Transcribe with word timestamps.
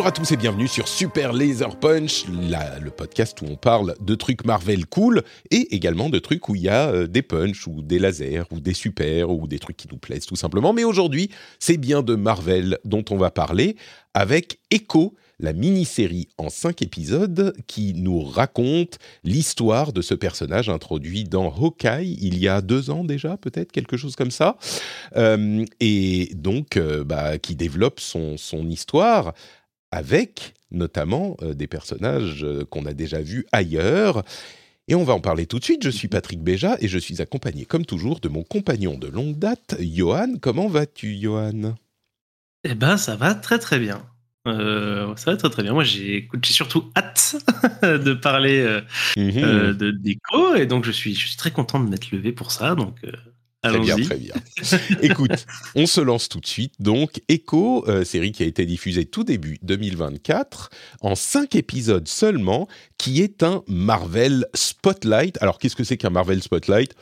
Bonjour 0.00 0.08
à 0.08 0.12
tous 0.12 0.32
et 0.32 0.38
bienvenue 0.38 0.66
sur 0.66 0.88
Super 0.88 1.34
Laser 1.34 1.78
Punch, 1.78 2.24
le 2.26 2.88
podcast 2.88 3.42
où 3.42 3.44
on 3.44 3.56
parle 3.56 3.94
de 4.00 4.14
trucs 4.14 4.46
Marvel 4.46 4.86
cool 4.86 5.22
et 5.50 5.74
également 5.74 6.08
de 6.08 6.18
trucs 6.18 6.48
où 6.48 6.54
il 6.54 6.62
y 6.62 6.70
a 6.70 6.88
euh, 6.88 7.06
des 7.06 7.20
punch 7.20 7.66
ou 7.66 7.82
des 7.82 7.98
lasers 7.98 8.44
ou 8.50 8.60
des 8.60 8.72
super 8.72 9.28
ou 9.28 9.46
des 9.46 9.58
trucs 9.58 9.76
qui 9.76 9.88
nous 9.92 9.98
plaisent 9.98 10.24
tout 10.24 10.36
simplement. 10.36 10.72
Mais 10.72 10.84
aujourd'hui, 10.84 11.28
c'est 11.58 11.76
bien 11.76 12.00
de 12.02 12.14
Marvel 12.14 12.78
dont 12.86 13.04
on 13.10 13.18
va 13.18 13.30
parler 13.30 13.76
avec 14.14 14.58
Echo, 14.70 15.14
la 15.38 15.52
mini-série 15.52 16.28
en 16.38 16.48
cinq 16.48 16.82
épisodes 16.82 17.54
qui 17.66 17.94
nous 17.94 18.22
raconte 18.22 18.98
l'histoire 19.22 19.92
de 19.92 20.02
ce 20.02 20.14
personnage 20.14 20.68
introduit 20.68 21.24
dans 21.24 21.48
Hawkeye 21.48 22.18
il 22.20 22.38
y 22.38 22.48
a 22.48 22.60
deux 22.60 22.90
ans 22.90 23.04
déjà, 23.04 23.36
peut-être 23.36 23.72
quelque 23.72 23.96
chose 23.96 24.16
comme 24.16 24.30
ça, 24.30 24.56
euh, 25.16 25.64
et 25.80 26.30
donc 26.34 26.76
euh, 26.76 27.04
bah, 27.04 27.38
qui 27.38 27.54
développe 27.54 28.00
son 28.00 28.36
histoire 28.68 29.32
avec 29.92 30.54
notamment 30.70 31.36
euh, 31.42 31.54
des 31.54 31.66
personnages 31.66 32.44
euh, 32.44 32.64
qu'on 32.64 32.86
a 32.86 32.92
déjà 32.92 33.20
vus 33.20 33.46
ailleurs. 33.52 34.22
Et 34.88 34.94
on 34.94 35.04
va 35.04 35.12
en 35.12 35.20
parler 35.20 35.46
tout 35.46 35.58
de 35.58 35.64
suite. 35.64 35.84
Je 35.84 35.90
suis 35.90 36.08
Patrick 36.08 36.42
Béja 36.42 36.76
et 36.80 36.88
je 36.88 36.98
suis 36.98 37.20
accompagné, 37.22 37.64
comme 37.64 37.86
toujours, 37.86 38.20
de 38.20 38.28
mon 38.28 38.42
compagnon 38.42 38.98
de 38.98 39.06
longue 39.06 39.38
date, 39.38 39.76
Johan. 39.80 40.34
Comment 40.40 40.68
vas-tu, 40.68 41.16
Johan? 41.16 41.76
Eh 42.64 42.74
ben, 42.74 42.96
ça 42.96 43.16
va 43.16 43.34
très 43.34 43.58
très 43.58 43.78
bien. 43.78 44.04
Euh, 44.48 45.14
ça 45.16 45.30
va 45.30 45.36
très 45.36 45.50
très 45.50 45.62
bien. 45.62 45.72
Moi, 45.72 45.84
j'ai 45.84 46.28
surtout 46.44 46.90
hâte 46.96 47.36
de 47.82 48.14
parler 48.14 48.80
mhm. 49.16 49.74
de 49.74 49.90
Déco 49.90 50.54
et 50.56 50.66
donc 50.66 50.84
je 50.84 50.90
suis, 50.90 51.14
je 51.14 51.28
suis 51.28 51.36
très 51.36 51.50
content 51.50 51.78
de 51.78 51.88
m'être 51.88 52.10
levé 52.10 52.32
pour 52.32 52.50
ça. 52.50 52.74
Donc, 52.74 52.96
Très 53.62 53.78
bien, 53.78 53.96
très 53.96 54.16
bien. 54.16 54.34
Écoute, 55.02 55.46
on 55.74 55.84
se 55.84 56.00
lance 56.00 56.30
tout 56.30 56.40
de 56.40 56.46
suite. 56.46 56.72
Donc, 56.78 57.20
Echo, 57.28 57.84
euh, 57.88 58.04
série 58.04 58.32
qui 58.32 58.42
a 58.42 58.46
été 58.46 58.64
diffusée 58.64 59.04
tout 59.04 59.22
début 59.22 59.58
2024, 59.62 60.70
en 61.02 61.14
cinq 61.14 61.54
épisodes 61.54 62.08
seulement, 62.08 62.68
qui 62.96 63.20
est 63.20 63.42
un 63.42 63.62
Marvel 63.68 64.46
Spotlight. 64.54 65.36
Alors, 65.42 65.58
qu'est-ce 65.58 65.76
que 65.76 65.84
c'est 65.84 65.98
qu'un 65.98 66.08
Marvel 66.08 66.42
Spotlight? 66.42 66.94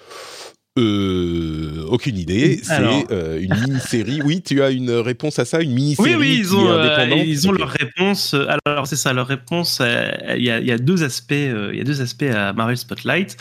Euh, 0.77 1.85
aucune 1.89 2.19
idée. 2.19 2.61
C'est 2.63 3.07
euh, 3.13 3.41
une 3.41 3.55
mini-série. 3.55 4.21
Oui, 4.25 4.43
tu 4.43 4.61
as 4.61 4.71
une 4.71 4.91
réponse 4.91 5.39
à 5.39 5.45
ça, 5.45 5.61
une 5.61 5.73
mini-série. 5.73 6.17
Oui, 6.17 6.17
oui, 6.19 6.37
ils 6.41 6.57
ont, 6.57 7.15
ils 7.15 7.49
ont 7.49 7.53
leur 7.53 7.71
réponse. 7.71 8.35
Alors 8.65 8.87
c'est 8.87 8.97
ça, 8.97 9.13
leur 9.13 9.27
réponse. 9.27 9.81
Il 9.81 10.43
y, 10.43 10.51
a, 10.51 10.61
y, 10.61 10.71
a 10.71 10.79
deux 10.79 11.03
aspects. 11.03 11.33
Il 11.33 11.77
y 11.77 11.81
a 11.81 11.85
deux 11.85 12.01
aspects 12.01 12.23
à 12.23 12.53
Marvel 12.53 12.77
Spotlight. 12.77 13.37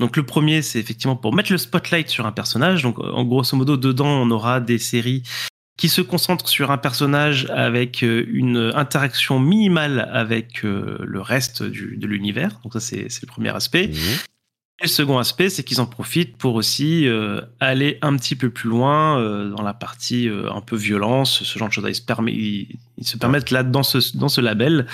Donc 0.00 0.16
le 0.16 0.24
premier, 0.24 0.62
c'est 0.62 0.78
effectivement 0.78 1.16
pour 1.16 1.34
mettre 1.34 1.52
le 1.52 1.58
spotlight 1.58 2.08
sur 2.08 2.26
un 2.26 2.32
personnage. 2.32 2.82
Donc 2.82 2.98
en 2.98 3.24
grosso 3.24 3.56
modo, 3.56 3.76
dedans, 3.76 4.08
on 4.08 4.30
aura 4.30 4.60
des 4.60 4.78
séries 4.78 5.22
qui 5.76 5.88
se 5.88 6.00
concentrent 6.00 6.48
sur 6.48 6.70
un 6.70 6.78
personnage 6.78 7.46
avec 7.50 8.02
euh, 8.02 8.24
une 8.28 8.72
interaction 8.74 9.40
minimale 9.40 10.08
avec 10.12 10.64
euh, 10.64 10.98
le 11.00 11.20
reste 11.20 11.62
de 11.62 12.06
l'univers. 12.06 12.60
Donc 12.62 12.72
ça, 12.74 12.80
c'est 12.80 13.08
le 13.22 13.26
premier 13.26 13.50
aspect. 13.50 13.88
Mmh. 13.88 13.98
Et 14.80 14.84
le 14.84 14.88
second 14.88 15.18
aspect, 15.18 15.50
c'est 15.50 15.62
qu'ils 15.62 15.80
en 15.80 15.86
profitent 15.86 16.36
pour 16.36 16.54
aussi 16.54 17.06
euh, 17.06 17.40
aller 17.60 17.98
un 18.02 18.16
petit 18.16 18.34
peu 18.34 18.50
plus 18.50 18.68
loin 18.68 19.20
dans 19.48 19.62
la 19.62 19.72
partie 19.72 20.28
un 20.28 20.60
peu 20.60 20.74
violence, 20.74 21.44
ce 21.44 21.58
genre 21.58 21.68
de 21.68 21.72
choses. 21.72 21.88
Ils 21.88 21.94
se, 21.94 22.02
ils 22.98 23.06
se 23.06 23.16
permettent 23.16 23.52
là, 23.52 23.62
dans 23.62 23.84
ce, 23.84 24.16
dans 24.16 24.28
ce 24.28 24.40
label, 24.40 24.86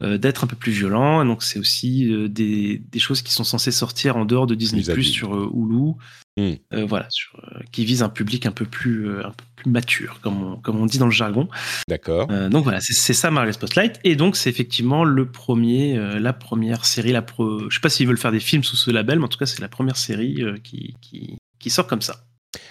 d'être 0.00 0.44
un 0.44 0.46
peu 0.46 0.56
plus 0.56 0.72
violent. 0.72 1.24
Donc 1.24 1.42
c'est 1.42 1.58
aussi 1.58 2.12
euh, 2.12 2.28
des, 2.28 2.78
des, 2.90 2.98
choses 2.98 3.22
qui 3.22 3.32
sont 3.32 3.44
censées 3.44 3.70
sortir 3.70 4.16
en 4.16 4.24
dehors 4.24 4.46
de 4.46 4.54
Disney 4.54 4.82
Plus 4.82 5.04
sur 5.04 5.34
euh, 5.34 5.50
Hulu. 5.54 5.92
Hmm. 6.36 6.56
voilà, 6.88 7.06
sur, 7.10 7.40
qui 7.70 7.84
vise 7.84 8.02
un 8.02 8.08
public 8.08 8.44
un 8.44 8.50
peu 8.50 8.64
plus, 8.64 9.08
un 9.20 9.30
peu 9.30 9.44
plus 9.54 9.70
mature, 9.70 10.18
comme 10.20 10.42
on, 10.42 10.56
comme 10.56 10.80
on 10.80 10.86
dit 10.86 10.98
dans 10.98 11.06
le 11.06 11.12
jargon. 11.12 11.48
D'accord. 11.86 12.26
donc 12.26 12.64
voilà, 12.64 12.80
c'est 12.80 13.12
ça 13.12 13.30
Marvel 13.30 13.54
Spotlight. 13.54 14.00
Et 14.02 14.16
donc 14.16 14.34
c'est 14.34 14.50
effectivement 14.50 15.04
le 15.04 15.30
premier, 15.30 15.96
la 16.18 16.32
première 16.32 16.86
série. 16.86 17.12
La 17.12 17.22
pro... 17.22 17.70
Je 17.70 17.74
sais 17.76 17.80
pas 17.80 17.88
s'ils 17.88 18.08
veulent 18.08 18.18
faire 18.18 18.32
des 18.32 18.40
films 18.40 18.64
sous 18.64 18.74
ce 18.74 18.90
label, 18.90 19.20
mais 19.20 19.26
en 19.26 19.28
tout 19.28 19.38
cas 19.38 19.46
c'est 19.46 19.60
la 19.60 19.68
première 19.68 19.96
série 19.96 20.42
qui, 20.64 20.96
qui, 21.00 21.38
qui 21.60 21.70
sort 21.70 21.86
comme 21.86 22.02
ça. 22.02 22.24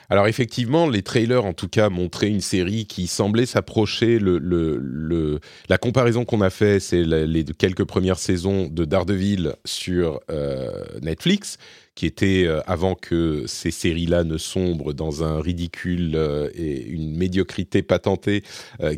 Alors 0.09 0.27
effectivement, 0.27 0.87
les 0.87 1.01
trailers 1.01 1.45
en 1.45 1.53
tout 1.53 1.67
cas 1.67 1.89
montraient 1.89 2.29
une 2.29 2.41
série 2.41 2.85
qui 2.85 3.07
semblait 3.07 3.45
s'approcher. 3.45 4.19
Le, 4.19 5.39
la 5.69 5.77
comparaison 5.77 6.25
qu'on 6.25 6.41
a 6.41 6.49
fait, 6.49 6.79
c'est 6.79 7.03
les 7.03 7.43
quelques 7.45 7.85
premières 7.85 8.19
saisons 8.19 8.67
de 8.67 8.85
Daredevil 8.85 9.55
sur 9.65 10.19
euh, 10.29 10.83
Netflix, 11.01 11.57
qui 11.95 12.05
était 12.05 12.43
euh, 12.45 12.61
avant 12.65 12.95
que 12.95 13.45
ces 13.47 13.71
séries-là 13.71 14.23
ne 14.23 14.37
sombrent 14.37 14.93
dans 14.93 15.23
un 15.23 15.41
ridicule 15.41 16.13
euh, 16.15 16.49
et 16.53 16.85
une 16.85 17.15
médiocrité 17.15 17.81
patentée, 17.83 18.43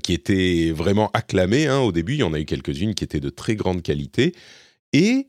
qui 0.03 0.13
était 0.13 0.71
vraiment 0.71 1.09
acclamée. 1.13 1.67
Hein, 1.67 1.79
au 1.79 1.91
début, 1.91 2.13
il 2.13 2.19
y 2.19 2.23
en 2.23 2.33
a 2.33 2.39
eu 2.39 2.45
quelques-unes 2.45 2.95
qui 2.95 3.03
étaient 3.03 3.19
de 3.19 3.29
très 3.29 3.55
grande 3.55 3.81
qualité. 3.81 4.33
Et 4.93 5.25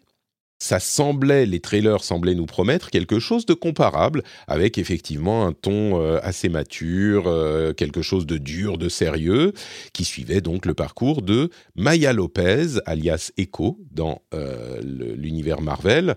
ça 0.58 0.80
semblait, 0.80 1.46
les 1.46 1.60
trailers 1.60 2.02
semblaient 2.02 2.34
nous 2.34 2.46
promettre 2.46 2.90
quelque 2.90 3.18
chose 3.18 3.46
de 3.46 3.54
comparable, 3.54 4.22
avec 4.46 4.78
effectivement 4.78 5.46
un 5.46 5.52
ton 5.52 6.00
euh, 6.00 6.18
assez 6.22 6.48
mature, 6.48 7.24
euh, 7.26 7.72
quelque 7.72 8.02
chose 8.02 8.26
de 8.26 8.38
dur, 8.38 8.78
de 8.78 8.88
sérieux, 8.88 9.52
qui 9.92 10.04
suivait 10.04 10.40
donc 10.40 10.66
le 10.66 10.74
parcours 10.74 11.22
de 11.22 11.50
Maya 11.74 12.12
Lopez, 12.12 12.80
alias 12.86 13.32
Echo, 13.36 13.78
dans 13.90 14.22
euh, 14.34 14.80
l'univers 14.82 15.60
Marvel, 15.60 16.14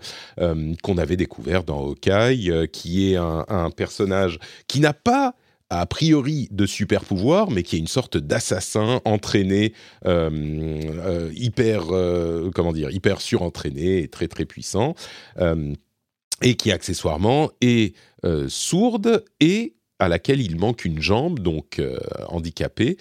qu'on 0.84 0.98
avait 0.98 1.18
découvert 1.18 1.64
dans 1.64 1.80
Hawkeye, 1.80 2.68
qui 2.72 3.12
est 3.12 3.16
un 3.16 3.72
personnage 3.76 4.40
qui 4.68 4.80
n'a 4.80 4.94
pas 4.94 5.36
a 5.70 5.86
priori 5.86 6.48
de 6.52 6.66
super 6.66 7.06
pouvoirs, 7.06 7.52
mais 7.52 7.64
qui 7.64 7.76
est 7.76 7.80
une 7.80 7.88
sorte 7.88 8.18
d'assassin 8.18 9.02
entraîné, 9.06 9.74
euh, 10.06 10.30
euh, 10.84 11.32
hyper, 11.36 11.92
euh, 11.92 12.50
hyper 12.92 13.22
surentraîné 13.22 14.00
et 14.00 14.08
très 14.08 14.28
très 14.28 14.46
puissant, 14.46 14.96
et 16.42 16.56
qui 16.56 16.72
accessoirement 16.72 17.52
est 17.62 17.96
sourde 18.48 19.24
et 19.40 19.76
à 20.00 20.08
laquelle 20.08 20.42
il 20.42 20.58
manque 20.58 20.86
une 20.86 21.02
jambe, 21.02 21.40
donc 21.40 21.82
handicapée, 22.30 22.98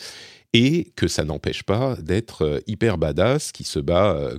et 0.53 0.93
que 0.97 1.09
ça 1.09 1.25
n'empêche 1.25 1.63
pas 1.63 1.97
d'être 1.97 2.63
hyper 2.67 2.99
badass, 2.99 3.53
qui 3.53 3.65
se 3.65 3.79
bat, 3.79 4.31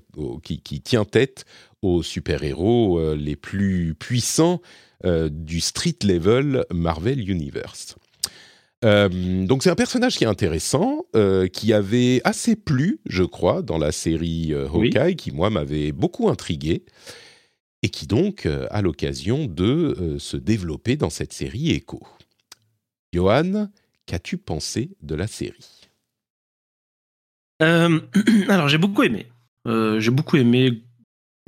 qui, 0.44 0.62
qui, 0.62 0.82
tient 0.82 1.06
tête 1.06 1.46
aux 1.82 2.04
super-héros 2.04 3.14
les 3.14 3.36
plus 3.36 3.96
puissants 3.96 4.62
du 5.04 5.62
street 5.62 6.00
level 6.04 6.66
Marvel 6.72 7.30
Universe. 7.30 7.96
Euh, 8.86 9.46
donc 9.46 9.64
c'est 9.64 9.70
un 9.70 9.76
personnage 9.76 10.18
qui 10.18 10.24
est 10.24 10.28
intéressant, 10.28 11.06
euh, 11.16 11.48
qui 11.48 11.74
avait 11.74 12.22
assez 12.24 12.56
plu, 12.56 13.00
je 13.06 13.24
crois, 13.24 13.62
dans 13.62 13.78
la 13.78 13.92
série 13.92 14.54
euh, 14.54 14.68
Hawkeye, 14.70 15.16
qui 15.16 15.32
moi 15.32 15.50
m'avait 15.50 15.92
beaucoup 15.92 16.30
intrigué, 16.30 16.84
et 17.84 17.90
qui 17.90 18.08
donc 18.08 18.46
a 18.46 18.82
l'occasion 18.82 19.46
de 19.46 20.18
se 20.20 20.36
développer 20.36 20.98
dans 20.98 21.10
cette 21.10 21.32
série 21.32 21.72
Echo. 21.72 22.06
Johan, 23.14 23.70
qu'as-tu 24.06 24.38
pensé 24.38 24.90
de 25.02 25.16
la 25.16 25.28
série? 25.28 25.88
Alors 27.62 28.68
j'ai 28.68 28.78
beaucoup 28.78 29.04
aimé. 29.04 29.28
j'ai 29.66 30.12
beaucoup 30.12 30.36
aimé. 30.36 30.84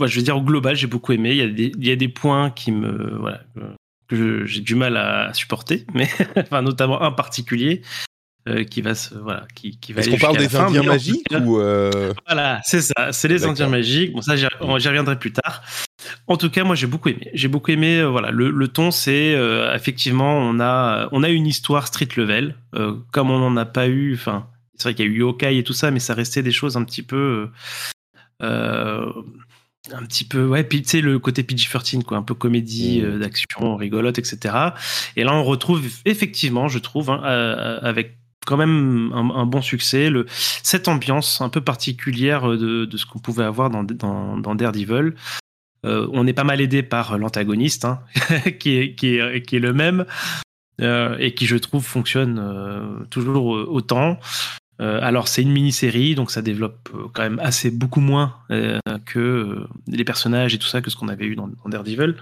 je 0.01 0.15
veux 0.15 0.23
dire 0.23 0.37
au 0.37 0.41
global, 0.41 0.77
j'ai 0.77 0.87
beaucoup 0.87 1.11
aimé. 1.11 1.31
Il 1.31 1.37
y, 1.37 1.41
a 1.41 1.47
des, 1.49 1.73
il 1.77 1.85
y 1.85 1.91
a 1.91 1.97
des 1.97 2.07
points 2.07 2.49
qui 2.49 2.71
me, 2.71 3.17
voilà, 3.17 3.43
que 4.11 4.45
j'ai 4.45 4.61
du 4.61 4.75
mal 4.75 4.97
à 4.97 5.33
supporter, 5.33 5.85
mais 5.93 6.09
enfin 6.37 6.61
notamment 6.61 7.01
un 7.01 7.11
particulier 7.11 7.81
euh, 8.49 8.63
qui 8.63 8.81
va 8.81 8.95
se 8.95 9.13
voilà 9.15 9.45
qui, 9.55 9.79
qui 9.79 9.93
va. 9.93 10.01
Est-ce 10.01 10.09
qu'on 10.09 10.17
parle 10.17 10.37
des 10.37 10.55
Indiens 10.55 10.83
magiques 10.83 11.27
ou 11.45 11.59
euh, 11.59 12.13
Voilà, 12.27 12.59
c'est 12.63 12.81
ça, 12.81 13.11
c'est 13.11 13.27
les 13.27 13.45
Indiens 13.45 13.69
magiques. 13.69 14.13
Bon 14.13 14.21
ça 14.21 14.35
j'y 14.35 14.47
reviendrai 14.47 15.17
plus 15.17 15.31
tard. 15.31 15.63
En 16.27 16.37
tout 16.37 16.49
cas, 16.49 16.63
moi 16.63 16.75
j'ai 16.75 16.87
beaucoup 16.87 17.09
aimé. 17.09 17.29
J'ai 17.33 17.47
beaucoup 17.47 17.71
aimé. 17.71 17.99
Euh, 17.99 18.09
voilà, 18.09 18.31
le, 18.31 18.49
le 18.49 18.67
ton 18.67 18.91
c'est 18.91 19.37
effectivement 19.73 20.37
on 20.37 20.59
a 20.59 21.07
on 21.11 21.23
a 21.23 21.29
une 21.29 21.47
histoire 21.47 21.87
street 21.87 22.09
level 22.17 22.55
comme 23.11 23.31
on 23.31 23.39
n'en 23.39 23.55
a 23.57 23.65
pas 23.65 23.87
eu. 23.87 24.13
Enfin, 24.15 24.47
c'est 24.75 24.89
vrai 24.89 24.93
qu'il 24.95 25.05
y 25.05 25.09
a 25.09 25.11
eu 25.11 25.19
Yokai 25.19 25.57
et 25.57 25.63
tout 25.63 25.73
ça, 25.73 25.91
mais 25.91 25.99
ça 25.99 26.13
restait 26.13 26.43
des 26.43 26.51
choses 26.51 26.75
un 26.77 26.83
petit 26.83 27.03
peu 27.03 27.49
un 29.91 30.05
petit 30.05 30.25
peu 30.25 30.45
ouais 30.45 30.63
puis 30.63 30.81
tu 30.83 30.89
sais 30.89 31.01
le 31.01 31.17
côté 31.17 31.43
PG-13 31.43 32.03
quoi 32.03 32.17
un 32.17 32.21
peu 32.21 32.35
comédie 32.35 33.01
mmh. 33.01 33.05
euh, 33.05 33.19
d'action 33.19 33.75
rigolote 33.75 34.19
etc 34.19 34.55
et 35.15 35.23
là 35.23 35.33
on 35.33 35.43
retrouve 35.43 35.83
effectivement 36.05 36.67
je 36.67 36.79
trouve 36.79 37.09
hein, 37.09 37.21
euh, 37.25 37.79
avec 37.81 38.17
quand 38.45 38.57
même 38.57 39.11
un, 39.13 39.45
bon 39.45 39.61
succès 39.61 40.09
le 40.09 40.25
cette 40.29 40.87
ambiance 40.87 41.41
un 41.41 41.49
peu 41.49 41.61
particulière 41.61 42.47
de, 42.47 42.85
de 42.85 42.97
ce 42.97 43.05
qu'on 43.05 43.19
pouvait 43.19 43.43
avoir 43.43 43.69
dans 43.69 43.83
dans, 43.83 44.37
dans 44.37 44.55
Daredevil. 44.55 45.13
Euh, 45.83 46.07
on 46.11 46.27
est 46.27 46.33
pas 46.33 46.43
mal 46.43 46.59
aidé 46.61 46.83
par 46.83 47.17
l'antagoniste 47.17 47.85
hein, 47.85 48.01
qui 48.59 48.77
est 48.77 48.95
qui 48.95 49.17
est 49.17 49.45
qui 49.45 49.57
est 49.57 49.59
le 49.59 49.73
même 49.73 50.05
et 50.79 51.35
qui 51.35 51.45
je 51.45 51.57
trouve 51.57 51.85
fonctionne 51.85 53.05
toujours 53.11 53.45
autant. 53.45 54.17
euh, 54.17 54.60
alors 54.81 55.27
c'est 55.27 55.43
une 55.43 55.51
mini-série, 55.51 56.15
donc 56.15 56.31
ça 56.31 56.41
développe 56.41 56.89
euh, 56.95 57.05
quand 57.13 57.21
même 57.21 57.39
assez 57.39 57.69
beaucoup 57.69 57.99
moins 57.99 58.37
euh, 58.49 58.79
que 59.05 59.67
les 59.87 60.03
personnages 60.03 60.55
et 60.55 60.57
tout 60.57 60.67
ça 60.67 60.81
que 60.81 60.89
ce 60.89 60.95
qu'on 60.95 61.07
avait 61.07 61.25
eu 61.25 61.35
dans, 61.35 61.49
Daredevil. 61.67 62.15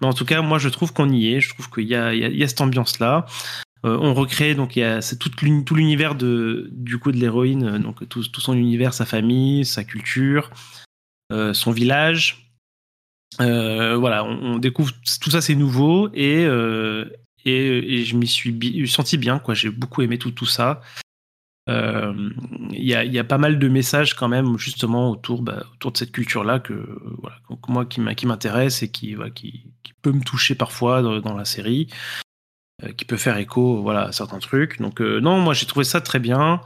Mais 0.00 0.06
en 0.06 0.12
tout 0.12 0.24
cas, 0.24 0.40
moi 0.40 0.58
je 0.58 0.68
trouve 0.68 0.92
qu'on 0.92 1.10
y 1.10 1.34
est, 1.34 1.40
je 1.40 1.52
trouve 1.52 1.68
qu'il 1.70 1.88
y, 1.88 1.94
a, 1.96 2.48
cette 2.48 2.60
ambiance-là. 2.60 3.26
on 3.82 4.14
recrée 4.14 4.54
donc 4.54 4.76
y 4.76 4.84
c'est 5.00 5.18
tout, 5.18 5.28
tout 5.28 5.74
l'univers 5.74 6.14
de 6.14 6.68
du 6.72 6.98
coup 6.98 7.10
de 7.10 7.18
l'héroïne, 7.18 7.78
donc 7.78 8.08
tout, 8.08 8.22
tout, 8.22 8.40
son 8.40 8.54
univers, 8.54 8.94
sa 8.94 9.06
famille, 9.06 9.64
sa 9.64 9.82
culture, 9.82 10.50
son 11.30 11.72
village. 11.72 12.48
voilà, 13.40 14.24
on, 14.24 14.58
découvre 14.58 14.92
tout 15.20 15.30
ça, 15.30 15.40
c'est 15.40 15.56
nouveau 15.56 16.10
et 16.14 16.46
et, 17.46 18.04
je 18.04 18.16
m'y 18.16 18.26
suis 18.26 18.88
senti 18.88 19.18
bien 19.18 19.40
quoi. 19.40 19.54
J'ai 19.54 19.70
beaucoup 19.70 20.02
aimé 20.02 20.16
tout 20.16 20.30
tout 20.30 20.46
ça. 20.46 20.80
Il 21.66 22.84
y, 22.84 22.94
a, 22.94 23.04
y, 23.04 23.18
a, 23.18 23.24
pas 23.24 23.38
mal 23.38 23.58
de 23.58 23.68
messages 23.68 24.14
quand 24.14 24.28
même 24.28 24.58
justement 24.58 25.10
autour, 25.10 25.42
bah, 25.42 25.64
de 25.80 25.96
cette 25.96 26.12
culture-là 26.12 26.60
que, 26.60 26.74
moi 27.68 27.86
qui 27.86 28.00
m'intéresse 28.00 28.82
et 28.82 28.90
qui, 28.90 29.16
peut 30.02 30.12
me 30.12 30.22
toucher 30.22 30.54
parfois 30.54 31.00
dans, 31.02 31.36
la 31.36 31.46
série, 31.46 31.88
euh, 32.82 32.92
qui 32.92 33.04
peut 33.06 33.16
faire 33.16 33.38
écho 33.38 33.88
à 33.90 34.12
certains 34.12 34.38
trucs. 34.38 34.80
Donc 34.80 35.00
euh, 35.00 35.20
non, 35.20 35.40
moi 35.40 35.54
j'ai 35.54 35.66
trouvé 35.66 35.84
ça 35.84 36.00
très 36.00 36.18
bien. 36.18 36.60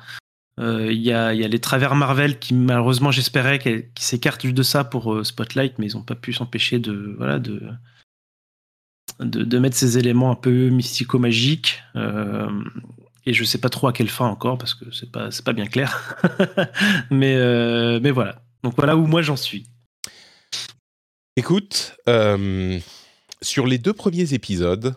Euh, 0.58 0.90
il 0.90 1.00
y, 1.00 1.12
a, 1.12 1.32
les 1.32 1.60
travers 1.60 1.94
Marvel 1.94 2.40
qui 2.40 2.52
malheureusement 2.52 3.12
j'espérais 3.12 3.60
qui 3.60 4.04
s'écartent 4.04 4.46
de 4.46 4.62
ça 4.64 4.82
pour 4.82 5.24
Spotlight, 5.24 5.78
mais 5.78 5.86
ils 5.86 5.96
n'ont 5.96 6.02
pas 6.02 6.16
pu 6.16 6.32
s'empêcher 6.32 6.80
de, 6.80 7.16
mettre 9.58 9.76
ces 9.76 9.98
éléments 9.98 10.32
un 10.32 10.36
peu 10.36 10.70
mystico-magiques 10.70 11.84
et 13.28 13.34
je 13.34 13.44
sais 13.44 13.58
pas 13.58 13.68
trop 13.68 13.88
à 13.88 13.92
quelle 13.92 14.08
fin 14.08 14.26
encore 14.26 14.56
parce 14.56 14.72
que 14.72 14.90
c'est 14.90 15.12
pas 15.12 15.28
pas 15.44 15.52
bien 15.52 15.66
clair. 15.66 16.16
mais 17.10 17.36
euh, 17.36 18.00
mais 18.02 18.10
voilà. 18.10 18.42
Donc 18.62 18.72
voilà 18.74 18.96
où 18.96 19.06
moi 19.06 19.20
j'en 19.20 19.36
suis. 19.36 19.66
Écoute, 21.36 21.94
euh, 22.08 22.80
sur 23.42 23.66
les 23.66 23.76
deux 23.76 23.92
premiers 23.92 24.32
épisodes, 24.32 24.94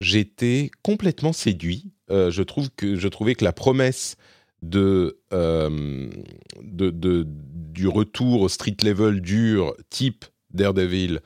j'étais 0.00 0.72
complètement 0.82 1.32
séduit. 1.32 1.92
Euh, 2.10 2.32
je 2.32 2.42
trouve 2.42 2.70
que 2.70 2.96
je 2.96 3.06
trouvais 3.06 3.36
que 3.36 3.44
la 3.44 3.52
promesse 3.52 4.16
de, 4.60 5.20
de, 5.30 6.10
de, 6.90 7.24
du 7.24 7.86
retour 7.86 8.40
au 8.40 8.48
street 8.48 8.78
level 8.82 9.20
dur 9.20 9.76
type 9.90 10.24
Daredevil 10.50 11.20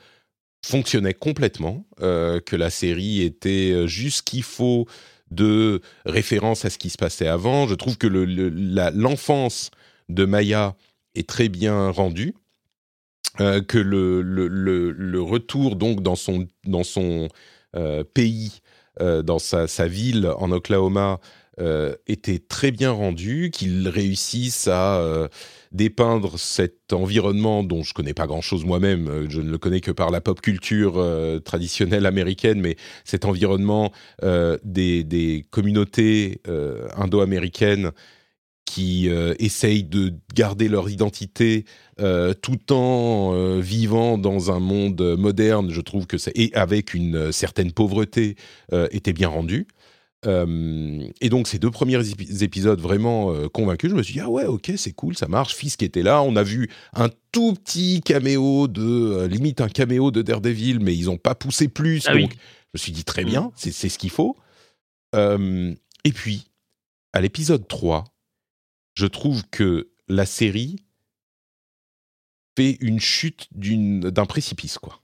fonctionnait 0.63 1.15
complètement, 1.15 1.87
que 1.97 2.55
la 2.55 2.69
série 2.69 3.23
était 3.23 3.87
juste 3.87 4.21
qu'il 4.21 4.43
faut 4.43 4.87
de 5.33 5.81
référence 6.05 6.65
à 6.65 6.69
ce 6.69 6.77
qui 6.77 6.89
se 6.89 6.97
passait 6.97 7.27
avant. 7.27 7.67
Je 7.67 7.75
trouve 7.75 7.97
que 7.97 8.07
l'enfance 8.07 9.71
de 10.09 10.25
Maya 10.25 10.75
est 11.15 11.27
très 11.27 11.49
bien 11.49 11.89
rendue. 11.89 12.33
Euh, 13.41 13.61
que 13.61 13.79
le, 13.79 15.21
retour 15.21 15.75
donc 15.75 16.03
dans 16.03 16.15
son, 16.15 16.47
dans 16.65 16.83
son 16.83 17.29
euh, 17.75 18.03
pays, 18.03 18.61
euh, 19.01 19.23
dans 19.23 19.39
sa, 19.39 19.67
sa, 19.67 19.87
ville 19.87 20.31
en 20.37 20.51
Oklahoma, 20.51 21.19
était 22.07 22.39
très 22.39 22.71
bien 22.71 22.89
rendu, 22.89 23.51
qu'il 23.53 23.87
réussisse 23.87 24.67
à 24.67 25.29
dépeindre 25.73 26.37
cet 26.37 26.93
environnement 26.93 27.63
dont 27.63 27.83
je 27.83 27.93
connais 27.93 28.13
pas 28.13 28.27
grand-chose 28.27 28.63
moi-même, 28.63 29.07
euh, 29.07 29.29
je 29.29 29.41
ne 29.41 29.49
le 29.49 29.57
connais 29.57 29.81
que 29.81 29.91
par 29.91 30.11
la 30.11 30.21
pop 30.21 30.39
culture 30.39 30.93
euh, 30.97 31.39
traditionnelle 31.39 32.05
américaine, 32.05 32.61
mais 32.61 32.77
cet 33.03 33.25
environnement 33.25 33.91
euh, 34.23 34.57
des, 34.63 35.45
communautés 35.49 36.41
indo-américaines 36.95 37.91
qui 38.65 39.07
essayent 39.39 39.83
de 39.83 40.13
garder 40.33 40.67
leur 40.67 40.89
identité 40.89 41.65
tout 42.41 42.73
en 42.73 43.59
vivant 43.59 44.17
dans 44.17 44.51
un 44.51 44.59
monde 44.59 45.15
moderne, 45.17 45.69
je 45.69 45.81
trouve 45.81 46.07
que 46.07 46.17
c'est 46.17 46.31
et 46.35 46.53
avec 46.55 46.93
une 46.93 47.31
certaine 47.31 47.71
pauvreté 47.71 48.35
était 48.91 49.13
bien 49.13 49.27
rendu. 49.27 49.67
Euh, 50.25 51.07
et 51.19 51.29
donc 51.29 51.47
ces 51.47 51.59
deux 51.59 51.71
premiers 51.71 51.99
épisodes 52.41 52.79
vraiment 52.79 53.33
euh, 53.33 53.49
convaincus, 53.49 53.89
je 53.89 53.95
me 53.95 54.03
suis 54.03 54.13
dit 54.13 54.19
ah 54.21 54.29
ouais 54.29 54.45
ok 54.45 54.71
c'est 54.77 54.93
cool 54.93 55.17
ça 55.17 55.27
marche. 55.27 55.55
Fisk 55.55 55.83
était 55.83 56.03
là, 56.03 56.21
on 56.21 56.35
a 56.35 56.43
vu 56.43 56.69
un 56.93 57.09
tout 57.31 57.53
petit 57.53 58.01
caméo 58.01 58.67
de 58.67 58.81
euh, 58.81 59.27
limite 59.27 59.59
un 59.61 59.69
caméo 59.69 60.11
de 60.11 60.21
Daredevil, 60.21 60.79
mais 60.79 60.95
ils 60.95 61.09
ont 61.09 61.17
pas 61.17 61.35
poussé 61.35 61.67
plus 61.67 62.05
ah 62.07 62.17
donc 62.17 62.31
je 62.33 62.69
me 62.73 62.79
suis 62.79 62.91
dit 62.91 63.03
très 63.03 63.25
bien, 63.25 63.41
mm. 63.41 63.51
c'est 63.55 63.89
ce 63.89 63.97
qu'il 63.97 64.09
faut. 64.09 64.37
et 65.13 66.11
puis 66.13 66.47
à 67.11 67.21
l'épisode 67.21 67.67
3, 67.67 68.05
je 68.95 69.05
trouve 69.05 69.43
que 69.49 69.89
la 70.07 70.25
série 70.25 70.77
fait 72.57 72.77
une 72.81 72.99
chute 72.99 73.49
d'un 73.51 74.25
précipice 74.25 74.77
quoi. 74.77 75.01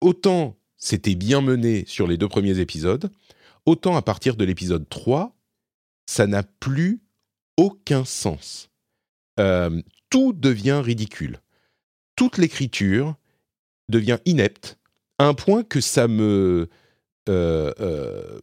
autant 0.00 0.56
c'était 0.86 1.16
bien 1.16 1.40
mené 1.40 1.84
sur 1.88 2.06
les 2.06 2.16
deux 2.16 2.28
premiers 2.28 2.60
épisodes, 2.60 3.10
autant 3.64 3.96
à 3.96 4.02
partir 4.02 4.36
de 4.36 4.44
l'épisode 4.44 4.88
3, 4.88 5.36
ça 6.08 6.28
n'a 6.28 6.44
plus 6.44 7.00
aucun 7.56 8.04
sens. 8.04 8.70
Euh, 9.40 9.82
tout 10.10 10.32
devient 10.32 10.80
ridicule. 10.84 11.40
Toute 12.14 12.38
l'écriture 12.38 13.16
devient 13.88 14.18
inepte, 14.26 14.78
à 15.18 15.26
un 15.26 15.34
point 15.34 15.64
que 15.64 15.80
ça 15.80 16.06
me... 16.06 16.68
Euh, 17.28 17.72
euh, 17.80 18.38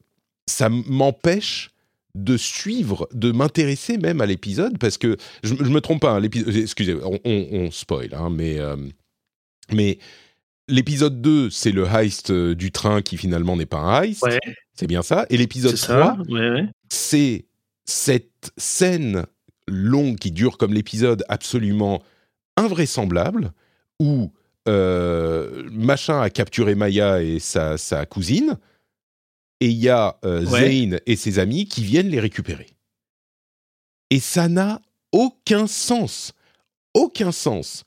ça 0.45 0.67
m'empêche 0.67 1.71
de 2.13 2.35
suivre, 2.35 3.07
de 3.13 3.31
m'intéresser 3.31 3.97
même 3.97 4.19
à 4.19 4.25
l'épisode, 4.25 4.77
parce 4.79 4.97
que 4.97 5.15
je, 5.43 5.53
ne 5.53 5.69
me 5.69 5.79
trompe 5.79 6.01
pas, 6.01 6.11
hein, 6.11 6.19
l'épisode, 6.19 6.53
excusez, 6.57 6.95
on, 6.95 7.21
on, 7.23 7.71
spoil, 7.71 8.13
hein, 8.13 8.29
mais, 8.29 8.59
mais 9.71 9.97
l'épisode 10.67 11.21
2, 11.21 11.49
c'est 11.49 11.71
le 11.71 11.85
heist 11.85 12.31
euh, 12.31 12.55
du 12.55 12.71
train 12.71 13.01
qui 13.01 13.17
finalement 13.17 13.55
n'est 13.55 13.65
pas 13.65 13.79
un 13.79 14.03
heist. 14.03 14.25
C'est 14.73 14.87
bien 14.87 15.01
ça. 15.01 15.25
Et 15.29 15.37
l'épisode 15.37 15.75
3, 15.75 16.17
c'est 16.89 17.45
cette 17.85 18.51
scène 18.57 19.25
longue 19.67 20.17
qui 20.17 20.31
dure 20.31 20.57
comme 20.57 20.73
l'épisode 20.73 21.23
absolument 21.29 22.01
invraisemblable 22.57 23.53
où 23.99 24.31
euh, 24.67 25.67
machin 25.71 26.21
a 26.21 26.29
capturé 26.29 26.75
Maya 26.75 27.21
et 27.21 27.39
sa, 27.39 27.77
cousine 28.05 28.57
et 29.59 29.67
il 29.67 29.77
y 29.77 29.89
a 29.89 30.17
euh, 30.25 30.45
Zane 30.45 30.99
et 31.05 31.15
ses 31.15 31.39
amis 31.39 31.67
qui 31.67 31.83
viennent 31.83 32.09
les 32.09 32.19
récupérer. 32.19 32.67
Et 34.09 34.19
ça 34.19 34.47
n'a 34.47 34.81
aucun 35.11 35.67
sens. 35.67 36.33
Aucun 36.93 37.31
sens. 37.31 37.85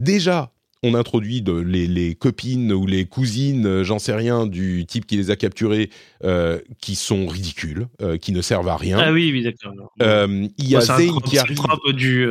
Déjà, 0.00 0.53
on 0.84 0.94
introduit 0.94 1.42
de, 1.42 1.52
les, 1.52 2.14
copines 2.14 2.72
ou 2.72 2.86
les 2.86 3.06
cousines, 3.06 3.66
euh, 3.66 3.84
j'en 3.84 3.98
sais 3.98 4.14
rien, 4.14 4.46
du 4.46 4.84
type 4.86 5.06
qui 5.06 5.16
les 5.16 5.30
a 5.30 5.36
capturées, 5.36 5.90
euh, 6.22 6.60
qui 6.80 6.94
sont 6.94 7.26
ridicules, 7.26 7.88
euh, 8.02 8.18
qui 8.18 8.32
ne 8.32 8.42
servent 8.42 8.68
à 8.68 8.76
rien. 8.76 8.98
Ah 8.98 9.12
oui, 9.12 9.32
oui, 9.32 9.42
d'accord. 9.42 9.72
il 10.00 10.68
y 10.68 10.76
a 10.76 10.80
Zane 10.80 11.20
qui 11.22 11.38
arrive. 11.38 11.58
du 11.94 12.28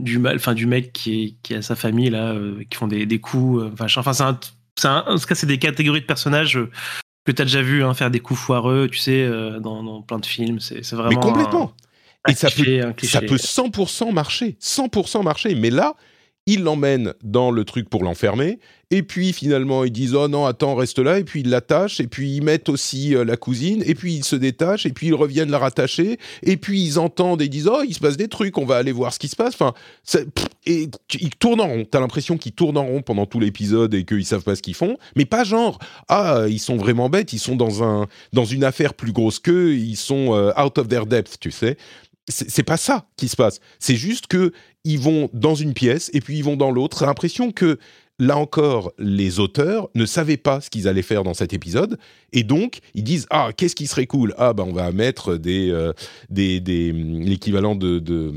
du 0.00 0.18
mal, 0.18 0.34
enfin 0.34 0.54
du 0.54 0.66
mec 0.66 0.92
qui, 0.92 1.38
qui 1.44 1.54
a 1.54 1.62
sa 1.62 1.76
famille 1.76 2.10
là, 2.10 2.34
qui 2.68 2.76
font 2.76 2.88
des, 2.88 3.20
coups. 3.20 3.70
enfin, 3.72 4.12
c'est 4.12 4.88
un, 4.88 5.04
en 5.06 5.16
tout 5.16 5.26
cas, 5.26 5.36
c'est 5.36 5.46
des 5.46 5.58
catégories 5.58 6.00
de 6.00 6.06
personnages 6.06 6.58
que 7.24 7.30
tu 7.30 7.40
as 7.40 7.44
déjà 7.44 7.62
vu 7.62 7.84
hein, 7.84 7.94
faire 7.94 8.10
des 8.10 8.18
coups 8.18 8.40
foireux, 8.40 8.88
tu 8.90 8.98
sais, 8.98 9.28
dans, 9.60 10.02
plein 10.02 10.18
de 10.18 10.26
films. 10.26 10.58
C'est 10.58 10.90
vraiment. 10.92 11.10
Mais 11.10 11.16
complètement. 11.16 11.74
Et 12.28 12.34
ça, 12.34 12.48
peut, 12.50 12.94
ça 13.02 13.20
peut 13.20 13.36
100% 13.36 14.12
marcher, 14.12 14.56
100% 14.60 15.22
marcher. 15.22 15.54
Mais 15.54 15.68
là, 15.68 15.94
ils 16.46 16.62
l'emmènent 16.62 17.14
dans 17.22 17.50
le 17.50 17.64
truc 17.64 17.88
pour 17.88 18.04
l'enfermer, 18.04 18.58
et 18.90 19.02
puis 19.02 19.32
finalement 19.32 19.84
ils 19.84 19.90
disent 19.90 20.14
oh 20.14 20.28
non 20.28 20.44
attends 20.44 20.74
reste 20.74 20.98
là, 20.98 21.18
et 21.18 21.24
puis 21.24 21.40
ils 21.40 21.48
l'attachent, 21.48 22.00
et 22.00 22.06
puis 22.06 22.36
ils 22.36 22.42
mettent 22.42 22.68
aussi 22.68 23.16
euh, 23.16 23.24
la 23.24 23.36
cousine, 23.36 23.82
et 23.86 23.94
puis 23.94 24.14
ils 24.14 24.24
se 24.24 24.36
détachent, 24.36 24.84
et 24.84 24.92
puis 24.92 25.08
ils 25.08 25.14
reviennent 25.14 25.50
la 25.50 25.58
rattacher, 25.58 26.18
et 26.42 26.56
puis 26.56 26.82
ils 26.82 26.98
entendent 26.98 27.40
et 27.40 27.48
disent 27.48 27.68
oh 27.68 27.82
il 27.86 27.94
se 27.94 28.00
passe 28.00 28.16
des 28.16 28.28
trucs, 28.28 28.58
on 28.58 28.66
va 28.66 28.76
aller 28.76 28.92
voir 28.92 29.14
ce 29.14 29.18
qui 29.18 29.28
se 29.28 29.36
passe. 29.36 29.54
Enfin, 29.54 29.72
et 30.66 30.88
ils 31.20 31.34
tournent 31.36 31.60
en 31.60 31.68
rond. 31.68 31.84
T'as 31.90 32.00
l'impression 32.00 32.36
qu'ils 32.36 32.52
tournent 32.52 32.78
en 32.78 32.86
rond 32.86 33.02
pendant 33.02 33.26
tout 33.26 33.40
l'épisode 33.40 33.94
et 33.94 34.04
qu'ils 34.04 34.26
savent 34.26 34.44
pas 34.44 34.56
ce 34.56 34.62
qu'ils 34.62 34.74
font, 34.74 34.98
mais 35.16 35.24
pas 35.24 35.44
genre 35.44 35.78
ah 36.08 36.44
ils 36.48 36.60
sont 36.60 36.76
vraiment 36.76 37.08
bêtes, 37.08 37.32
ils 37.32 37.38
sont 37.38 37.56
dans 37.56 37.82
un 37.82 38.06
dans 38.32 38.44
une 38.44 38.64
affaire 38.64 38.94
plus 38.94 39.12
grosse 39.12 39.38
qu'eux, 39.38 39.74
ils 39.74 39.96
sont 39.96 40.34
euh, 40.34 40.52
out 40.62 40.76
of 40.78 40.88
their 40.88 41.06
depth, 41.06 41.38
tu 41.40 41.50
sais 41.50 41.78
c'est 42.28 42.62
pas 42.62 42.76
ça 42.76 43.06
qui 43.16 43.28
se 43.28 43.36
passe. 43.36 43.60
C'est 43.78 43.96
juste 43.96 44.26
que 44.26 44.52
ils 44.84 44.98
vont 44.98 45.28
dans 45.32 45.54
une 45.54 45.74
pièce 45.74 46.10
et 46.14 46.20
puis 46.20 46.38
ils 46.38 46.44
vont 46.44 46.56
dans 46.56 46.70
l'autre. 46.70 46.98
J'ai 47.00 47.06
l'impression 47.06 47.52
que 47.52 47.78
là 48.18 48.36
encore, 48.36 48.92
les 48.98 49.40
auteurs 49.40 49.88
ne 49.94 50.06
savaient 50.06 50.36
pas 50.36 50.60
ce 50.60 50.70
qu'ils 50.70 50.88
allaient 50.88 51.02
faire 51.02 51.22
dans 51.22 51.34
cet 51.34 51.52
épisode 51.52 51.98
et 52.32 52.42
donc 52.42 52.78
ils 52.94 53.04
disent 53.04 53.26
ah 53.30 53.50
qu'est-ce 53.56 53.74
qui 53.74 53.86
serait 53.86 54.06
cool? 54.06 54.34
Ah 54.38 54.52
ben 54.54 54.64
on 54.64 54.72
va 54.72 54.90
mettre 54.92 55.36
des 55.36 55.70
euh, 55.70 55.92
des, 56.30 56.60
des 56.60 56.92
l'équivalent 56.92 57.74
de, 57.74 57.98
de 57.98 58.32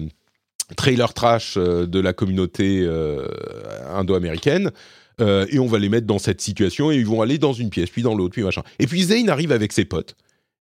trailer 0.76 1.14
trash 1.14 1.56
euh, 1.58 1.86
de 1.86 2.00
la 2.00 2.12
communauté 2.12 2.82
euh, 2.84 3.28
indo-américaine. 3.94 4.72
et 5.20 5.60
on 5.60 5.68
va 5.68 5.80
les 5.80 5.90
mettre 5.90 6.08
dans 6.08 6.20
cette 6.20 6.42
situation 6.42 6.92
et 6.92 6.98
ils 6.98 7.06
vont 7.06 7.22
aller 7.22 7.38
dans 7.40 7.54
une 7.54 7.70
pièce, 7.70 7.90
puis 7.90 8.04
dans 8.04 8.14
l'autre, 8.14 8.34
puis 8.34 8.44
machin. 8.44 8.62
Et 8.78 8.86
puis 8.86 9.02
Zane 9.02 9.30
arrive 9.30 9.52
avec 9.52 9.74
ses 9.74 9.86
potes. 9.86 10.16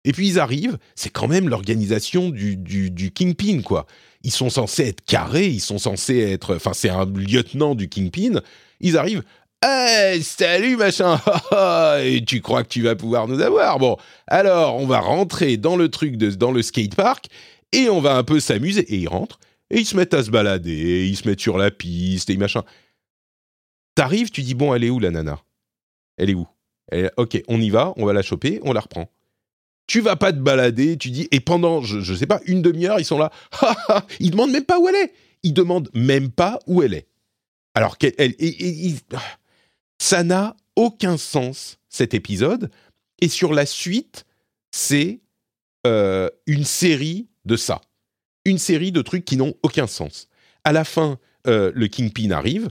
Et 0.09 0.12
puis 0.12 0.27
ils 0.27 0.38
arrivent, 0.38 0.79
c'est 0.95 1.11
quand 1.11 1.29
même 1.29 1.50
l'organisation 1.50 2.31
du, 2.31 2.57
du, 2.57 3.11
Kingpin, 3.12 3.61
quoi. 3.61 3.85
Ils 4.23 4.31
sont 4.31 4.49
censés 4.49 4.88
être 4.88 5.05
carrés, 5.05 5.49
ils 5.49 5.61
sont 5.61 5.77
censés 5.77 6.21
être. 6.21 6.57
Enfin, 6.57 6.73
c'est 6.73 6.88
un 6.88 7.05
lieutenant 7.05 7.75
du 7.75 7.91
Kingpin. 7.91 8.41
Ils 8.81 8.97
arrivent. 8.97 9.23
Hey, 9.62 10.23
salut 10.23 10.77
machin 10.77 11.21
Et 12.03 12.25
tu 12.25 12.41
crois 12.41 12.62
que 12.62 12.69
tu 12.69 12.81
vas 12.81 12.97
pouvoir 12.97 13.29
nous 13.29 13.41
avoir 13.41 13.79
Bon, 13.79 13.99
alors 14.29 14.77
on 14.77 14.87
va 14.87 15.00
rentrer 15.00 15.59
dans 15.59 15.77
le 15.77 15.91
truc, 15.91 16.17
de, 16.17 16.31
dans 16.31 16.53
le 16.53 16.62
skatepark, 16.62 17.27
et 17.73 17.91
on 17.91 18.00
va 18.00 18.17
un 18.17 18.25
peu 18.25 18.41
s'amuser. 18.41 18.91
Et 18.91 18.97
ils 18.97 19.09
rentrent, 19.09 19.38
et 19.69 19.81
ils 19.81 19.87
se 19.87 19.95
mettent 19.95 20.15
à 20.15 20.25
se 20.25 20.31
balader, 20.31 21.07
ils 21.07 21.17
se 21.19 21.29
mettent 21.29 21.41
sur 21.41 21.59
la 21.59 21.71
piste, 21.71 22.31
et 22.31 22.38
machin. 22.38 22.62
T'arrives, 23.95 24.31
tu 24.31 24.41
dis, 24.41 24.55
bon, 24.55 24.75
elle 24.75 24.85
est 24.85 24.91
où 24.91 25.00
la 25.00 25.11
nana? 25.11 25.38
Elle 26.17 26.31
est 26.31 26.35
où? 26.35 26.49
Ok, 27.19 27.43
on 27.47 27.61
y 27.61 27.69
va, 27.69 27.93
on 27.99 28.07
va 28.07 28.15
la 28.15 28.23
choper, 28.23 28.59
on 28.62 28.73
la 28.73 28.81
reprend. 28.81 29.11
Tu 29.88 30.00
vas 30.00 30.16
pas 30.16 30.33
te 30.33 30.38
balader, 30.38 30.99
tu 30.99 31.11
dis, 31.11 31.28
et 31.33 31.40
pendant, 31.40 31.83
je, 31.83 32.00
je 32.00 32.14
sais 32.14 32.26
pas, 32.26 32.40
une 32.45 32.62
demi-heure, 32.62 33.00
ils 33.00 33.07
sont 33.07 33.18
là, 33.18 33.33
ils 34.21 34.30
demandent 34.30 34.52
même 34.52 34.66
pas 34.66 34.78
où 34.78 34.87
elle 34.87 34.95
est. 34.95 35.12
Ils 35.42 35.54
demandent 35.54 35.88
même 35.95 36.30
pas 36.30 36.61
où 36.66 36.83
elle 36.83 36.92
est. 36.92 37.09
Alors 37.75 37.97
qu'elle, 37.97 38.35
ça 39.99 40.23
n'a 40.23 40.57
aucun 40.76 41.16
sens 41.16 41.78
cet 41.88 42.12
épisode. 42.12 42.71
Et 43.21 43.28
sur 43.28 43.54
la 43.54 43.66
suite, 43.66 44.26
c'est 44.71 45.21
euh, 45.87 46.28
une 46.47 46.64
série 46.64 47.28
de 47.47 47.57
ça, 47.57 47.80
une 48.45 48.59
série 48.59 48.92
de 48.92 49.00
trucs 49.00 49.25
qui 49.25 49.37
n'ont 49.37 49.54
aucun 49.62 49.87
sens. 49.87 50.28
À 50.64 50.73
la 50.73 50.85
fin, 50.85 51.18
euh, 51.47 51.73
le 51.75 51.88
Kingpin 51.88 52.30
arrive. 52.30 52.68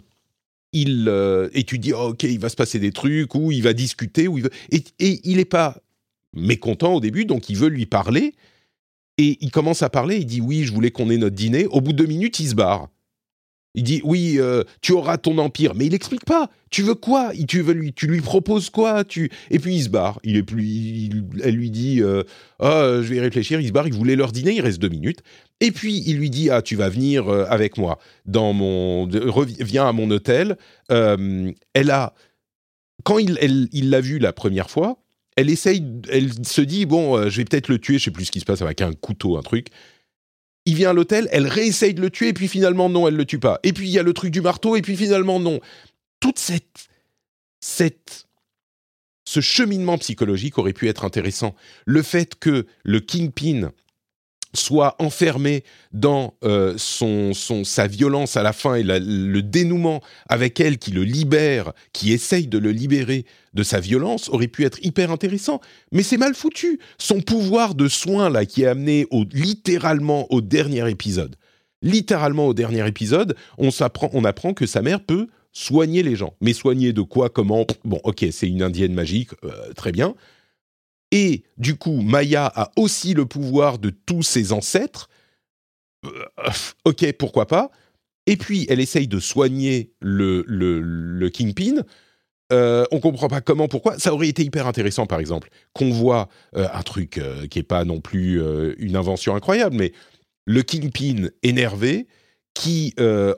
Il, 0.71 1.07
euh, 1.09 1.49
et 1.53 1.63
tu 1.63 1.79
dis, 1.79 1.93
oh, 1.93 2.09
ok, 2.09 2.23
il 2.23 2.39
va 2.39 2.49
se 2.49 2.55
passer 2.55 2.77
des 2.77 2.91
trucs, 2.91 3.33
ou 3.33 3.51
il 3.51 3.63
va 3.63 3.73
discuter, 3.73 4.27
ou 4.27 4.37
il 4.37 4.49
et, 4.69 4.83
et 4.99 5.19
il 5.23 5.37
n'est 5.37 5.45
pas 5.45 5.81
mécontent 6.37 6.93
au 6.93 6.99
début, 6.99 7.25
donc 7.25 7.49
il 7.49 7.57
veut 7.57 7.69
lui 7.69 7.85
parler. 7.85 8.35
Et 9.17 9.37
il 9.41 9.51
commence 9.51 9.81
à 9.81 9.89
parler, 9.89 10.17
il 10.17 10.25
dit 10.25 10.41
oui, 10.41 10.63
je 10.63 10.73
voulais 10.73 10.91
qu'on 10.91 11.09
ait 11.09 11.17
notre 11.17 11.35
dîner. 11.35 11.65
Au 11.67 11.81
bout 11.81 11.91
de 11.91 11.97
deux 11.97 12.05
minutes, 12.05 12.39
il 12.39 12.49
se 12.49 12.55
barre. 12.55 12.87
Il 13.77 13.83
dit 13.83 14.01
oui, 14.03 14.37
euh, 14.37 14.63
tu 14.81 14.91
auras 14.93 15.17
ton 15.17 15.37
empire, 15.37 15.75
mais 15.75 15.85
il 15.85 15.93
explique 15.93 16.25
pas. 16.25 16.49
Tu 16.71 16.81
veux 16.81 16.95
quoi? 16.95 17.31
Tu 17.47 17.61
veux 17.61 17.73
lui, 17.73 17.93
tu 17.93 18.07
lui 18.07 18.21
proposes 18.21 18.71
quoi? 18.71 19.03
Tu 19.03 19.29
et 19.51 19.59
puis 19.59 19.75
il 19.75 19.83
se 19.83 19.89
barre. 19.89 20.19
Il 20.23 20.35
est 20.35 20.43
plus. 20.43 21.09
elle 21.43 21.55
lui 21.55 21.69
dit 21.69 22.01
euh, 22.01 22.23
oh, 22.59 23.01
je 23.01 23.07
vais 23.07 23.17
y 23.17 23.19
réfléchir. 23.19 23.59
Il 23.61 23.67
se 23.67 23.71
barre. 23.71 23.87
Il 23.87 23.93
voulait 23.93 24.15
leur 24.15 24.31
dîner. 24.31 24.55
Il 24.55 24.61
reste 24.61 24.79
deux 24.79 24.89
minutes. 24.89 25.19
Et 25.61 25.71
puis 25.71 26.03
il 26.07 26.17
lui 26.17 26.31
dit 26.31 26.49
ah 26.49 26.63
tu 26.63 26.75
vas 26.75 26.89
venir 26.89 27.27
euh, 27.27 27.45
avec 27.49 27.77
moi 27.77 27.99
dans 28.25 28.51
mon 28.51 29.05
viens 29.05 29.87
à 29.87 29.91
mon 29.91 30.09
hôtel. 30.09 30.57
elle 30.89 31.91
a 31.91 32.15
quand 33.03 33.19
il 33.19 33.37
il 33.71 33.89
l'a 33.91 34.01
vu 34.01 34.17
la 34.17 34.33
première 34.33 34.71
fois. 34.71 34.97
Elle 35.37 35.49
essaye, 35.49 35.85
elle 36.09 36.45
se 36.45 36.61
dit 36.61 36.85
bon, 36.85 37.29
je 37.29 37.37
vais 37.37 37.45
peut-être 37.45 37.69
le 37.69 37.79
tuer. 37.79 37.99
Je 37.99 38.03
sais 38.05 38.11
plus 38.11 38.25
ce 38.25 38.31
qui 38.31 38.41
se 38.41 38.45
passe 38.45 38.61
avec 38.61 38.81
un 38.81 38.91
couteau, 38.91 39.37
un 39.37 39.43
truc 39.43 39.67
il 40.67 40.75
vient 40.75 40.89
à 40.89 40.93
l'hôtel, 40.93 41.29
elle 41.31 41.47
réessaye 41.47 41.93
de 41.93 42.01
le 42.01 42.09
tuer, 42.09 42.27
et 42.27 42.33
puis 42.33 42.49
finalement, 42.49 42.89
non, 42.89 43.07
elle 43.07 43.15
le 43.15 43.23
tue 43.23 43.39
pas. 43.39 43.57
Et 43.63 43.71
puis 43.71 43.87
il 43.87 43.91
y 43.91 43.99
a 43.99 44.03
le 44.03 44.11
truc 44.11 44.31
du 44.31 44.41
marteau, 44.41 44.75
et 44.75 44.81
puis 44.81 44.97
finalement, 44.97 45.39
non. 45.39 45.61
Toute 46.19 46.37
cette. 46.37 46.89
cette 47.61 48.25
ce 49.23 49.41
cheminement 49.41 49.97
psychologique 49.97 50.57
aurait 50.57 50.73
pu 50.73 50.87
être 50.87 51.03
intéressant. 51.03 51.55
Le 51.85 52.01
fait 52.01 52.35
que 52.35 52.65
le 52.83 52.99
Kingpin 52.99 53.71
soit 54.57 54.95
enfermé 54.99 55.63
dans 55.93 56.35
euh, 56.43 56.75
son, 56.77 57.33
son, 57.33 57.63
sa 57.63 57.87
violence 57.87 58.37
à 58.37 58.43
la 58.43 58.53
fin 58.53 58.75
et 58.75 58.83
le 58.83 59.41
dénouement 59.41 60.01
avec 60.29 60.59
elle 60.59 60.77
qui 60.77 60.91
le 60.91 61.03
libère, 61.03 61.73
qui 61.93 62.11
essaye 62.13 62.47
de 62.47 62.57
le 62.57 62.71
libérer 62.71 63.25
de 63.53 63.63
sa 63.63 63.79
violence, 63.79 64.29
aurait 64.29 64.47
pu 64.47 64.65
être 64.65 64.77
hyper 64.83 65.11
intéressant. 65.11 65.61
Mais 65.91 66.03
c'est 66.03 66.17
mal 66.17 66.35
foutu. 66.35 66.79
Son 66.97 67.21
pouvoir 67.21 67.75
de 67.75 67.87
soin, 67.87 68.29
là, 68.29 68.45
qui 68.45 68.63
est 68.63 68.67
amené 68.67 69.07
au, 69.11 69.25
littéralement 69.31 70.31
au 70.31 70.41
dernier 70.41 70.89
épisode. 70.89 71.35
Littéralement 71.81 72.47
au 72.47 72.53
dernier 72.53 72.87
épisode, 72.87 73.35
on, 73.57 73.69
on 74.13 74.25
apprend 74.25 74.53
que 74.53 74.65
sa 74.65 74.81
mère 74.81 75.03
peut 75.03 75.27
soigner 75.51 76.03
les 76.03 76.15
gens. 76.15 76.33
Mais 76.41 76.53
soigner 76.53 76.93
de 76.93 77.01
quoi, 77.01 77.29
comment? 77.29 77.65
Bon, 77.83 77.99
ok, 78.03 78.25
c'est 78.31 78.47
une 78.47 78.61
indienne 78.61 78.93
magique, 78.93 79.31
euh, 79.43 79.73
très 79.75 79.91
bien. 79.91 80.15
Et 81.11 81.43
du 81.57 81.75
coup, 81.75 82.01
Maya 82.01 82.51
a 82.53 82.71
aussi 82.75 83.13
le 83.13 83.25
pouvoir 83.25 83.79
de 83.79 83.89
tous 83.89 84.23
ses 84.23 84.51
ancêtres. 84.51 85.09
Euh, 86.05 86.25
ok, 86.85 87.11
pourquoi 87.13 87.47
pas. 87.47 87.71
Et 88.27 88.35
puis, 88.35 88.67
elle 88.69 88.81
essaye 88.81 89.07
de 89.07 89.19
soigner 89.19 89.93
le, 90.01 91.29
Kingpin. 91.29 91.83
Euh, 92.51 92.85
on 92.91 92.99
comprend 92.99 93.29
pas 93.29 93.41
comment, 93.41 93.67
pourquoi. 93.67 93.97
Ça 93.97 94.13
aurait 94.13 94.27
été 94.27 94.43
hyper 94.43 94.67
intéressant, 94.67 95.05
par 95.05 95.19
exemple, 95.19 95.49
qu'on 95.73 95.89
voit 95.91 96.27
euh, 96.55 96.67
un 96.73 96.83
truc 96.83 97.17
euh, 97.17 97.47
qui 97.47 97.59
est 97.59 97.63
pas 97.63 97.85
non 97.85 98.01
plus 98.01 98.41
une 98.77 98.97
invention 98.97 99.33
incroyable, 99.35 99.75
mais 99.75 99.93
le 100.45 100.61
Kingpin 100.61 101.29
énervé 101.41 102.07
qui 102.53 102.93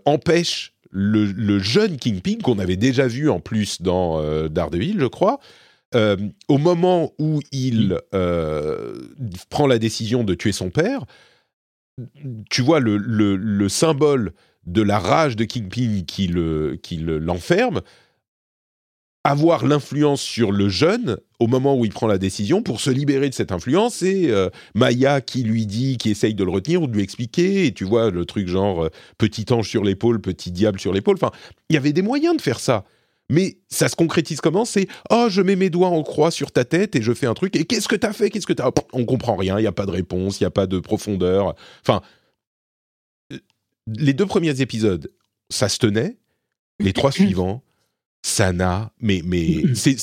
empêche 0.06 0.74
le, 0.92 1.26
le, 1.26 1.60
jeune 1.60 1.98
Kingpin 1.98 2.38
qu'on 2.42 2.58
avait 2.58 2.78
déjà 2.78 3.06
vu 3.08 3.30
en 3.30 3.40
plus 3.40 3.82
dans 3.82 4.22
Daredevil, 4.48 4.98
je 5.00 5.06
crois, 5.06 5.40
euh, 5.96 6.18
au 6.48 6.60
moment 6.60 7.14
où 7.18 7.40
il 7.52 7.98
euh, 8.14 8.94
prend 9.50 9.66
la 9.66 9.80
décision 9.80 10.24
de 10.24 10.36
tuer 10.36 10.52
son 10.52 10.70
père, 10.70 11.06
tu 12.50 12.62
vois 12.62 12.80
le, 12.80 13.70
symbole 13.70 14.34
de 14.68 14.84
la 14.84 15.00
rage 15.00 15.36
de 15.36 15.46
Kingpin 15.46 16.04
qui 16.06 16.28
l'enferme, 16.28 17.76
le, 17.76 17.82
avoir 19.24 19.66
l'influence 19.66 20.22
sur 20.22 20.52
le 20.52 20.70
jeune 20.70 21.18
au 21.40 21.48
moment 21.48 21.76
où 21.76 21.86
il 21.86 21.92
prend 21.92 22.08
la 22.08 22.20
décision 22.20 22.62
pour 22.62 22.80
se 22.82 22.92
libérer 22.92 23.28
de 23.30 23.34
cette 23.34 23.52
influence, 23.52 23.96
c'est 23.96 24.30
euh, 24.30 24.50
Maya 24.76 25.22
qui 25.22 25.44
lui 25.44 25.66
dit, 25.66 25.98
qui 25.98 26.12
essaye 26.12 26.36
de 26.36 26.44
le 26.44 26.52
retenir 26.52 26.84
ou 26.84 26.88
de 26.88 26.94
lui 26.94 27.04
expliquer, 27.04 27.66
et 27.66 27.74
tu 27.74 27.84
vois 27.84 28.12
le 28.12 28.26
truc 28.26 28.48
genre 28.48 28.90
petit 29.18 29.52
ange 29.52 29.68
sur 29.68 29.84
l'épaule, 29.84 30.22
petit 30.22 30.52
diable 30.52 30.80
sur 30.80 30.94
l'épaule, 30.94 31.16
enfin, 31.16 31.32
il 31.70 31.74
y 31.74 31.78
avait 31.78 31.94
des 31.94 32.04
moyens 32.04 32.38
de 32.38 32.42
faire 32.42 32.60
ça. 32.60 32.86
Mais 33.30 33.58
ça 33.68 33.88
se 33.88 33.96
concrétise 33.96 34.42
comment? 34.42 34.66
C'est 34.66 34.88
oh, 35.12 35.28
je 35.30 35.42
mets 35.42 35.56
mes 35.56 35.70
doigts 35.70 35.90
en 35.90 36.02
croix 36.02 36.32
sur 36.32 36.52
ta 36.52 36.66
tête 36.66 36.96
et 36.96 37.02
je 37.02 37.14
fais 37.14 37.28
un 37.28 37.36
truc. 37.36 37.56
Et 37.56 37.66
qu'est-ce 37.66 37.88
que 37.88 37.96
t'as 37.96 38.12
fait? 38.12 38.30
Qu'est-ce 38.30 38.48
que 38.48 38.54
t'as? 38.54 38.72
On 38.92 39.06
comprend 39.06 39.36
rien. 39.36 39.60
Il 39.60 39.62
n'y 39.62 39.68
a 39.68 39.72
pas 39.72 39.86
de 39.86 39.92
réponse. 39.92 40.40
Il 40.40 40.44
n'y 40.44 40.48
a 40.48 40.52
pas 40.52 40.66
de 40.66 40.80
profondeur. 40.80 41.56
Enfin, 41.82 42.02
les 43.88 44.14
deux 44.14 44.26
premiers 44.26 44.62
épisodes, 44.62 45.12
ça 45.50 45.70
se 45.70 45.78
tenait. 45.78 46.18
Les 46.80 46.94
trois 46.94 47.12
suivants, 47.12 47.64
ça 48.24 48.52
n'a. 48.52 48.92
Mais 49.00 49.22
mais 49.24 49.64
c'est 49.76 49.98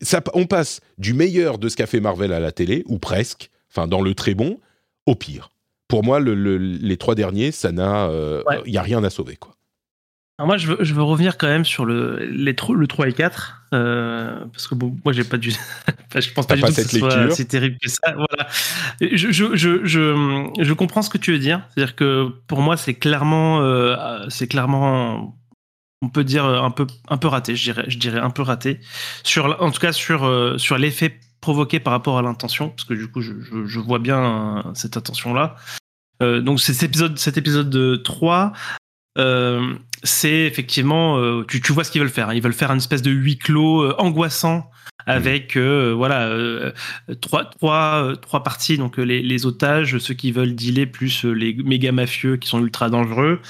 ça. 0.00 0.22
On 0.34 0.46
passe 0.46 0.80
du 0.98 1.14
meilleur 1.14 1.58
de 1.58 1.68
ce 1.68 1.76
qu'a 1.76 1.86
fait 1.86 2.00
Marvel 2.00 2.32
à 2.32 2.40
la 2.40 2.50
télé 2.50 2.82
ou 2.86 2.98
presque. 2.98 3.50
Enfin, 3.70 3.86
dans 3.86 4.02
le 4.02 4.14
très 4.14 4.34
bon, 4.34 4.58
au 5.06 5.14
pire. 5.14 5.50
Pour 5.88 6.02
moi, 6.02 6.20
les 6.20 6.96
trois 6.96 7.14
derniers, 7.14 7.52
ça 7.52 7.70
n'a. 7.70 8.08
Euh, 8.08 8.42
il 8.66 8.72
y 8.72 8.78
a 8.78 8.82
rien 8.82 9.04
à 9.04 9.10
sauver 9.10 9.36
quoi 9.36 9.51
moi, 10.38 10.56
je 10.56 10.66
veux, 10.66 10.78
je 10.80 10.94
veux, 10.94 11.02
revenir 11.02 11.38
quand 11.38 11.46
même 11.46 11.64
sur 11.64 11.84
le, 11.84 12.24
les, 12.24 12.54
le 12.68 12.86
3 12.86 13.08
et 13.08 13.12
4, 13.12 13.62
euh, 13.74 14.44
parce 14.52 14.66
que 14.66 14.74
bon, 14.74 14.96
moi, 15.04 15.12
j'ai 15.12 15.24
pas 15.24 15.36
du, 15.36 15.50
je 16.14 16.32
pense 16.32 16.46
pas 16.46 16.56
du 16.56 16.62
tout 16.62 16.68
que 16.68 16.82
ce 16.82 16.98
soit 16.98 17.30
si 17.30 17.46
terrible 17.46 17.76
que 17.80 17.88
ça. 17.88 18.14
Voilà. 18.14 18.48
Je, 19.00 19.30
je, 19.30 19.54
je, 19.54 19.84
je, 19.84 20.72
comprends 20.72 21.02
ce 21.02 21.10
que 21.10 21.18
tu 21.18 21.32
veux 21.32 21.38
dire. 21.38 21.62
C'est-à-dire 21.70 21.94
que 21.94 22.28
pour 22.46 22.60
moi, 22.60 22.76
c'est 22.76 22.94
clairement, 22.94 23.60
euh, 23.60 24.26
c'est 24.30 24.48
clairement, 24.48 25.38
on 26.00 26.08
peut 26.08 26.24
dire 26.24 26.44
un 26.44 26.70
peu, 26.70 26.86
un 27.08 27.18
peu 27.18 27.28
raté. 27.28 27.54
Je 27.54 27.62
dirais, 27.62 27.84
je 27.88 27.98
dirais 27.98 28.18
un 28.18 28.30
peu 28.30 28.42
raté. 28.42 28.80
Sur, 29.22 29.62
en 29.62 29.70
tout 29.70 29.80
cas, 29.80 29.92
sur, 29.92 30.24
euh, 30.24 30.58
sur 30.58 30.76
l'effet 30.78 31.20
provoqué 31.40 31.78
par 31.78 31.92
rapport 31.92 32.18
à 32.18 32.22
l'intention, 32.22 32.70
parce 32.70 32.84
que 32.84 32.94
du 32.94 33.08
coup, 33.08 33.20
je, 33.20 33.32
je 33.66 33.78
vois 33.80 33.98
bien 33.98 34.72
cette 34.74 34.96
intention-là. 34.96 35.56
Euh, 36.22 36.40
donc 36.40 36.60
cet 36.60 36.82
épisode, 36.82 37.18
cet 37.18 37.36
épisode 37.36 37.68
de 37.68 37.96
3, 37.96 38.52
euh, 39.18 39.74
c'est 40.02 40.42
effectivement, 40.46 41.18
euh, 41.18 41.44
tu, 41.46 41.60
tu, 41.60 41.72
vois 41.72 41.84
ce 41.84 41.90
qu'ils 41.90 42.00
veulent 42.00 42.10
faire. 42.10 42.28
Hein. 42.28 42.34
Ils 42.34 42.42
veulent 42.42 42.52
faire 42.52 42.70
une 42.70 42.78
espèce 42.78 43.02
de 43.02 43.10
huis 43.10 43.38
clos 43.38 43.82
euh, 43.82 43.94
angoissant 43.98 44.70
avec 45.04 45.56
voilà 45.56 46.32
trois, 47.20 47.46
trois, 47.46 48.12
trois 48.22 48.44
parties 48.44 48.78
donc 48.78 48.98
les, 48.98 49.20
les, 49.20 49.46
otages 49.46 49.98
ceux 49.98 50.14
qui 50.14 50.30
veulent 50.30 50.54
dealer 50.54 50.86
plus 50.86 51.24
les 51.24 51.54
méga 51.54 51.90
mafieux 51.90 52.36
qui 52.36 52.48
sont 52.48 52.60
ultra 52.60 52.88
dangereux 52.88 53.40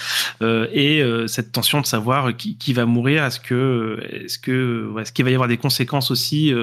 et 0.41 1.05
cette 1.27 1.53
tension 1.53 1.83
de 1.83 1.87
savoir 1.87 2.35
qui, 2.39 2.57
qui 2.57 2.73
va 2.73 2.87
mourir 2.87 3.23
est-ce 3.25 3.39
que 3.39 4.01
est-ce 4.09 4.39
que 4.39 4.95
est-ce 4.99 5.13
qu'il 5.13 5.27
va 5.27 5.31
y 5.31 5.35
avoir 5.35 5.47
des 5.47 5.59
conséquences 5.59 6.11
aussi 6.11 6.55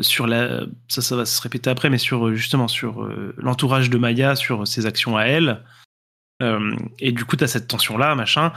sur 0.00 0.26
la 0.26 0.62
ça 0.88 1.02
ça 1.02 1.14
va 1.14 1.24
se 1.24 1.40
répéter 1.40 1.70
après 1.70 1.88
mais 1.88 1.98
sur 1.98 2.34
justement 2.34 2.66
sur 2.66 3.08
l'entourage 3.36 3.90
de 3.90 3.98
Maya 3.98 4.34
sur 4.34 4.66
ses 4.66 4.86
actions 4.86 5.16
à 5.16 5.26
elle 5.26 5.62
euh, 6.42 6.74
et 6.98 7.12
du 7.12 7.24
coup, 7.24 7.36
tu 7.36 7.44
as 7.44 7.48
cette 7.48 7.68
tension-là, 7.68 8.14
machin. 8.14 8.52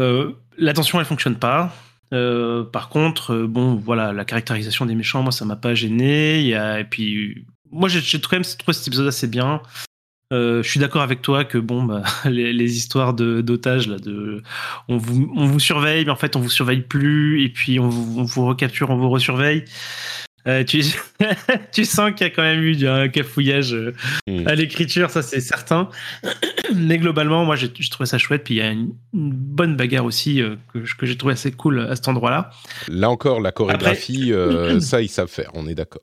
Euh, 0.00 0.32
la 0.58 0.72
tension, 0.72 0.98
elle 1.00 1.06
fonctionne 1.06 1.36
pas. 1.36 1.74
Euh, 2.12 2.64
par 2.64 2.88
contre, 2.88 3.46
bon, 3.46 3.74
voilà, 3.74 4.12
la 4.12 4.24
caractérisation 4.24 4.86
des 4.86 4.94
méchants, 4.94 5.22
moi, 5.22 5.32
ça 5.32 5.44
m'a 5.44 5.56
pas 5.56 5.74
gêné. 5.74 6.48
Et 6.50 6.84
puis, 6.88 7.46
moi, 7.70 7.88
j'ai 7.88 8.20
quand 8.20 8.32
même 8.32 8.44
trouvé 8.44 8.72
cet 8.72 8.86
épisode 8.88 9.06
assez 9.06 9.26
bien. 9.26 9.60
je 10.30 10.62
suis 10.62 10.80
d'accord 10.80 11.02
avec 11.02 11.22
toi 11.22 11.44
que 11.44 11.58
bon, 11.58 11.82
bah, 11.84 12.02
les, 12.24 12.76
histoires 12.76 13.14
d'otages 13.14 13.88
là, 13.88 13.98
de, 13.98 14.42
on 14.88 14.96
vous, 14.96 15.32
on 15.34 15.46
vous 15.46 15.60
surveille, 15.60 16.04
mais 16.04 16.10
en 16.10 16.16
fait 16.16 16.36
on 16.36 16.40
vous 16.40 16.50
surveille 16.50 16.82
plus, 16.82 17.42
et 17.44 17.48
puis 17.48 17.78
on 17.78 17.88
vous, 17.88 18.20
on 18.20 18.24
vous 18.24 18.46
recapture, 18.46 18.90
on 18.90 18.96
vous 18.96 19.10
resurveille. 19.10 19.64
Euh, 20.46 20.64
tu, 20.64 20.82
tu 21.72 21.84
sens 21.84 22.12
qu'il 22.12 22.26
y 22.26 22.30
a 22.30 22.32
quand 22.32 22.42
même 22.42 22.62
eu 22.62 22.86
un 22.86 23.08
cafouillage 23.08 23.74
euh, 23.74 23.94
hmm. 24.28 24.46
à 24.46 24.54
l'écriture, 24.54 25.10
ça 25.10 25.22
c'est 25.22 25.40
certain. 25.40 25.88
Mais 26.74 26.98
globalement, 26.98 27.44
moi 27.44 27.56
j'ai 27.56 27.70
trouvé 27.70 28.06
ça 28.06 28.18
chouette. 28.18 28.44
Puis 28.44 28.54
il 28.54 28.58
y 28.58 28.62
a 28.62 28.70
une, 28.70 28.94
bonne 29.12 29.76
bagarre 29.76 30.04
aussi 30.04 30.42
que, 30.72 30.78
que 30.78 31.06
j'ai 31.06 31.16
trouvé 31.16 31.32
assez 31.32 31.52
cool 31.52 31.80
à 31.80 31.96
cet 31.96 32.08
endroit-là. 32.08 32.50
Là 32.88 33.10
encore, 33.10 33.40
la 33.40 33.52
chorégraphie, 33.52 34.32
ça 34.80 35.00
ils 35.00 35.08
savent 35.08 35.28
faire, 35.28 35.50
on 35.54 35.66
est 35.66 35.74
d'accord. 35.74 36.00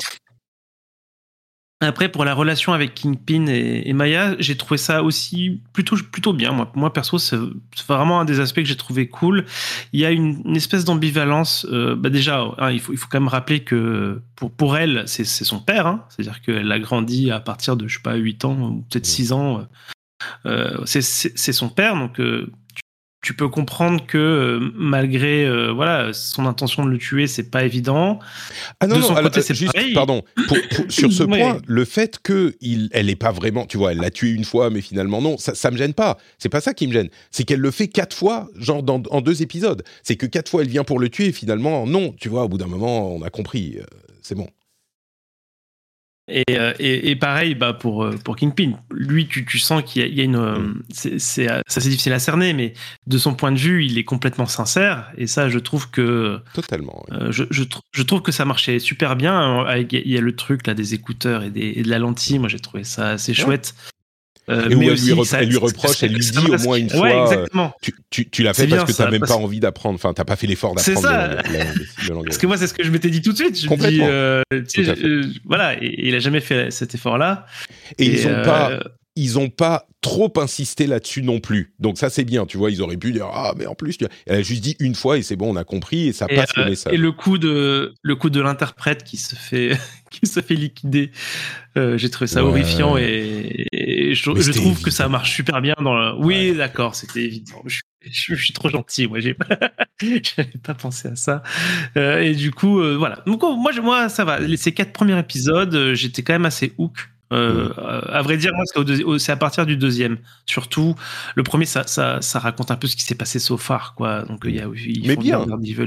Après, 1.82 2.10
pour 2.10 2.24
la 2.24 2.34
relation 2.34 2.72
avec 2.72 2.94
Kingpin 2.94 3.46
et, 3.48 3.92
Maya, 3.94 4.36
j'ai 4.40 4.56
trouvé 4.56 4.78
ça 4.78 5.04
aussi 5.04 5.62
plutôt, 5.74 5.98
plutôt 5.98 6.32
bien. 6.32 6.52
Moi, 6.54 6.72
moi 6.76 6.94
perso, 6.94 7.18
c'est 7.18 7.38
vraiment 7.88 8.22
un 8.22 8.26
des 8.26 8.40
aspects 8.40 8.62
que 8.62 8.66
j'ai 8.66 8.78
trouvé 8.78 9.10
cool. 9.10 9.46
Il 9.92 10.00
y 10.00 10.06
a 10.06 10.12
une, 10.12 10.56
espèce 10.56 10.86
d'ambivalence. 10.86 11.68
Euh, 11.70 11.96
bah 11.96 12.10
déjà, 12.10 12.46
hein, 12.58 12.72
il, 12.72 12.80
faut, 12.80 12.94
il 12.94 12.98
faut 12.98 13.08
quand 13.10 13.20
même 13.20 13.28
rappeler 13.28 13.62
que 13.62 14.22
pour, 14.36 14.52
pour 14.52 14.78
elle, 14.78 15.04
c'est 15.08 15.26
son 15.26 15.60
père. 15.60 15.88
Hein. 15.88 16.06
C'est-à-dire 16.10 16.42
qu'elle 16.42 16.72
a 16.72 16.80
grandi 16.80 17.32
à 17.32 17.42
partir 17.42 17.76
de, 17.76 17.88
je 17.88 17.96
sais 17.96 18.04
pas, 18.04 18.16
8 18.16 18.46
ans 18.46 18.58
ou 18.60 18.86
peut-être 18.90 19.06
6 19.06 19.34
ans. 19.34 19.68
Euh, 20.46 20.86
c'est 20.86 21.02
son 21.52 21.70
père. 21.70 21.96
Donc, 21.96 22.20
euh, 22.20 22.50
tu 23.24 23.34
peux 23.34 23.48
comprendre 23.48 24.06
que 24.06 24.18
euh, 24.18 24.72
malgré 24.76 25.46
euh, 25.46 25.72
voilà 25.72 26.12
son 26.12 26.46
intention 26.46 26.86
de 26.86 26.90
le 26.90 26.98
tuer, 26.98 27.26
c'est 27.26 27.50
pas 27.50 27.64
évident. 27.64 28.20
Ah 28.82 28.88
non, 28.88 28.98
de 28.98 29.02
son 29.02 29.16
côté, 29.16 29.42
c'est 29.42 29.56
juste, 29.56 29.74
pardon, 29.94 30.24
sur 30.90 31.12
ce 31.12 31.24
point, 31.24 31.60
le 31.66 31.86
fait 31.86 32.20
que 32.22 32.54
il, 32.60 32.90
elle 32.92 33.10
est 33.10 33.16
pas 33.16 33.32
vraiment, 33.32 33.66
tu 33.66 33.78
vois, 33.78 33.94
elle 33.94 34.00
l'a 34.00 34.12
tué 34.12 34.32
une 34.32 34.44
fois, 34.44 34.70
mais 34.70 34.82
finalement 34.82 35.22
non, 35.22 35.38
ça, 35.38 35.56
ça 35.56 35.72
me 35.72 35.78
gêne 35.78 35.94
pas. 35.94 36.18
C'est 36.38 36.50
pas 36.50 36.62
ça 36.62 36.74
qui 36.74 36.86
me 36.86 36.92
gêne. 36.92 37.10
C'est 37.32 37.46
qu'elle 37.46 37.62
le 37.62 37.72
fait 37.72 37.88
quatre 37.88 38.16
fois, 38.16 38.50
genre 38.58 38.84
dans, 38.84 39.02
en 39.10 39.22
deux 39.22 39.42
épisodes. 39.42 39.84
C'est 40.04 40.18
que 40.18 40.26
quatre 40.26 40.50
fois 40.50 40.62
elle 40.62 40.70
vient 40.70 40.84
pour 40.84 41.00
le 41.00 41.08
tuer, 41.08 41.28
et 41.28 41.32
finalement 41.32 41.88
non, 41.88 42.14
tu 42.20 42.28
vois, 42.28 42.44
au 42.44 42.50
bout 42.50 42.58
d'un 42.58 42.68
moment, 42.68 43.16
on 43.16 43.22
a 43.22 43.30
compris, 43.30 43.78
euh, 43.80 43.86
c'est 44.22 44.36
bon. 44.36 44.50
Euh, 46.32 46.74
et, 46.80 47.12
et, 47.12 47.16
pareil 47.18 47.54
bah 47.54 47.74
pour, 47.74 48.06
euh, 48.06 48.16
pour 48.24 48.38
Kingpin. 48.38 48.74
Lui, 48.92 49.28
tu, 49.28 49.46
tu 49.46 49.60
sens 49.60 49.84
qu'il 49.84 50.08
y, 50.08 50.22
a 50.22 50.24
une. 50.24 50.38
Euh, 50.38 50.58
mm. 50.58 50.84
C'est, 50.90 51.20
c'est 51.20 51.80
difficile 51.82 52.14
à 52.14 52.20
cerner, 52.20 52.54
mais 52.54 52.74
de 53.08 53.18
son 53.18 53.36
point 53.36 53.52
de 53.52 53.58
vue, 53.58 53.86
il 53.86 53.98
est 53.98 54.06
complètement 54.06 54.46
sincère. 54.46 55.12
Et 55.18 55.28
ça, 55.28 55.50
je 55.50 55.60
trouve 55.60 55.90
que. 55.90 56.40
Totalement. 56.54 57.06
je, 57.30 57.44
je, 57.50 57.64
je, 57.92 58.04
trouve 58.04 58.22
que 58.22 58.32
ça 58.32 58.46
marchait 58.46 58.80
super 58.80 59.18
bien. 59.18 59.66
Il 59.76 60.10
y 60.10 60.18
a 60.18 60.22
le 60.22 60.36
truc 60.36 60.66
là 60.66 60.74
des 60.74 60.94
écouteurs 60.94 61.44
et, 61.44 61.50
des, 61.50 61.74
et 61.76 61.84
de 61.84 61.90
la 61.90 62.00
lentille. 62.00 62.40
Moi, 62.40 62.48
j'ai 62.48 62.60
trouvé 62.60 62.86
ça 62.86 63.10
assez 63.10 63.34
chouette. 63.34 63.76
Euh, 64.50 64.70
et 64.70 64.76
où 64.76 64.82
elle, 64.82 64.96
lui, 64.96 65.14
elle 65.34 65.48
lui 65.48 65.58
reproche, 65.58 66.04
elle 66.04 66.14
lui 66.14 66.20
dit 66.20 66.52
au 66.52 66.58
moins 66.58 66.76
une 66.76 66.90
fois, 66.90 67.32
euh, 67.32 67.70
tu, 67.82 67.96
tu, 68.10 68.30
tu 68.30 68.44
l'as 68.44 68.54
fait 68.54 68.68
parce 68.68 68.84
que 68.84 68.96
tu 68.96 69.02
n'as 69.02 69.10
même 69.10 69.22
pas 69.22 69.38
envie 69.38 69.62
d'apprendre, 69.62 69.96
enfin, 69.96 70.14
tu 70.14 70.20
n'as 70.20 70.26
pas 70.26 70.36
fait 70.36 70.48
l'effort 70.48 70.76
d'apprendre 70.76 71.08
le, 71.08 72.10
langage. 72.10 72.26
Parce 72.26 72.38
que 72.38 72.48
moi, 72.48 72.58
c'est 72.58 72.68
ce 72.68 72.74
que 72.74 72.84
je 72.84 72.92
m'étais 72.92 73.10
dit 73.10 73.22
tout 73.22 73.32
de 73.32 73.38
suite. 73.38 73.58
Je 73.58 73.70
me 73.70 73.90
dis, 73.90 74.02
euh, 74.02 74.44
voilà, 75.46 75.82
et, 75.82 76.08
il 76.08 76.16
a 76.16 76.20
jamais 76.20 76.42
fait 76.42 76.72
cet 76.72 76.94
effort-là. 76.94 77.46
Et, 77.98 78.08
ils 78.08 78.28
ont 78.28 78.44
pas, 78.44 78.80
ils 79.16 79.40
ont 79.40 79.50
pas 79.50 79.88
trop 80.02 80.34
insisté 80.38 80.88
là-dessus 80.88 81.22
non 81.22 81.40
plus. 81.40 81.74
Donc 81.80 81.98
ça 81.98 82.10
c'est 82.10 82.26
bien, 82.26 82.46
tu 82.46 82.58
vois, 82.58 82.70
ils 82.70 82.82
auraient 82.82 82.98
pu 82.98 83.14
dire 83.14 83.28
ah 83.32 83.54
mais 83.58 83.66
en 83.68 83.76
plus 83.76 83.98
elle 84.26 84.36
a 84.36 84.42
juste 84.42 84.62
dit 84.62 84.76
une 84.80 84.96
fois 84.96 85.18
et 85.18 85.22
c'est 85.22 85.36
bon, 85.38 85.54
on 85.54 85.56
a 85.56 85.64
compris 85.64 86.08
et 86.08 86.14
ça 86.14 86.28
passe 86.28 86.56
le 86.58 86.66
message. 86.66 86.94
Et 86.94 86.98
le 86.98 87.12
coup 87.12 87.38
de 87.38 87.94
le 88.02 88.16
coup 88.16 88.30
de 88.30 88.42
l'interprète 88.42 89.04
qui 89.04 89.18
se 89.18 89.36
fait 89.36 89.78
qui 90.12 90.28
se 90.28 90.42
fait 90.42 90.56
liquider, 90.56 91.12
j'ai 91.76 92.10
trouvé 92.10 92.28
ça 92.28 92.44
horrifiant 92.44 92.98
et, 92.98 93.68
je, 94.14 94.52
trouve 94.52 94.82
que 94.82 94.92
ça 94.92 95.08
marche 95.10 95.34
super 95.34 95.62
bien 95.62 95.76
dans 95.82 95.94
le... 95.94 96.16
Oui, 96.18 96.56
d'accord, 96.56 96.96
c'était 96.96 97.24
évident. 97.24 97.62
Je, 97.66 98.36
suis 98.36 98.54
trop 98.54 98.70
gentil, 98.70 99.08
moi, 99.08 99.20
j'ai 99.20 99.34
pas, 99.34 99.58
pas 100.64 100.74
pensé 100.74 101.10
à 101.10 101.16
ça. 101.16 101.44
Euh, 101.98 102.22
et 102.22 102.34
du 102.34 102.52
coup, 102.52 102.80
euh, 102.80 102.96
voilà. 102.98 103.20
Donc, 103.26 103.42
moi, 103.42 103.72
moi, 103.82 104.10
ça 104.10 104.26
va. 104.26 104.40
Ces 104.58 104.74
quatre 104.74 104.92
premiers 104.92 105.18
épisodes, 105.18 105.74
euh, 105.74 105.96
j'étais 105.96 106.22
quand 106.22 106.34
même 106.34 106.46
assez 106.46 106.74
hook. 106.78 107.10
À 107.32 108.22
vrai 108.22 108.38
dire, 108.38 108.52
moi, 108.54 109.18
c'est 109.18 109.32
à 109.32 109.36
partir 109.36 109.66
du 109.66 109.76
deuxième. 109.76 110.20
Surtout, 110.46 110.94
le 111.34 111.42
premier, 111.42 111.66
ça, 111.66 111.88
ça, 111.88 112.22
ça 112.22 112.38
raconte 112.38 112.70
un 112.70 112.76
peu 112.76 112.86
ce 112.86 112.96
qui 112.96 113.02
s'est 113.02 113.16
passé 113.16 113.40
so 113.40 113.58
far, 113.58 113.96
quoi. 113.96 114.22
Donc, 114.22 114.44
il 114.46 114.56
y 114.56 114.60
a, 114.60 114.68
mais 115.04 115.16
bien, 115.16 115.44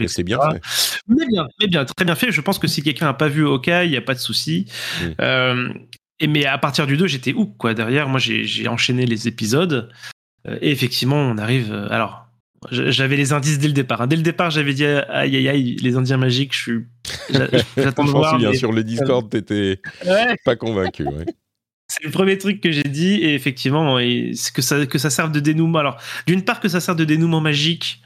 c'est 0.09 0.25
bien 0.25 0.41
fait. 0.41 0.61
Mais 1.07 1.25
bien, 1.27 1.47
mais 1.61 1.69
bien, 1.69 1.85
très 1.85 2.05
bien 2.05 2.17
fait. 2.17 2.33
Je 2.33 2.41
pense 2.41 2.59
que 2.59 2.67
si 2.67 2.83
quelqu'un 2.83 3.07
n'a 3.07 3.15
pas 3.15 3.29
vu 3.29 3.45
OK, 3.45 3.69
il 3.69 3.91
n'y 3.91 3.97
a 3.97 4.01
pas 4.01 4.15
de 4.15 4.19
souci. 4.19 4.67
Euh, 5.21 5.69
et 6.21 6.27
mais 6.27 6.47
à 6.47 6.59
partir 6.59 6.87
du 6.87 6.97
2, 6.97 7.07
j'étais 7.07 7.33
où 7.33 7.47
quoi 7.47 7.75
derrière. 7.75 8.09
Moi, 8.09 8.19
j'ai 8.21 8.69
enchaîné 8.69 9.07
les 9.07 9.29
épisodes 9.29 9.91
euh, 10.49 10.59
et 10.61 10.71
effectivement, 10.71 11.17
on 11.17 11.39
arrive. 11.39 11.73
Euh, 11.73 11.89
alors, 11.91 12.27
j'avais 12.71 13.17
les 13.17 13.33
indices 13.33 13.59
dès 13.59 13.69
le 13.69 13.75
départ. 13.75 14.01
Hein. 14.01 14.07
Dès 14.07 14.17
le 14.17 14.23
départ, 14.23 14.51
j'avais 14.51 14.75
dit 14.75 14.85
aïe 14.85 15.37
aïe 15.37 15.49
aïe, 15.49 15.77
les 15.77 15.97
Indiens 15.97 16.17
magiques. 16.17 16.55
Je 16.55 16.61
suis. 16.61 16.85
J'attends 17.77 18.05
de 18.05 18.11
voir. 18.11 18.39
Mais... 18.39 18.55
Sur 18.55 18.73
le 18.73 18.83
Discord, 18.83 19.29
t'étais 19.29 19.81
pas 20.45 20.57
convaincu. 20.57 21.05
Ouais. 21.05 21.27
C'est 21.89 22.03
le 22.03 22.11
premier 22.11 22.37
truc 22.37 22.61
que 22.61 22.73
j'ai 22.73 22.83
dit 22.83 23.15
et 23.15 23.35
effectivement, 23.35 23.99
que 23.99 24.61
ça 24.61 24.87
que 24.87 24.99
ça 24.99 25.09
serve 25.09 25.31
de 25.31 25.39
dénouement. 25.39 25.79
Alors, 25.79 25.99
d'une 26.27 26.43
part 26.43 26.59
que 26.59 26.69
ça 26.69 26.81
sert 26.81 26.97
de 26.97 27.05
dénouement 27.05 27.41
magique 27.41 28.03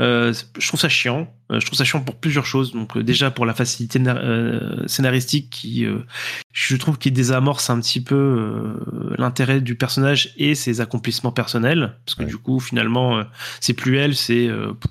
euh, 0.00 0.32
je 0.58 0.68
trouve 0.68 0.80
ça 0.80 0.88
chiant. 0.88 1.32
Euh, 1.52 1.60
je 1.60 1.66
trouve 1.66 1.78
ça 1.78 1.84
chiant 1.84 2.00
pour 2.00 2.16
plusieurs 2.16 2.46
choses. 2.46 2.72
Donc 2.72 2.96
euh, 2.96 3.02
déjà 3.02 3.30
pour 3.30 3.46
la 3.46 3.54
facilité 3.54 4.00
scénaristique 4.86 5.50
qui, 5.50 5.86
je 6.52 6.76
trouve, 6.76 6.98
qui 6.98 7.12
désamorce 7.12 7.70
un 7.70 7.80
petit 7.80 8.00
peu 8.00 8.76
l'intérêt 9.18 9.60
du 9.60 9.76
personnage 9.76 10.34
et 10.36 10.54
ses 10.54 10.80
accomplissements 10.80 11.32
personnels, 11.32 11.96
parce 12.04 12.16
que 12.16 12.24
du 12.24 12.36
coup 12.36 12.60
finalement 12.60 13.22
c'est 13.60 13.74
plus 13.74 13.98
elle, 13.98 14.16
c'est 14.16 14.50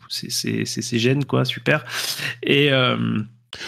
c'est 0.10 0.64
ses 0.64 1.00
gènes 1.00 1.26
quoi, 1.26 1.44
super. 1.46 1.84
Et 2.44 2.70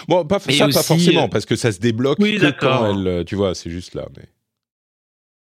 bon, 0.07 0.25
pas, 0.25 0.39
ça, 0.39 0.67
pas 0.67 0.83
forcément, 0.83 1.27
parce 1.27 1.45
que 1.45 1.55
ça 1.55 1.71
se 1.71 1.79
débloque 1.79 2.17
oui, 2.19 2.37
que 2.37 2.51
quand 2.51 3.05
elle, 3.05 3.25
tu 3.25 3.35
vois, 3.35 3.55
c'est 3.55 3.69
juste 3.69 3.95
là. 3.95 4.07
Mais 4.15 4.29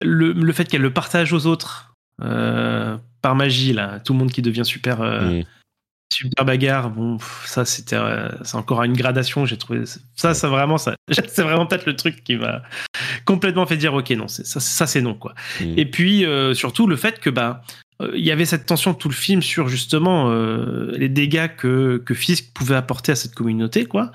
le, 0.02 0.32
le 0.32 0.54
fait 0.54 0.66
qu'elle 0.66 0.82
le 0.82 0.94
partage 0.94 1.34
aux 1.34 1.46
autres. 1.48 1.96
par 2.18 3.36
magie 3.36 3.74
là, 3.74 4.00
tout 4.00 4.14
le 4.14 4.20
monde 4.20 4.32
qui 4.32 4.42
devient 4.42 4.66
super 4.66 5.00
mmh. 5.00 5.44
Super 6.12 6.44
bagarre, 6.44 6.90
bon, 6.90 7.18
ça 7.46 7.64
c'était, 7.64 7.96
euh, 7.96 8.28
c'est 8.44 8.58
encore 8.58 8.84
une 8.84 8.94
gradation. 8.94 9.46
J'ai 9.46 9.58
trouvé 9.58 9.84
ça, 10.16 10.34
ça 10.34 10.50
vraiment, 10.50 10.78
ça, 10.78 10.96
c'est 11.10 11.42
vraiment 11.42 11.66
peut-être 11.66 11.86
le 11.86 11.96
truc 11.96 12.24
qui 12.24 12.36
m'a 12.36 12.64
complètement 13.26 13.66
fait 13.66 13.78
dire, 13.78 13.94
ok, 13.94 14.10
non, 14.12 14.28
ça, 14.28 14.60
ça 14.60 14.88
c'est 14.88 15.02
non 15.02 15.16
quoi. 15.16 15.34
Mm. 15.62 15.74
Et 15.78 15.86
puis 15.86 16.26
euh, 16.26 16.54
surtout 16.54 16.86
le 16.86 16.98
fait 16.98 17.20
que 17.20 17.30
bah 17.30 17.62
euh, 18.02 18.12
il 18.14 18.26
y 18.26 18.32
avait 18.32 18.46
cette 18.46 18.66
tension 18.66 18.94
tout 18.94 19.08
le 19.08 19.14
film 19.14 19.42
sur 19.42 19.70
justement 19.70 20.30
les 20.92 21.10
dégâts 21.10 21.56
que 21.56 22.02
que 22.06 22.14
Fisk 22.14 22.54
pouvait 22.54 22.76
apporter 22.76 23.14
à 23.14 23.16
cette 23.16 23.34
communauté 23.34 23.86
quoi. 23.86 24.12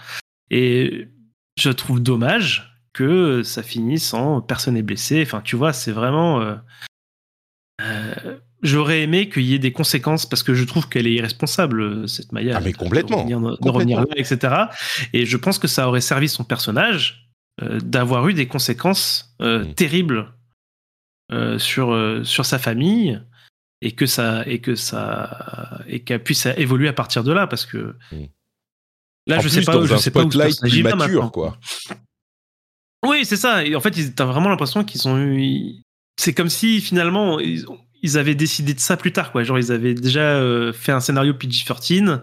Et 0.51 1.09
je 1.59 1.71
trouve 1.71 2.03
dommage 2.03 2.79
que 2.93 3.43
ça 3.43 3.63
finisse 3.63 4.13
en 4.13 4.43
personne 4.43 4.75
n'est 4.75 4.83
blessée. 4.83 5.23
Enfin, 5.23 5.41
tu 5.43 5.57
vois, 5.57 5.73
c'est 5.73 5.93
vraiment 5.93 6.57
J'aurais 8.63 9.03
aimé 9.03 9.29
qu'il 9.29 9.45
y 9.45 9.55
ait 9.55 9.59
des 9.59 9.73
conséquences 9.73 10.27
parce 10.27 10.43
que 10.43 10.55
je 10.55 10.65
trouve 10.65 10.89
qu'elle 10.89 11.07
est 11.07 11.13
irresponsable, 11.13 11.83
euh, 11.83 12.07
cette 12.07 12.33
Maya. 12.33 12.57
Ah, 12.57 12.61
mais 12.61 12.73
complètement. 12.73 13.25
De 13.25 13.71
revenir, 13.71 14.01
là, 14.01 14.07
etc. 14.17 14.55
Et 15.13 15.27
je 15.27 15.37
pense 15.37 15.59
que 15.59 15.69
ça 15.69 15.89
aurait 15.89 16.01
servi 16.01 16.29
son 16.29 16.45
personnage 16.45 17.29
euh, 17.63 17.79
d'avoir 17.81 18.29
eu 18.29 18.35
des 18.35 18.47
conséquences 18.47 19.35
euh, 19.43 19.65
mm. 19.65 19.75
terribles 19.75 20.33
sur, 21.59 22.21
sur 22.23 22.47
sa 22.47 22.57
famille 22.61 23.21
et 23.83 23.91
que 23.91 24.07
ça 24.07 24.45
et 24.47 24.61
que 24.61 24.77
ça 24.77 25.83
et 25.89 26.05
qu'elle 26.05 26.23
puisse 26.23 26.47
évoluer 26.47 26.87
à 26.87 26.93
partir 26.93 27.25
de 27.25 27.33
là 27.33 27.49
parce 27.49 27.67
que 27.67 27.97
mm. 28.13 28.27
là 29.27 29.41
je 29.41 29.49
sais 29.49 29.63
pas 29.63 29.85
je 29.85 29.97
sais 29.97 30.13
pas 30.13 30.23
où 30.23 30.29
plus 30.29 30.83
mature 30.85 31.33
quoi. 31.33 31.59
Oui, 33.05 33.25
c'est 33.25 33.37
ça. 33.37 33.65
Et 33.65 33.75
en 33.75 33.81
fait, 33.81 34.15
t'as 34.15 34.25
vraiment 34.25 34.49
l'impression 34.49 34.85
qu'ils 34.85 35.07
ont 35.09 35.19
eu. 35.19 35.75
C'est 36.19 36.33
comme 36.33 36.49
si 36.49 36.81
finalement 36.81 37.39
ils, 37.39 37.67
ils 38.03 38.19
avaient 38.19 38.35
décidé 38.35 38.75
de 38.75 38.81
ça 38.81 38.97
plus 38.97 39.13
tard, 39.13 39.33
quoi. 39.33 39.43
Genre, 39.43 39.59
ils 39.59 39.73
avaient 39.73 39.95
déjà 39.95 40.21
euh, 40.21 40.73
fait 40.73 40.93
un 40.93 41.01
scénario 41.01 41.35
PG-13 41.35 42.21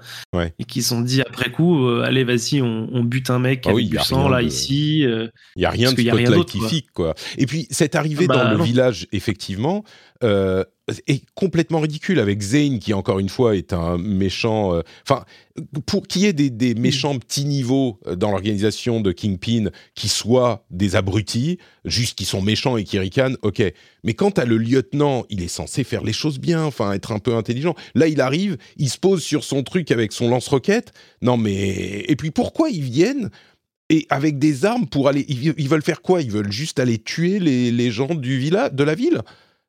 et 0.60 0.64
qu'ils 0.66 0.84
se 0.84 0.90
sont 0.90 1.02
dit 1.02 1.22
après 1.22 1.52
coup, 1.52 1.88
euh, 1.88 2.04
allez, 2.04 2.24
vas-y, 2.24 2.62
on, 2.62 3.04
bute 3.04 3.30
un 3.30 3.40
mec 3.40 3.64
ah 3.66 3.72
avec 3.72 3.90
du 3.90 3.98
sang 4.00 4.30
là, 4.30 4.42
ici. 4.42 5.00
Il 5.00 5.06
euh, 5.08 5.28
n'y 5.56 5.66
a 5.66 5.70
rien 5.70 5.92
de 5.92 6.02
spotlightifique, 6.02 6.92
quoi. 6.94 7.16
Et 7.38 7.46
puis, 7.46 7.68
cette 7.70 7.96
arrivée 7.96 8.26
ah 8.30 8.34
bah 8.34 8.44
dans 8.44 8.58
le 8.58 8.64
village, 8.64 9.08
effectivement, 9.12 9.84
est 10.22 11.24
complètement 11.34 11.80
ridicule 11.80 12.20
avec 12.20 12.42
Zane 12.42 12.80
qui 12.80 12.94
encore 12.94 13.20
une 13.20 13.30
fois 13.30 13.56
est 13.56 13.74
un 13.74 13.98
méchant. 13.98 14.76
Euh, 14.76 14.82
enfin, 15.08 15.24
pour 15.86 16.08
qu'il 16.08 16.24
y 16.24 16.26
ait 16.26 16.34
des, 16.34 16.76
méchants 16.76 17.18
petits 17.18 17.46
niveaux 17.46 18.00
euh, 18.08 18.16
dans 18.16 18.32
l'organisation 18.32 19.00
de 19.00 19.12
Kingpin 19.12 19.70
qui 19.96 20.10
soient 20.10 20.66
des 20.72 20.96
abrutis, 20.96 21.58
juste 21.86 22.18
qui 22.18 22.26
sont 22.26 22.42
méchants 22.42 22.76
et 22.76 22.84
qui 22.84 23.00
ricanent, 23.00 23.38
ok. 23.44 23.64
Mais 24.04 24.14
quand 24.14 24.40
à 24.40 24.46
le 24.46 24.58
lieutenant, 24.58 25.26
il 25.30 25.42
est 25.42 25.48
censé 25.48 25.84
faire 25.84 26.04
les 26.04 26.14
choses 26.14 26.40
bien, 26.40 26.64
enfin 26.64 26.92
être 26.92 27.12
un 27.12 27.20
peu 27.20 27.36
intelligent. 27.36 27.76
Là, 27.96 28.08
il 28.08 28.20
arrive, 28.20 28.58
il 28.78 28.90
se 28.90 28.98
pose 28.98 29.24
sur 29.24 29.44
son 29.44 29.64
truc 29.64 29.90
avec 29.92 30.12
son 30.12 30.30
lance-roquette. 30.30 30.92
Non 31.22 31.38
mais 31.38 32.04
et 32.08 32.16
puis 32.18 32.32
pourquoi 32.32 32.70
ils 32.70 32.84
viennent 32.84 33.30
et 33.90 34.06
avec 34.10 34.40
des 34.40 34.66
armes 34.66 34.88
pour 34.88 35.08
aller, 35.08 35.26
ils, 35.28 35.70
veulent 35.70 35.84
faire 35.84 36.02
quoi? 36.02 36.22
Ils 36.22 36.32
veulent 36.32 36.52
juste 36.52 36.80
aller 36.80 36.98
tuer 36.98 37.40
les, 37.40 37.70
les 37.70 37.92
gens 37.92 38.16
du 38.16 38.40
village, 38.40 38.74
de 38.74 38.84
la 38.84 38.96
ville? 38.96 39.22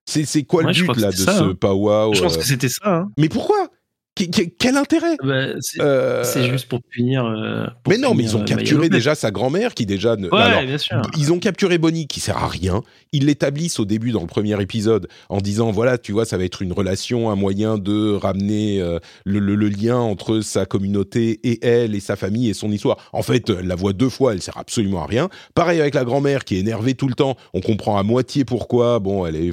C'est 0.07 0.45
quoi 0.45 0.63
le 0.63 0.73
but 0.73 0.97
là 0.97 1.11
de 1.11 1.17
ce 1.17 1.31
hein. 1.31 1.55
powwow 1.59 2.15
Je 2.15 2.23
pense 2.23 2.37
que 2.37 2.45
c'était 2.45 2.69
ça. 2.69 2.81
Hein. 2.85 3.11
Mais 3.19 3.29
pourquoi? 3.29 3.69
Quel 4.15 4.77
intérêt 4.77 5.17
bah, 5.23 5.47
euh, 5.81 6.25
C'est 6.25 6.49
juste 6.49 6.69
pour 6.69 6.81
punir. 6.83 7.25
Euh, 7.25 7.67
mais 7.89 7.99
non, 7.99 8.15
mais 8.15 8.23
ils 8.23 8.37
ont 8.37 8.43
euh, 8.43 8.45
capturé 8.45 8.89
déjà 8.89 9.15
sa 9.15 9.33
grand-mère 9.33 9.75
qui 9.75 9.87
déjà. 9.87 10.15
Ne... 10.17 10.29
Ouais, 10.29 10.67
bien 10.67 10.79
sûr. 10.79 11.03
Ils 11.19 11.33
ont 11.33 11.41
capturé 11.41 11.79
Bonnie 11.79 12.07
qui 12.07 12.21
sert 12.21 12.39
à 12.39 12.47
rien. 12.47 12.83
Ils 13.13 13.27
l'établissent 13.27 13.81
au 13.81 13.85
début 13.85 14.13
dans 14.13 14.21
le 14.21 14.27
premier 14.27 14.61
épisode 14.63 15.09
en 15.29 15.39
disant 15.39 15.73
voilà, 15.73 15.99
tu 15.99 16.13
vois, 16.13 16.25
ça 16.25 16.39
va 16.39 16.45
être 16.45 16.63
une 16.63 16.73
relation, 16.73 17.31
un 17.31 17.37
moyen 17.37 17.77
de 17.77 18.15
ramener 18.15 18.79
le, 19.25 19.39
le, 19.41 19.69
lien 19.69 19.97
entre 19.97 20.41
sa 20.41 20.67
communauté 20.67 21.41
et 21.43 21.65
elle 21.67 21.95
et 21.95 22.01
sa 22.01 22.15
famille 22.15 22.49
et 22.49 22.55
son 22.55 22.71
histoire. 22.71 22.99
En 23.13 23.23
fait, 23.23 23.51
elle 23.51 23.67
la 23.67 23.75
voit 23.75 23.93
deux 23.93 24.09
fois, 24.09 24.33
elle 24.33 24.43
sert 24.43 24.57
absolument 24.57 25.03
à 25.03 25.07
rien. 25.07 25.29
Pareil 25.55 25.81
avec 25.81 25.95
la 25.95 26.05
grand-mère 26.05 26.45
qui 26.45 26.57
est 26.57 26.61
énervée 26.61 26.95
tout 26.95 27.09
le 27.09 27.15
temps. 27.15 27.37
On 27.53 27.61
comprend 27.61 27.99
à 27.99 28.05
moitié 28.05 28.45
pourquoi. 28.45 29.01
Bon, 29.01 29.27
elle 29.27 29.37
est 29.37 29.53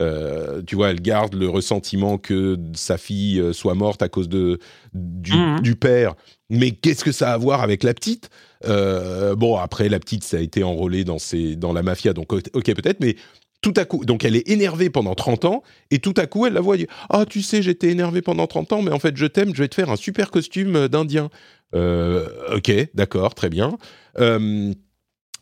euh, 0.00 0.62
tu 0.66 0.76
vois, 0.76 0.90
elle 0.90 1.00
garde 1.00 1.34
le 1.34 1.48
ressentiment 1.48 2.18
que 2.18 2.56
sa 2.74 2.98
fille 2.98 3.40
euh, 3.40 3.52
soit 3.52 3.74
morte 3.74 4.02
à 4.02 4.08
cause 4.08 4.28
de, 4.28 4.58
du, 4.94 5.34
mhm. 5.34 5.74
père. 5.74 6.14
Mais 6.50 6.70
qu'est-ce 6.70 7.04
que 7.04 7.12
ça 7.12 7.30
a 7.30 7.34
à 7.34 7.36
voir 7.36 7.62
avec 7.62 7.82
la 7.82 7.94
petite? 7.94 8.30
Euh, 8.64 9.34
Bon, 9.34 9.56
après, 9.56 9.88
la 9.88 9.98
petite, 9.98 10.24
ça 10.24 10.38
a 10.38 10.40
été 10.40 10.62
enrôlée 10.62 11.04
dans, 11.04 11.18
dans 11.56 11.72
la 11.72 11.82
mafia, 11.82 12.12
donc 12.12 12.32
ok, 12.32 12.64
peut-être, 12.74 13.00
mais 13.00 13.16
tout 13.60 13.74
à 13.76 13.84
coup, 13.84 14.04
donc 14.04 14.24
elle 14.24 14.36
est 14.36 14.48
énervée 14.48 14.88
pendant 14.88 15.14
30 15.14 15.44
ans, 15.44 15.62
et 15.90 15.98
tout 15.98 16.14
à 16.16 16.26
coup, 16.26 16.46
elle 16.46 16.52
la 16.52 16.60
voit 16.60 16.76
Ah, 17.10 17.26
tu 17.28 17.42
sais, 17.42 17.60
j'étais 17.60 17.88
énervée 17.88 18.22
pendant 18.22 18.46
30 18.46 18.72
ans, 18.72 18.82
mais 18.82 18.92
en 18.92 19.00
fait, 19.00 19.16
je 19.16 19.26
t'aime, 19.26 19.54
je 19.54 19.62
vais 19.62 19.68
te 19.68 19.74
faire 19.74 19.90
un 19.90 19.96
super 19.96 20.30
costume 20.30 20.88
d'Indien. 20.88 21.28
ok, 21.74 22.72
d'accord, 22.94 23.34
très 23.34 23.50
bien. 23.50 23.76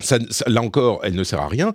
ça, 0.00 0.18
là 0.46 0.62
encore, 0.62 1.00
elle 1.04 1.14
ne 1.14 1.24
sert 1.24 1.40
à 1.40 1.48
rien 1.48 1.74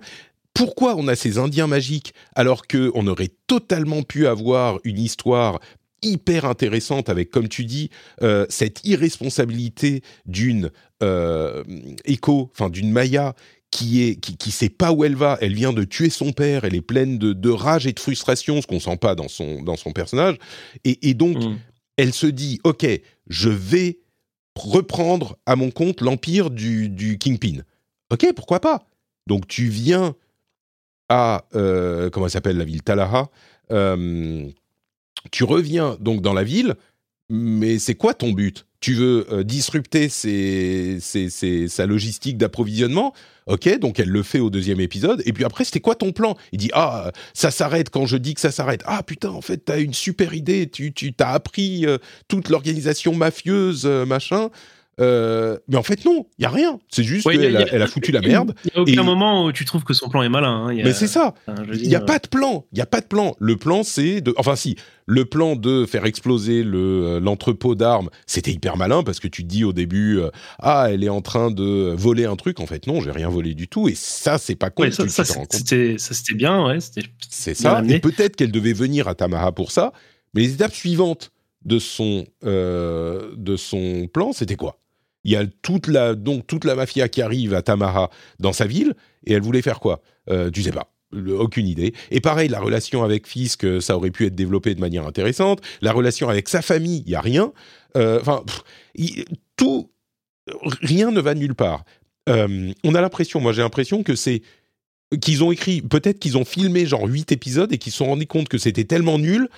pourquoi 0.54 0.96
on 0.96 1.08
a 1.08 1.16
ces 1.16 1.38
Indiens 1.38 1.66
magiques 1.66 2.12
alors 2.34 2.66
qu'on 2.66 3.06
aurait 3.06 3.32
totalement 3.46 4.02
pu 4.02 4.26
avoir 4.26 4.78
une 4.84 4.98
histoire 4.98 5.60
hyper 6.02 6.44
intéressante 6.44 7.08
avec, 7.08 7.30
comme 7.30 7.48
tu 7.48 7.64
dis, 7.64 7.90
euh, 8.22 8.44
cette 8.48 8.84
irresponsabilité 8.84 10.02
d'une 10.26 10.70
euh, 11.02 11.62
écho, 12.04 12.50
enfin 12.52 12.70
d'une 12.70 12.90
Maya 12.90 13.34
qui 13.70 14.02
est 14.02 14.16
qui, 14.16 14.50
sait 14.50 14.68
pas 14.68 14.92
où 14.92 15.04
elle 15.04 15.16
va. 15.16 15.38
Elle 15.40 15.54
vient 15.54 15.72
de 15.72 15.84
tuer 15.84 16.10
son 16.10 16.32
père. 16.32 16.64
Elle 16.64 16.74
est 16.74 16.82
pleine 16.82 17.16
de, 17.18 17.50
rage 17.50 17.86
et 17.86 17.92
de 17.92 18.00
frustration, 18.00 18.60
ce 18.60 18.66
qu'on 18.66 18.80
sent 18.80 18.98
pas 18.98 19.14
dans 19.14 19.28
son 19.28 19.62
dans 19.62 19.76
son 19.76 19.92
personnage. 19.92 20.36
Et, 20.84 21.14
donc, 21.14 21.38
mm. 21.38 21.58
elle 21.96 22.12
se 22.12 22.26
dit, 22.26 22.60
ok, 22.64 22.86
je 23.28 23.48
vais 23.48 24.00
reprendre 24.54 25.38
à 25.46 25.56
mon 25.56 25.70
compte 25.70 26.02
l'empire 26.02 26.50
du, 26.50 26.90
du 26.90 27.16
Kingpin. 27.16 27.62
Ok, 28.12 28.26
pourquoi 28.36 28.60
pas? 28.60 28.84
Donc 29.26 29.48
tu 29.48 29.68
viens 29.68 30.14
à 31.12 31.44
euh, 31.54 32.08
comment 32.08 32.28
s'appelle 32.28 32.56
la 32.56 32.64
ville 32.64 32.82
Talaha. 32.82 33.28
Euh, 33.70 34.48
tu 35.30 35.44
reviens 35.44 35.98
donc 36.00 36.22
dans 36.22 36.32
la 36.32 36.42
ville, 36.42 36.74
mais 37.28 37.78
c'est 37.78 37.94
quoi 37.94 38.14
ton 38.14 38.32
but? 38.32 38.64
Tu 38.80 38.94
veux 38.94 39.26
euh, 39.30 39.44
disrupter 39.44 40.08
sa 40.08 41.86
logistique 41.86 42.38
d'approvisionnement? 42.38 43.12
Ok, 43.46 43.78
donc 43.78 44.00
elle 44.00 44.08
le 44.08 44.22
fait 44.22 44.40
au 44.40 44.48
deuxième 44.48 44.80
épisode. 44.80 45.22
Et 45.26 45.34
puis 45.34 45.44
après, 45.44 45.64
c'était 45.64 45.80
quoi 45.80 45.96
ton 45.96 46.12
plan? 46.12 46.34
Il 46.52 46.58
dit 46.58 46.70
Ah, 46.72 47.12
ça 47.34 47.50
s'arrête 47.50 47.90
quand 47.90 48.06
je 48.06 48.16
dis 48.16 48.32
que 48.32 48.40
ça 48.40 48.50
s'arrête. 48.50 48.82
Ah 48.86 49.02
putain, 49.02 49.30
en 49.30 49.42
fait, 49.42 49.58
t'as 49.58 49.80
une 49.80 49.94
super 49.94 50.32
idée. 50.32 50.68
Tu, 50.68 50.94
tu 50.94 51.12
t'as 51.12 51.30
appris 51.30 51.84
toute 52.26 52.48
l'organisation 52.48 53.14
mafieuse, 53.14 53.84
machin. 53.84 54.48
Euh, 55.00 55.58
mais 55.68 55.76
en 55.76 55.82
fait, 55.82 56.04
non, 56.04 56.26
il 56.38 56.42
y 56.42 56.44
a 56.44 56.50
rien. 56.50 56.78
C'est 56.88 57.02
juste 57.02 57.28
qu'elle 57.28 57.56
a, 57.56 57.66
elle 57.72 57.82
a 57.82 57.86
foutu 57.86 58.12
la 58.12 58.20
merde. 58.20 58.54
Il 58.64 58.70
n'y 58.70 58.78
a 58.78 58.82
aucun 58.82 59.02
moment 59.02 59.46
où 59.46 59.52
tu 59.52 59.64
trouves 59.64 59.84
que 59.84 59.94
son 59.94 60.08
plan 60.08 60.22
est 60.22 60.28
malin. 60.28 60.66
Hein. 60.68 60.74
mais 60.74 60.92
c'est 60.92 61.06
ça. 61.06 61.34
Il 61.72 61.88
n'y 61.88 61.94
a 61.94 62.00
pas 62.00 62.18
de 62.18 62.28
plan. 62.28 62.66
Il 62.72 62.76
n'y 62.76 62.82
a 62.82 62.86
pas 62.86 63.00
de 63.00 63.06
plan. 63.06 63.34
Le 63.38 63.56
plan, 63.56 63.82
c'est 63.82 64.20
de. 64.20 64.34
Enfin, 64.36 64.56
si. 64.56 64.76
Le 65.04 65.24
plan 65.24 65.56
de 65.56 65.84
faire 65.84 66.04
exploser 66.04 66.62
le, 66.62 66.78
euh, 66.78 67.20
l'entrepôt 67.20 67.74
d'armes, 67.74 68.08
c'était 68.24 68.52
hyper 68.52 68.76
malin 68.76 69.02
parce 69.02 69.18
que 69.18 69.26
tu 69.26 69.42
te 69.42 69.48
dis 69.48 69.64
au 69.64 69.72
début, 69.72 70.20
euh, 70.20 70.30
ah, 70.60 70.86
elle 70.90 71.02
est 71.02 71.08
en 71.08 71.20
train 71.20 71.50
de 71.50 71.92
voler 71.96 72.24
un 72.24 72.36
truc. 72.36 72.60
En 72.60 72.66
fait, 72.66 72.86
non, 72.86 73.00
j'ai 73.00 73.10
rien 73.10 73.28
volé 73.28 73.54
du 73.54 73.66
tout. 73.66 73.88
Et 73.88 73.96
ça, 73.96 74.38
c'est 74.38 74.54
pas 74.54 74.70
con. 74.70 74.88
ça, 74.92 75.08
ça, 75.08 75.24
c'était, 75.50 75.96
ça, 75.98 76.14
c'était 76.14 76.34
bien. 76.34 76.64
Ouais, 76.64 76.78
c'est 77.28 77.54
ça. 77.54 77.82
Et 77.88 77.98
peut-être 77.98 78.36
qu'elle 78.36 78.52
devait 78.52 78.72
venir 78.72 79.08
à 79.08 79.16
Tamaha 79.16 79.50
pour 79.50 79.72
ça. 79.72 79.92
Mais 80.34 80.42
les 80.42 80.52
étapes 80.52 80.74
suivantes 80.74 81.32
de 81.64 81.80
son, 81.80 82.24
de 82.42 83.56
son 83.56 84.06
plan, 84.06 84.32
c'était 84.32 84.56
quoi? 84.56 84.81
Il 85.24 85.32
y 85.32 85.36
a 85.36 85.44
toute 85.62 85.86
la, 85.86 86.14
donc 86.14 86.46
toute 86.46 86.64
la 86.64 86.74
mafia 86.74 87.08
qui 87.08 87.22
arrive 87.22 87.54
à 87.54 87.62
Tamara 87.62 88.10
dans 88.38 88.52
sa 88.52 88.66
ville, 88.66 88.94
et 89.26 89.34
elle 89.34 89.42
voulait 89.42 89.62
faire 89.62 89.80
quoi? 89.80 90.02
Euh, 90.30 90.50
Tu 90.50 90.62
sais 90.62 90.72
pas. 90.72 90.92
Aucune 91.38 91.66
idée. 91.66 91.92
Et 92.10 92.20
pareil, 92.20 92.48
la 92.48 92.58
relation 92.58 93.02
avec 93.04 93.26
Fisk, 93.26 93.64
euh, 93.64 93.80
ça 93.80 93.96
aurait 93.96 94.10
pu 94.10 94.24
être 94.24 94.34
développé 94.34 94.74
de 94.74 94.80
manière 94.80 95.06
intéressante. 95.06 95.60
La 95.82 95.92
relation 95.92 96.30
avec 96.30 96.48
sa 96.48 96.62
famille, 96.62 97.02
il 97.06 97.12
y 97.12 97.14
a 97.14 97.20
rien. 97.20 97.52
Euh, 97.98 98.18
enfin, 98.18 98.42
tout, 99.56 99.90
rien 100.80 101.10
ne 101.10 101.20
va 101.20 101.34
nulle 101.34 101.54
part. 101.54 101.84
Euh, 102.28 102.72
on 102.84 102.94
a 102.94 103.00
l'impression, 103.00 103.40
moi 103.40 103.52
j'ai 103.52 103.62
l'impression 103.62 104.02
que 104.02 104.14
c'est 104.14 104.42
qu'ils 105.20 105.44
ont 105.44 105.52
écrit, 105.52 105.82
peut-être 105.82 106.18
qu'ils 106.18 106.38
ont 106.38 106.44
filmé 106.44 106.86
genre 106.86 107.06
8 107.06 107.32
épisodes 107.32 107.72
et 107.72 107.78
qu'ils 107.78 107.92
se 107.92 107.98
sont 107.98 108.06
rendus 108.06 108.26
compte 108.26 108.48
que 108.48 108.58
c'était 108.58 108.84
tellement 108.84 109.18
nul 109.18 109.48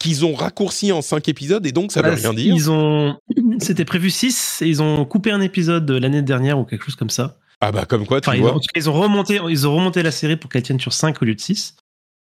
qu'ils 0.00 0.24
ont 0.24 0.34
raccourci 0.34 0.90
en 0.90 1.02
5 1.02 1.28
épisodes 1.28 1.64
et 1.64 1.72
donc 1.72 1.92
ça 1.92 2.02
veut 2.02 2.10
bah, 2.10 2.16
rien 2.16 2.34
dire. 2.34 2.54
Ils 2.54 2.70
ont, 2.70 3.16
c'était 3.60 3.84
prévu 3.84 4.10
6 4.10 4.62
et 4.62 4.68
ils 4.68 4.82
ont 4.82 5.04
coupé 5.04 5.30
un 5.30 5.40
épisode 5.40 5.90
l'année 5.90 6.22
dernière 6.22 6.58
ou 6.58 6.64
quelque 6.64 6.84
chose 6.84 6.96
comme 6.96 7.10
ça. 7.10 7.38
Ah 7.60 7.72
bah 7.72 7.86
comme 7.86 8.06
quoi, 8.06 8.20
tu 8.20 8.30
vois. 8.36 8.56
Ils 8.76 8.90
ont, 8.90 8.92
remonté, 8.92 9.40
ils 9.48 9.66
ont 9.66 9.74
remonté 9.74 10.02
la 10.02 10.10
série 10.10 10.36
pour 10.36 10.50
qu'elle 10.50 10.62
tienne 10.62 10.80
sur 10.80 10.92
5 10.92 11.20
au 11.22 11.24
lieu 11.24 11.34
de 11.34 11.40
6. 11.40 11.76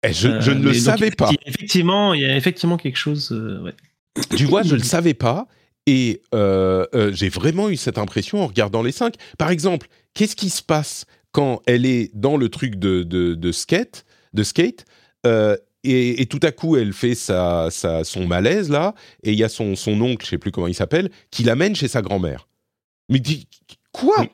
Et 0.02 0.08
eh, 0.08 0.12
je, 0.12 0.28
ne 0.28 0.62
le 0.62 0.70
euh, 0.70 0.74
savais 0.74 1.10
pas. 1.10 1.30
Effectivement, 1.44 2.14
il 2.14 2.22
y 2.22 2.24
a 2.24 2.36
effectivement 2.36 2.76
quelque 2.76 2.96
chose. 2.96 3.32
Euh, 3.32 3.62
ouais. 3.62 3.74
Tu 4.36 4.44
vois, 4.44 4.62
je 4.62 4.74
ne 4.74 4.78
le 4.78 4.84
savais 4.84 5.14
pas. 5.14 5.46
Et 5.86 6.22
euh, 6.34 6.86
j'ai 7.12 7.28
vraiment 7.28 7.68
eu 7.68 7.76
cette 7.76 7.98
impression 7.98 8.42
en 8.42 8.46
regardant 8.46 8.82
les 8.82 8.92
5. 8.92 9.14
Par 9.38 9.50
exemple, 9.50 9.88
qu'est-ce 10.14 10.36
qui 10.36 10.50
se 10.50 10.62
passe 10.62 11.04
quand 11.32 11.60
elle 11.66 11.86
est 11.86 12.10
dans 12.14 12.36
le 12.36 12.48
truc 12.48 12.76
de, 12.76 13.02
de, 13.02 13.34
de 13.34 13.52
skate, 13.52 14.04
de 14.32 14.42
skate 14.42 14.84
et, 15.86 16.26
tout 16.26 16.40
à 16.42 16.52
coup, 16.52 16.76
elle 16.76 16.92
fait 16.92 17.14
sa, 17.14 17.68
son 17.70 18.26
malaise 18.26 18.70
là, 18.70 18.94
et 19.22 19.32
il 19.32 19.38
y 19.38 19.44
a 19.44 19.48
son, 19.48 19.76
son 19.76 20.00
oncle, 20.00 20.24
je 20.24 20.30
sais 20.30 20.38
plus 20.38 20.50
comment 20.50 20.66
il 20.66 20.74
s'appelle, 20.74 21.10
qui 21.30 21.44
l'amène 21.44 21.74
chez 21.74 21.88
sa 21.88 22.02
grand-mère. 22.02 22.48
Mais 23.08 23.20
dit 23.20 23.46
quoi? 23.92 24.26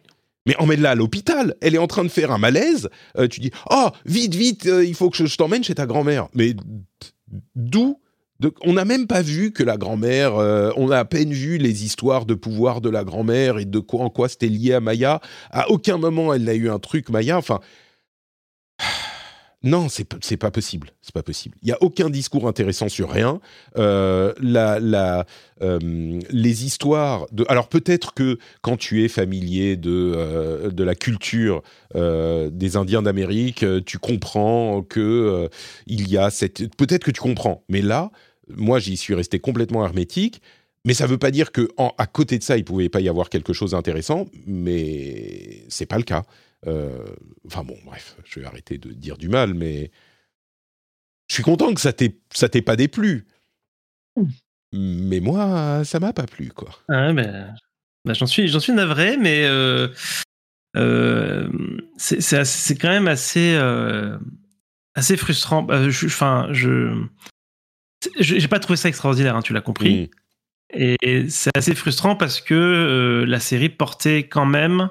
Mais 0.47 0.57
emmène-la 0.57 0.91
à 0.91 0.95
l'hôpital. 0.95 1.55
Elle 1.61 1.75
est 1.75 1.79
en 1.79 1.87
train 1.87 2.03
de 2.03 2.09
faire 2.09 2.33
un 2.33 2.39
malaise. 2.39 2.89
Euh, 3.17 3.29
tu 3.29 3.41
dis 3.41 3.51
oh 3.71 3.91
vite 4.07 4.35
vite, 4.35 4.67
euh, 4.67 4.85
il 4.85 4.95
faut 4.95 5.09
que 5.11 5.25
je, 5.25 5.37
t'emmène 5.37 5.63
chez 5.63 5.75
ta 5.75 5.87
grand-mère. 5.87 6.29
Mais 6.35 6.55
d'où? 7.55 7.99
On 8.65 8.73
n'a 8.73 8.85
même 8.85 9.07
pas 9.07 9.23
vu 9.23 9.53
que 9.53 9.63
la 9.63 9.77
grand-mère, 9.77 10.35
euh, 10.35 10.73
on 10.77 10.91
a 10.91 10.99
à 10.99 11.05
peine 11.05 11.33
vu 11.33 11.59
les 11.59 11.85
histoires 11.85 12.27
de 12.27 12.35
pouvoir 12.35 12.81
de 12.81 12.91
la 12.91 13.05
grand-mère 13.05 13.59
et 13.59 13.65
de 13.65 13.79
quoi 13.79 14.01
en 14.01 14.11
quoi 14.11 14.29
c'était 14.29 14.49
lié 14.49 14.73
à 14.73 14.81
Maya. 14.81 15.21
À 15.53 15.71
aucun 15.71 15.97
moment 15.97 16.35
elle 16.35 16.43
n'a 16.43 16.55
eu 16.55 16.69
un 16.69 16.81
truc 16.81 17.09
Maya. 17.09 17.39
Enfin, 17.39 17.61
non, 19.65 19.89
c'est 19.89 20.37
pas 20.37 20.51
possible. 20.51 20.89
C'est 21.03 21.15
pas 21.15 21.23
possible. 21.23 21.57
Il 21.63 21.69
y 21.69 21.73
a 21.73 21.81
aucun 21.81 22.11
discours 22.11 22.49
intéressant 22.49 22.89
sur 22.89 23.11
rien. 23.11 23.41
Euh, 23.77 24.33
euh, 25.63 26.21
les 26.31 26.65
histoires. 26.65 27.27
Alors 27.49 27.69
peut-être 27.69 28.13
que 28.15 28.39
quand 28.61 28.77
tu 28.77 29.05
es 29.05 29.09
familier 29.09 29.77
de 29.77 30.13
euh, 30.17 30.71
de 30.71 30.85
la 30.85 30.97
culture 30.97 31.63
des 31.95 32.77
Indiens 32.77 33.03
d'Amérique, 33.03 33.65
tu 33.87 33.99
comprends 33.99 34.83
que 34.83 35.49
il 35.87 36.09
y 36.09 36.19
a 36.19 36.31
cette. 36.31 36.75
Peut-être 36.77 37.05
que 37.05 37.11
tu 37.11 37.21
comprends. 37.21 37.63
Mais 37.69 37.83
là, 37.83 38.11
moi, 38.49 38.81
j'y 38.81 38.97
suis 38.97 39.15
resté 39.15 39.39
complètement 39.39 39.85
hermétique. 39.85 40.43
Mais 40.85 40.95
ça 40.95 41.05
ne 41.05 41.11
veut 41.11 41.19
pas 41.19 41.31
dire 41.31 41.53
que 41.53 41.69
à 41.97 42.07
côté 42.07 42.39
de 42.39 42.43
ça, 42.43 42.57
il 42.57 42.65
pouvait 42.65 42.89
pas 42.89 43.01
y 43.01 43.09
avoir 43.09 43.29
quelque 43.29 43.53
chose 43.53 43.71
d'intéressant. 43.71 44.27
Mais 44.47 45.65
c'est 45.69 45.87
pas 45.87 45.99
le 45.99 46.03
cas. 46.03 46.25
Euh, 46.67 47.07
enfin 47.47 47.65
bon, 47.65 47.77
bref, 47.85 48.17
je 48.25 48.41
vais 48.41 48.47
arrêter 48.47 48.79
de 48.79 48.93
dire 48.93 49.17
du 49.19 49.29
mal, 49.29 49.55
mais 49.55 49.91
je 51.29 51.35
suis 51.35 51.43
content 51.43 51.73
que 51.75 51.81
ça 51.81 51.93
t'ait 51.93 52.63
pas 52.63 52.77
déplu. 52.77 53.27
Mais 54.73 55.21
moi, 55.21 55.83
ça 55.85 56.01
m'a 56.01 56.13
pas 56.13 56.27
plu, 56.27 56.51
quoi. 56.51 56.71
Ah, 56.89 57.13
ben, 57.13 57.55
ben, 58.05 58.15
j'en 58.15 58.27
suis, 58.27 58.49
suis 58.49 58.73
navré, 58.73 59.17
mais 59.17 59.45
euh, 59.45 59.89
euh, 60.77 61.51
c'est 61.97 62.77
quand 62.79 62.89
même 62.89 63.09
assez, 63.09 63.57
assez 64.95 65.17
frustrant. 65.17 65.67
Enfin, 65.71 66.49
je, 66.53 67.05
j'ai 68.19 68.49
pas 68.49 68.61
trouvé 68.61 68.77
ça 68.77 68.89
extraordinaire, 68.89 69.37
hein, 69.37 69.43
tu 69.43 69.53
l'as 69.53 69.61
compris. 69.61 70.05
Mm. 70.05 70.09
Et 70.75 71.29
c'est 71.29 71.55
assez 71.55 71.75
frustrant 71.75 72.17
parce 72.17 72.41
que 72.41 73.25
la 73.27 73.41
série 73.41 73.69
portait 73.69 74.27
quand 74.27 74.47
même 74.47 74.89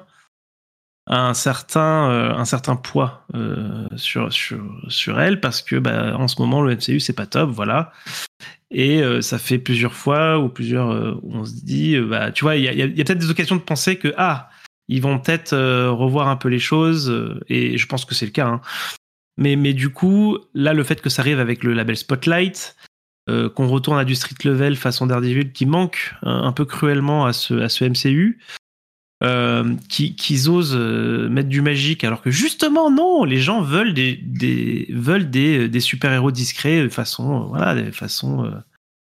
un 1.06 1.34
certain, 1.34 2.10
euh, 2.10 2.34
un 2.34 2.44
certain 2.44 2.76
poids 2.76 3.26
euh, 3.34 3.86
sur, 3.96 4.32
sur, 4.32 4.62
sur 4.88 5.20
elle 5.20 5.40
parce 5.40 5.62
que 5.62 5.76
bah, 5.76 6.16
en 6.16 6.28
ce 6.28 6.40
moment 6.40 6.62
le 6.62 6.74
MCU 6.76 7.00
c'est 7.00 7.12
pas 7.12 7.26
top, 7.26 7.50
voilà. 7.50 7.92
Et 8.70 9.02
euh, 9.02 9.20
ça 9.20 9.38
fait 9.38 9.58
plusieurs 9.58 9.94
fois 9.94 10.38
ou 10.38 10.48
plusieurs 10.48 11.18
où 11.22 11.34
on 11.34 11.44
se 11.44 11.64
dit, 11.64 11.98
bah, 11.98 12.30
tu 12.32 12.44
vois, 12.44 12.56
il 12.56 12.64
y 12.64 12.82
a, 12.82 12.86
peut-être 12.86 13.18
des 13.18 13.30
occasions 13.30 13.56
de 13.56 13.60
penser 13.60 13.96
que 13.96 14.14
ah, 14.16 14.48
ils 14.88 15.02
vont 15.02 15.18
peut-être 15.18 15.54
revoir 15.88 16.28
un 16.28 16.36
peu 16.36 16.48
les 16.48 16.58
choses 16.58 17.12
et 17.48 17.76
je 17.76 17.86
pense 17.86 18.04
que 18.04 18.14
c'est 18.14 18.26
le 18.26 18.32
cas. 18.32 18.46
Hein. 18.46 18.60
Mais, 19.36 19.56
mais 19.56 19.72
du 19.72 19.88
coup, 19.90 20.38
là, 20.54 20.72
le 20.72 20.84
fait 20.84 21.00
que 21.00 21.10
ça 21.10 21.22
arrive 21.22 21.40
avec 21.40 21.64
le 21.64 21.72
label 21.72 21.96
Spotlight, 21.96 22.76
qu'on 23.26 23.68
retourne 23.68 23.98
à 23.98 24.04
du 24.04 24.14
street 24.14 24.36
level 24.44 24.76
façon 24.76 25.06
Daredevil 25.06 25.52
qui 25.52 25.66
manque 25.66 26.14
un, 26.22 26.52
peu 26.52 26.64
cruellement 26.64 27.24
à 27.26 27.32
ce, 27.32 27.54
à 27.54 27.68
ce 27.68 27.84
MCU. 27.84 28.40
Qui 29.88 30.16
qu'ils 30.16 30.50
osent 30.50 30.76
mettre 30.76 31.48
du 31.48 31.62
magique 31.62 32.02
alors 32.02 32.22
que 32.22 32.30
justement 32.30 32.90
non 32.90 33.24
les 33.24 33.38
gens 33.38 33.62
veulent 33.62 33.94
des, 33.94 34.16
des 34.16 34.88
veulent 34.90 35.30
des, 35.30 35.68
des 35.68 35.80
super 35.80 36.12
héros 36.12 36.32
discrets 36.32 36.88
façon 36.88 37.44
voilà 37.44 37.74
de 37.74 37.90
façon 37.92 38.52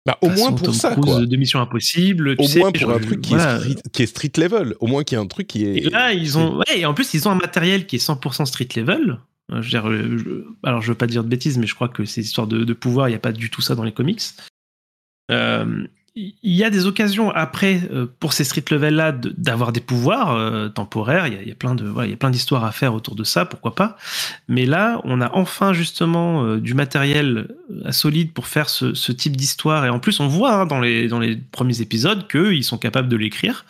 bah, 0.08 0.16
au 0.22 0.30
moins 0.30 0.52
pour 0.54 0.74
ça, 0.74 0.94
quoi. 0.94 1.26
De 1.26 1.36
Mission 1.36 1.60
Impossible. 1.60 2.34
Au 2.38 2.48
moins 2.58 2.72
pour 2.72 2.90
un 2.92 2.98
truc 2.98 3.20
qui, 3.20 3.34
est 3.34 4.06
street, 4.06 4.32
level. 4.38 4.74
Au 4.80 4.86
moins 4.86 5.04
qu'il 5.04 5.18
y 5.18 5.20
ait 5.20 5.22
un 5.22 5.26
truc 5.26 5.46
qui 5.46 5.66
est. 5.66 5.76
Et 5.76 5.90
là, 5.90 6.14
ils 6.14 6.38
ont. 6.38 6.56
Ouais, 6.56 6.80
et 6.80 6.86
en 6.86 6.94
plus, 6.94 7.12
ils 7.12 7.28
ont 7.28 7.30
un 7.30 7.38
matériel 7.38 7.86
qui 7.86 7.96
est 7.96 7.98
100% 7.98 8.46
street 8.46 8.68
level. 8.76 9.18
Euh, 9.52 9.60
je 9.60 9.76
veux 9.76 10.14
dire, 10.22 10.54
alors, 10.62 10.80
je 10.80 10.88
veux 10.88 10.94
pas 10.94 11.06
dire 11.06 11.24
de 11.24 11.28
bêtises, 11.28 11.58
mais 11.58 11.66
je 11.66 11.74
crois 11.74 11.90
que 11.90 12.06
ces 12.06 12.22
histoires 12.22 12.46
de, 12.46 12.64
de 12.64 12.72
pouvoir, 12.72 13.08
il 13.08 13.12
n'y 13.12 13.16
a 13.16 13.20
pas 13.20 13.32
du 13.32 13.50
tout 13.50 13.60
ça 13.60 13.74
dans 13.74 13.82
les 13.82 13.92
comics. 13.92 14.22
Euh, 15.30 15.86
il 16.18 16.54
y 16.54 16.64
a 16.64 16.70
des 16.70 16.86
occasions 16.86 17.30
après 17.30 17.80
euh, 17.92 18.06
pour 18.18 18.32
ces 18.32 18.42
street 18.42 18.64
level 18.70 18.94
là 18.94 19.12
d'avoir 19.12 19.72
des 19.72 19.80
pouvoirs 19.80 20.34
euh, 20.34 20.68
temporaires. 20.68 21.26
Il 21.28 21.48
y, 21.48 21.50
a, 21.50 21.54
plein 21.54 21.74
de 21.74 21.92
il 22.04 22.10
y 22.10 22.12
a 22.12 22.16
plein 22.16 22.30
d'histoires 22.30 22.64
à 22.64 22.72
faire 22.72 22.94
autour 22.94 23.14
de 23.14 23.24
ça, 23.24 23.44
pourquoi 23.44 23.74
pas. 23.74 23.96
Mais 24.48 24.66
là, 24.66 25.00
on 25.04 25.20
a 25.20 25.30
enfin 25.34 25.72
justement 25.72 26.44
euh, 26.44 26.58
du 26.58 26.74
matériel 26.74 27.48
solide 27.90 28.32
pour 28.32 28.48
faire 28.48 28.68
ce, 28.68 29.12
type 29.12 29.36
d'histoire. 29.36 29.86
Et 29.86 29.90
en 29.90 30.00
plus, 30.00 30.18
on 30.20 30.26
voit 30.26 30.54
hein, 30.54 30.66
dans 30.66 30.80
les 30.80 31.08
dans 31.08 31.20
les 31.20 31.36
premiers 31.36 31.80
épisodes 31.80 32.26
qu'ils 32.28 32.64
sont 32.64 32.78
capables 32.78 33.08
de 33.08 33.16
l'écrire. 33.16 33.64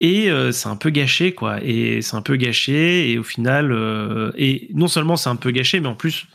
Et 0.00 0.28
c'est 0.52 0.68
un 0.68 0.76
peu 0.76 0.90
gâché, 0.90 1.32
quoi. 1.32 1.62
Et 1.62 2.02
c'est 2.02 2.16
un 2.16 2.20
peu 2.20 2.36
gâché. 2.36 3.10
Et 3.10 3.18
au 3.18 3.22
final, 3.22 3.72
et 4.36 4.68
non 4.74 4.86
seulement 4.86 5.16
c'est 5.16 5.30
un 5.30 5.36
peu 5.36 5.50
gâché, 5.50 5.80
mais 5.80 5.88
en 5.88 5.94
plus, 5.94 6.26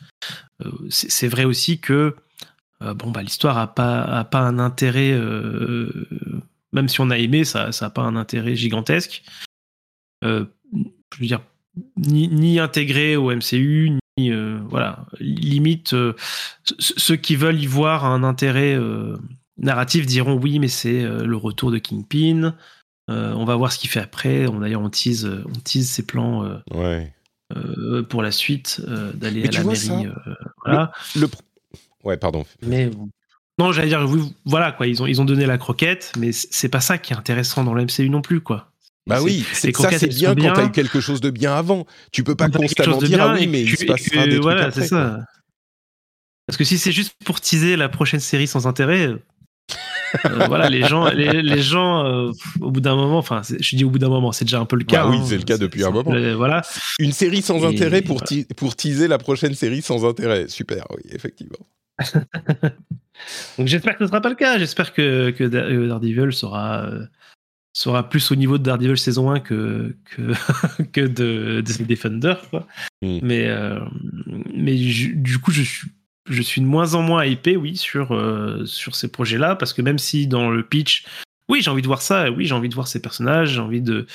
c'est 0.90 1.28
vrai 1.28 1.44
aussi 1.44 1.78
que 1.78 2.16
bon 2.82 3.12
bah 3.12 3.22
l'histoire 3.22 3.58
a 3.58 3.74
pas 3.74 4.04
a 4.04 4.24
pas 4.24 4.40
un 4.40 4.58
intérêt 4.58 5.12
euh, 5.12 6.08
même 6.72 6.88
si 6.88 7.02
on 7.02 7.10
a 7.10 7.18
aimé 7.18 7.44
ça 7.44 7.72
ça 7.72 7.88
a 7.88 7.90
pas 7.90 8.04
un 8.04 8.16
intérêt 8.16 8.56
gigantesque 8.56 9.24
euh, 10.24 10.46
je 11.14 11.20
veux 11.20 11.28
dire 11.28 11.42
ni, 11.98 12.28
ni 12.30 12.60
intégré 12.60 13.16
au 13.16 13.32
MCU 13.32 14.00
ni 14.18 14.32
voilà 14.70 15.06
limite 15.20 15.96
ceux 16.80 17.16
qui 17.16 17.36
veulent 17.36 17.62
y 17.62 17.68
voir 17.68 18.06
un 18.06 18.24
intérêt 18.24 18.78
narratif 19.58 20.06
diront 20.06 20.36
oui 20.36 20.60
mais 20.60 20.68
c'est 20.68 21.04
le 21.04 21.36
retour 21.36 21.72
de 21.72 21.80
Kingpin 21.80 22.56
on 23.08 23.46
va 23.46 23.56
voir 23.56 23.72
ce 23.74 23.80
qu'il 23.80 23.90
fait 23.90 24.02
après 24.02 24.48
on 24.48 24.60
d'ailleurs 24.60 24.82
on 24.82 24.90
tease 24.90 25.30
on 25.46 25.60
tease 25.60 25.90
ses 25.90 26.06
plans 26.06 26.62
ouais. 26.74 27.14
pour 28.10 28.24
la 28.24 28.32
suite 28.32 28.82
d'aller 29.14 29.46
à 29.48 29.52
la 29.52 29.64
mairie 29.64 30.08
voilà. 30.66 30.92
le, 31.16 31.28
Ouais, 32.10 32.18
pardon. 32.18 32.44
Mais 32.66 32.90
non, 33.60 33.72
j'allais 33.72 33.90
dire, 33.90 34.04
voilà 34.46 34.72
quoi, 34.72 34.88
ils 34.88 35.04
ont 35.04 35.06
ils 35.06 35.22
ont 35.22 35.26
donné 35.26 35.46
la 35.46 35.60
croquette, 35.60 36.12
mais 36.18 36.32
c'est 36.32 36.70
pas 36.70 36.82
ça 36.82 36.98
qui 36.98 37.14
est 37.14 37.16
intéressant 37.16 37.64
dans 37.64 37.76
le 37.76 37.84
MCU 37.84 38.10
non 38.10 38.22
plus 38.22 38.42
quoi. 38.42 38.72
Bah 39.06 39.22
oui, 39.22 39.46
c'est 39.54 39.76
ça 39.76 39.92
c'est 39.92 40.08
bien 40.08 40.36
quand 40.36 40.54
t'as 40.54 40.66
eu 40.66 40.72
quelque 40.72 41.00
chose 41.00 41.22
de 41.22 41.30
bien 41.30 41.54
avant. 41.54 41.86
Tu 42.12 42.24
peux 42.24 42.36
pas 42.36 42.50
constamment 42.50 42.98
dire 42.98 43.22
ah 43.22 43.36
oui, 43.38 43.46
mais 43.46 43.62
il 43.62 43.78
se 43.78 43.86
passera 43.86 44.26
des 44.26 44.40
trucs 44.40 44.60
après. 44.60 44.88
Ça. 44.88 45.20
Parce 46.48 46.58
que 46.58 46.64
si 46.64 46.80
c'est 46.80 46.92
juste 46.92 47.14
pour 47.26 47.42
teaser 47.42 47.76
la 47.76 47.90
prochaine 47.90 48.20
série 48.20 48.48
sans 48.48 48.66
intérêt, 48.66 49.10
euh, 50.26 50.46
voilà, 50.48 50.68
les 50.68 50.84
gens, 50.84 51.08
les, 51.12 51.62
gens, 51.62 52.06
euh, 52.06 52.32
au 52.60 52.72
bout 52.72 52.82
d'un 52.82 52.96
moment, 52.96 53.20
enfin, 53.20 53.42
je 53.60 53.76
dis 53.76 53.84
au 53.84 53.92
bout 53.92 54.00
d'un 54.00 54.10
moment, 54.10 54.32
c'est 54.32 54.46
déjà 54.46 54.60
un 54.60 54.66
peu 54.66 54.76
le 54.76 54.84
cas. 54.84 55.04
Bah 55.04 55.12
oui, 55.12 55.18
hein. 55.18 55.26
c'est 55.28 55.38
le 55.38 55.44
cas 55.44 55.60
depuis 55.60 55.84
un 55.84 55.92
moment. 55.92 56.12
voilà. 56.36 56.64
Une 56.98 57.12
série 57.12 57.44
sans 57.44 57.64
intérêt 57.66 58.02
pour, 58.02 58.24
pour 58.56 58.76
teaser 58.76 59.08
la 59.08 59.20
prochaine 59.20 59.54
série 59.54 59.82
sans 59.82 60.06
intérêt. 60.06 60.48
Super, 60.48 60.88
oui, 60.92 61.04
effectivement. 61.12 61.60
Donc 63.58 63.68
j'espère 63.68 63.94
que 63.94 64.00
ce 64.00 64.04
ne 64.04 64.08
sera 64.10 64.22
pas 64.22 64.30
le 64.30 64.36
cas. 64.36 64.58
J'espère 64.58 64.94
que, 64.94 65.32
que 65.32 65.44
euh, 65.44 65.88
Daredevil 65.88 66.32
sera, 66.32 66.86
euh, 66.86 67.06
sera 67.74 68.10
plus 68.10 68.32
au 68.32 68.36
niveau 68.36 68.58
de 68.58 68.64
Daredevil 68.64 68.98
saison 68.98 69.32
1 69.32 69.40
que, 69.42 69.96
que, 70.06 70.34
que 70.94 71.02
de, 71.02 71.62
de 71.62 71.84
Defender. 71.84 72.36
Quoi. 72.50 72.68
Hmm. 73.02 73.20
Mais, 73.22 73.48
euh, 73.48 73.80
mais 74.54 74.76
du 74.76 75.40
coup, 75.40 75.52
je 75.52 75.64
suis, 75.64 75.90
je 76.30 76.42
suis 76.42 76.62
de 76.62 76.66
moins 76.66 76.94
en 76.94 77.02
moins 77.02 77.26
hypé, 77.26 77.58
oui, 77.58 77.76
sur, 77.76 78.18
sur 78.66 78.96
ces 78.96 79.08
projets-là, 79.12 79.56
parce 79.56 79.74
que 79.74 79.82
même 79.82 79.98
si 79.98 80.28
dans 80.28 80.50
le 80.50 80.64
pitch, 80.64 81.06
oui, 81.50 81.62
j'ai 81.62 81.72
envie 81.72 81.82
de 81.82 81.88
voir 81.88 82.02
ça, 82.02 82.30
oui, 82.30 82.46
j'ai 82.46 82.54
envie 82.54 82.70
de 82.70 82.76
voir 82.76 82.88
ces 82.88 83.02
personnages, 83.02 83.54
j'ai 83.54 83.60
envie 83.60 83.82
de. 83.82 84.06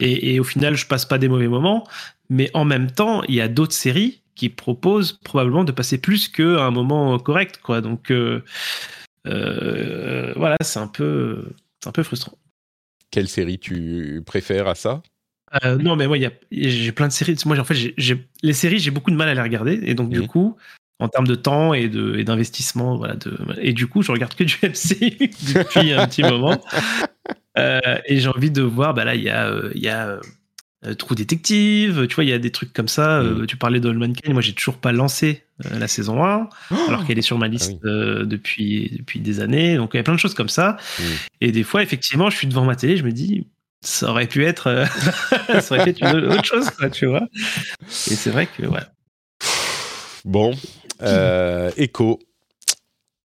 Et, 0.00 0.34
et, 0.34 0.40
au 0.40 0.44
final, 0.44 0.76
je 0.76 0.86
passe 0.86 1.04
pas 1.04 1.18
des 1.18 1.28
mauvais 1.28 1.48
moments, 1.48 1.86
mais 2.30 2.50
en 2.54 2.64
même 2.64 2.90
temps, 2.90 3.22
il 3.24 3.34
y 3.34 3.40
a 3.40 3.48
d'autres 3.48 3.74
séries 3.74 4.22
qui 4.38 4.48
propose 4.48 5.18
probablement 5.24 5.64
de 5.64 5.72
passer 5.72 5.98
plus 5.98 6.28
qu'à 6.28 6.64
un 6.64 6.70
moment 6.70 7.18
correct, 7.18 7.58
quoi. 7.62 7.80
Donc 7.80 8.10
euh, 8.10 8.42
euh, 9.26 10.32
voilà, 10.36 10.56
c'est 10.62 10.78
un 10.78 10.86
peu, 10.86 11.44
c'est 11.80 11.88
un 11.88 11.92
peu 11.92 12.04
frustrant. 12.04 12.38
Quelle 13.10 13.28
série 13.28 13.58
tu 13.58 14.22
préfères 14.24 14.68
à 14.68 14.74
ça? 14.74 15.02
Euh, 15.64 15.76
Non, 15.76 15.96
mais 15.96 16.06
moi, 16.06 16.18
j'ai 16.52 16.92
plein 16.92 17.08
de 17.08 17.12
séries. 17.12 17.36
Moi, 17.46 17.58
en 17.58 17.64
fait, 17.64 17.94
les 18.42 18.52
séries, 18.52 18.78
j'ai 18.78 18.90
beaucoup 18.90 19.10
de 19.10 19.16
mal 19.16 19.28
à 19.28 19.34
les 19.34 19.42
regarder, 19.42 19.80
et 19.82 19.94
donc 19.94 20.10
du 20.10 20.20
mmh. 20.20 20.26
coup, 20.28 20.56
en 21.00 21.08
termes 21.08 21.26
de 21.26 21.34
temps 21.34 21.74
et 21.74 21.88
d'investissement, 21.88 22.96
voilà, 22.96 23.16
de, 23.16 23.36
et 23.60 23.72
du 23.72 23.88
coup, 23.88 24.02
je 24.02 24.12
regarde 24.12 24.34
que 24.34 24.44
du 24.44 24.56
MC 24.62 25.18
depuis 25.54 25.92
un 25.92 26.06
petit 26.06 26.22
moment. 26.22 26.62
et 27.56 28.20
j'ai 28.20 28.28
envie 28.28 28.52
de 28.52 28.62
voir, 28.62 28.94
bah 28.94 29.04
là, 29.04 29.16
il 29.16 29.22
y 29.22 29.30
a, 29.30 29.52
il 29.74 29.82
y 29.82 29.88
a 29.88 30.20
Trou 30.96 31.16
Détective, 31.16 32.06
tu 32.06 32.14
vois, 32.14 32.22
il 32.22 32.30
y 32.30 32.32
a 32.32 32.38
des 32.38 32.52
trucs 32.52 32.72
comme 32.72 32.86
ça. 32.86 33.18
Euh, 33.18 33.42
mm. 33.42 33.46
tu 33.46 33.56
parlais 33.56 33.80
d'Old 33.80 34.16
Kane, 34.16 34.32
moi 34.32 34.42
j'ai 34.42 34.52
toujours 34.52 34.76
pas 34.76 34.92
lancé 34.92 35.42
euh, 35.66 35.76
la 35.76 35.88
saison 35.88 36.24
1, 36.24 36.48
alors 36.86 37.04
qu'elle 37.04 37.18
est 37.18 37.22
sur 37.22 37.36
ma 37.36 37.46
ah 37.46 37.48
liste 37.48 37.82
depuis, 37.82 38.96
depuis 38.96 39.18
des 39.18 39.40
années. 39.40 39.76
Donc 39.76 39.90
il 39.94 39.96
y 39.96 40.00
a 40.00 40.04
plein 40.04 40.14
de 40.14 40.20
choses 40.20 40.34
comme 40.34 40.48
ça. 40.48 40.76
Mm. 40.98 41.02
Et 41.40 41.52
des 41.52 41.64
fois, 41.64 41.82
effectivement, 41.82 42.30
je 42.30 42.36
suis 42.36 42.46
devant 42.46 42.64
ma 42.64 42.76
télé, 42.76 42.96
je 42.96 43.02
me 43.02 43.10
dis, 43.10 43.46
ça 43.80 44.10
aurait 44.10 44.28
pu 44.28 44.44
être, 44.44 44.84
ça 45.60 45.74
aurait 45.74 45.90
une 45.90 46.32
autre 46.32 46.44
chose, 46.44 46.70
tu 46.92 47.06
vois. 47.06 47.26
Et 47.82 48.14
c'est 48.14 48.30
vrai 48.30 48.46
que, 48.46 48.64
ouais. 48.64 48.80
Bon, 50.24 50.54
Echo. 51.76 52.20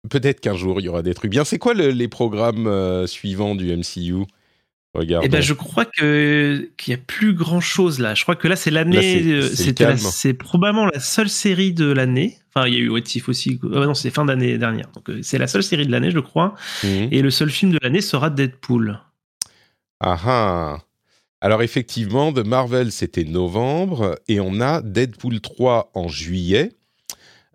Peut-être 0.10 0.40
qu'un 0.40 0.56
jour 0.56 0.80
il 0.80 0.86
y 0.86 0.88
aura 0.88 1.02
des 1.02 1.14
trucs 1.14 1.32
bien. 1.32 1.44
C'est 1.44 1.58
quoi 1.58 1.74
les 1.74 2.08
programmes 2.08 3.06
suivants 3.08 3.56
du 3.56 3.76
MCU 3.76 4.26
Regarde. 4.96 5.24
Eh 5.24 5.30
ben, 5.30 5.42
je 5.42 5.54
crois 5.54 5.86
que 5.86 6.72
qu'il 6.78 6.92
y 6.92 6.96
a 6.96 7.00
plus 7.00 7.34
grand 7.34 7.62
chose 7.62 8.00
là. 8.00 8.16
Je 8.16 8.24
crois 8.24 8.36
que 8.36 8.48
là 8.48 8.56
c'est 8.56 8.72
l'année, 8.72 9.22
euh, 9.28 9.48
c'est 9.98 10.34
probablement 10.34 10.88
la 10.88 11.00
seule 11.00 11.30
série 11.30 11.74
de 11.74 11.92
l'année. 11.92 12.40
Enfin, 12.50 12.68
il 12.68 12.74
y 12.74 12.78
a 12.78 12.80
eu 12.80 12.90
What 12.90 13.02
If 13.14 13.30
aussi. 13.30 13.60
Euh, 13.64 13.86
non, 13.86 13.94
c'est 13.94 14.10
fin 14.10 14.26
d'année 14.26 14.58
dernière. 14.58 14.90
Donc 14.96 15.10
euh, 15.10 15.20
c'est 15.22 15.38
la 15.38 15.46
seule 15.46 15.62
série 15.62 15.86
de 15.86 15.92
l'année, 15.92 16.10
je 16.10 16.20
crois. 16.20 16.56
Mhm. 16.84 17.10
Et 17.12 17.22
le 17.22 17.30
seul 17.30 17.52
film 17.52 17.72
de 17.72 17.78
l'année 17.84 18.02
sera 18.02 18.32
Deadpool. 18.32 19.00
Ah 20.00 20.20
ah. 20.26 20.78
Alors 21.40 21.62
effectivement, 21.62 22.32
de 22.32 22.42
Marvel 22.42 22.92
c'était 22.92 23.26
novembre 23.26 24.20
et 24.28 24.40
on 24.40 24.60
a 24.60 24.82
Deadpool 24.82 25.40
3 25.40 25.92
en 25.94 26.08
juillet. 26.08 26.72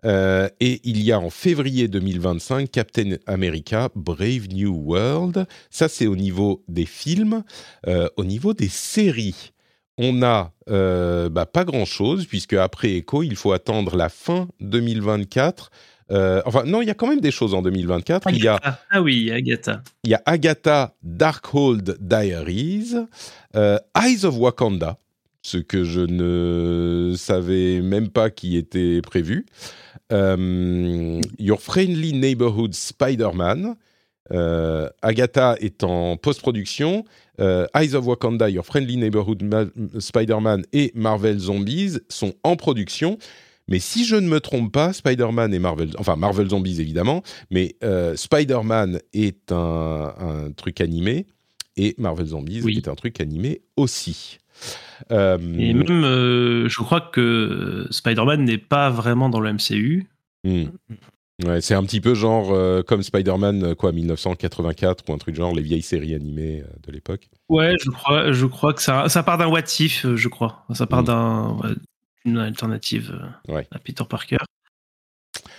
Euh, 0.05 0.47
et 0.59 0.81
il 0.83 1.01
y 1.01 1.11
a 1.11 1.19
en 1.19 1.29
février 1.29 1.87
2025 1.87 2.69
Captain 2.69 3.15
America 3.25 3.89
Brave 3.95 4.47
New 4.51 4.73
World. 4.73 5.47
Ça, 5.69 5.87
c'est 5.87 6.07
au 6.07 6.15
niveau 6.15 6.63
des 6.67 6.85
films. 6.85 7.43
Euh, 7.87 8.07
au 8.15 8.23
niveau 8.23 8.53
des 8.53 8.69
séries, 8.69 9.53
on 9.97 10.21
a 10.21 10.51
euh, 10.69 11.29
bah, 11.29 11.45
pas 11.45 11.63
grand-chose, 11.63 12.25
puisque 12.27 12.53
après 12.53 12.95
Echo, 12.95 13.23
il 13.23 13.35
faut 13.35 13.51
attendre 13.51 13.95
la 13.95 14.09
fin 14.09 14.47
2024. 14.59 15.71
enfin, 16.45 16.63
non, 16.65 16.81
il 16.81 16.87
y 16.87 16.91
a 16.91 16.93
quand 16.93 17.07
même 17.07 17.21
des 17.21 17.31
choses 17.31 17.55
en 17.55 17.61
2024. 17.63 18.29
Il 18.31 18.43
y 18.43 18.47
a, 18.47 18.59
ah 18.91 19.01
oui, 19.01 19.31
Agatha. 19.31 19.81
Il 20.03 20.11
y 20.11 20.13
a 20.13 20.21
Agatha 20.25 20.95
Darkhold 21.01 21.97
Diaries, 21.99 22.93
Eyes 23.55 24.25
of 24.25 24.37
Wakanda, 24.37 24.99
ce 25.45 25.57
que 25.57 25.83
je 25.83 26.01
ne 26.01 27.13
savais 27.15 27.79
même 27.81 28.09
pas 28.09 28.31
qui 28.31 28.57
était 28.57 28.99
prévu. 29.01 29.45
Euh, 30.11 31.21
Your 31.37 31.61
Friendly 31.61 32.13
Neighborhood 32.13 32.73
Spider-Man. 32.73 33.75
Euh, 34.31 34.89
Agatha 35.03 35.55
est 35.59 35.83
en 35.83 36.17
post-production. 36.17 37.05
Euh, 37.39 37.67
Eyes 37.75 37.93
of 37.93 38.07
Wakanda, 38.07 38.49
Your 38.49 38.65
Friendly 38.65 38.97
Neighborhood 38.97 39.43
Spider-Man 39.99 40.63
et 40.73 40.91
Marvel 40.95 41.37
Zombies 41.37 41.99
sont 42.09 42.33
en 42.43 42.55
production. 42.55 43.19
Mais 43.67 43.77
si 43.77 44.03
je 44.03 44.15
ne 44.15 44.27
me 44.27 44.39
trompe 44.39 44.71
pas, 44.71 44.93
Spider-Man 44.93 45.53
et 45.53 45.59
Marvel, 45.59 45.91
enfin 45.99 46.15
Marvel 46.15 46.49
Zombies 46.49 46.81
évidemment, 46.81 47.21
mais 47.51 47.75
Spider-Man 48.15 48.99
est 49.13 49.51
un, 49.51 50.51
truc 50.55 50.81
animé 50.81 51.27
et 51.77 51.93
Marvel 51.99 52.27
Zombies 52.27 52.63
est 52.67 52.87
un 52.87 52.95
truc 52.95 53.21
animé 53.21 53.61
aussi. 53.75 54.39
Euh, 55.11 55.37
Et 55.57 55.73
même, 55.73 56.03
euh, 56.03 56.69
je 56.69 56.77
crois 56.81 57.01
que 57.01 57.87
Spider-Man 57.91 58.43
n'est 58.43 58.57
pas 58.57 58.89
vraiment 58.89 59.29
dans 59.29 59.39
le 59.39 59.53
MCU. 59.53 60.07
Hmm. 60.43 60.65
Ouais, 61.43 61.59
c'est 61.59 61.73
un 61.73 61.83
petit 61.83 61.99
peu 61.99 62.13
genre 62.13 62.53
euh, 62.53 62.81
comme 62.81 63.03
Spider-Man, 63.03 63.75
quoi, 63.75 63.91
1984 63.91 65.03
ou 65.09 65.13
un 65.13 65.17
truc 65.17 65.35
genre 65.35 65.53
les 65.53 65.61
vieilles 65.61 65.81
séries 65.81 66.15
animées 66.15 66.63
de 66.85 66.91
l'époque. 66.91 67.27
Ouais, 67.49 67.73
je 67.83 67.89
crois, 67.89 68.31
je 68.31 68.45
crois 68.45 68.73
que 68.73 68.81
ça, 68.81 69.09
ça 69.09 69.21
part 69.21 69.37
d'un 69.37 69.47
what 69.47 69.63
if, 69.79 70.07
je 70.15 70.27
crois. 70.29 70.65
Ça 70.73 70.87
part 70.87 71.01
hmm. 71.01 71.05
d'un, 71.05 71.57
d'une 72.23 72.37
alternative 72.37 73.19
à 73.49 73.79
Peter 73.79 74.03
Parker. 74.09 74.37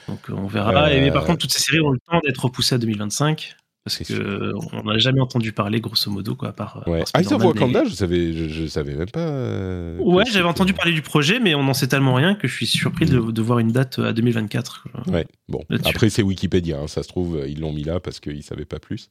Donc 0.08 0.20
on 0.30 0.46
verra. 0.46 0.92
Et, 0.92 1.00
mais 1.00 1.10
par 1.10 1.24
contre, 1.24 1.38
toutes 1.38 1.52
ces 1.52 1.60
séries 1.60 1.80
ont 1.80 1.90
le 1.90 2.00
temps 2.00 2.20
d'être 2.24 2.42
repoussées 2.42 2.76
à 2.76 2.78
2025. 2.78 3.56
Parce 3.86 4.02
qu'on 4.02 4.82
n'a 4.82 4.98
jamais 4.98 5.20
entendu 5.20 5.52
parler, 5.52 5.80
grosso 5.80 6.10
modo, 6.10 6.34
quoi, 6.34 6.48
à 6.48 6.52
part. 6.52 6.82
Ouais. 6.88 7.04
Ah, 7.14 7.20
Wakanda, 7.22 7.84
je 7.84 7.94
savais, 7.94 8.32
je, 8.32 8.66
savais 8.66 8.96
même 8.96 9.08
pas. 9.08 9.20
Euh, 9.20 9.96
ouais, 9.98 10.24
j'avais 10.28 10.48
entendu 10.48 10.72
parler 10.72 10.90
du 10.90 11.02
projet, 11.02 11.38
mais 11.38 11.54
on 11.54 11.62
n'en 11.62 11.72
sait 11.72 11.86
tellement 11.86 12.14
rien 12.14 12.34
que 12.34 12.48
je 12.48 12.52
suis 12.52 12.66
surpris 12.66 13.06
de, 13.06 13.20
de 13.20 13.42
voir 13.42 13.60
une 13.60 13.70
date 13.70 14.00
à 14.00 14.12
2024. 14.12 14.88
Ouais, 15.06 15.24
bon. 15.48 15.62
Après, 15.84 16.10
c'est 16.10 16.22
Wikipédia, 16.22 16.80
hein, 16.80 16.88
ça 16.88 17.04
se 17.04 17.08
trouve, 17.08 17.40
ils 17.46 17.60
l'ont 17.60 17.72
mis 17.72 17.84
là 17.84 18.00
parce 18.00 18.18
qu'ils 18.18 18.38
ne 18.38 18.42
savaient 18.42 18.64
pas 18.64 18.80
plus. 18.80 19.08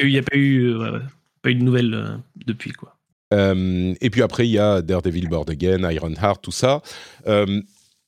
Il 0.00 0.08
n'y 0.08 0.16
a, 0.16 0.22
pas 0.22 0.36
eu, 0.38 0.70
euh, 0.70 1.00
pas 1.42 1.50
eu 1.50 1.56
de 1.56 1.62
nouvelles 1.62 1.92
euh, 1.92 2.16
depuis, 2.46 2.72
quoi. 2.72 2.96
et 3.30 4.10
puis 4.10 4.22
après, 4.22 4.48
il 4.48 4.52
y 4.52 4.58
a 4.58 4.80
Daredevil 4.80 5.28
Board 5.28 5.50
Again, 5.50 5.90
Ironheart, 5.90 6.40
tout 6.40 6.50
ça. 6.50 6.80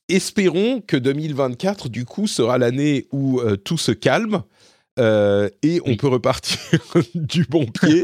espérons 0.09 0.81
que 0.81 0.97
2024, 0.97 1.89
du 1.89 2.05
coup, 2.05 2.25
sera 2.25 2.57
l'année 2.57 3.05
où 3.11 3.39
tout 3.63 3.77
se 3.77 3.91
calme 3.91 4.41
euh, 4.99 5.49
et 5.63 5.81
on 5.85 5.95
peut 5.95 6.07
repartir 6.07 6.57
du 7.15 7.43
bon 7.43 7.65
pied 7.65 8.03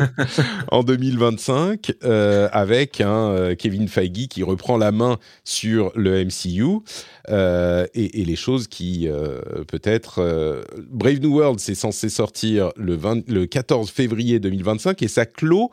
en 0.71 0.83
2025 0.83 1.93
euh, 2.03 2.47
avec 2.51 3.01
un 3.01 3.29
euh, 3.29 3.55
Kevin 3.55 3.87
Feige 3.87 4.27
qui 4.29 4.43
reprend 4.43 4.77
la 4.77 4.91
main 4.91 5.17
sur 5.43 5.91
le 5.95 6.23
MCU 6.23 6.83
et, 7.29 8.25
les 8.25 8.35
choses 8.35 8.67
qui 8.67 9.07
peut-être 9.67 10.63
Brave 10.89 11.19
New 11.19 11.37
World 11.37 11.59
c'est 11.59 11.75
censé 11.75 12.09
sortir 12.09 12.71
le, 12.75 12.97
le 13.27 13.45
14 13.45 13.89
février 13.89 14.39
2025 14.39 15.01
et 15.01 15.07
ça 15.07 15.25
clôt 15.25 15.71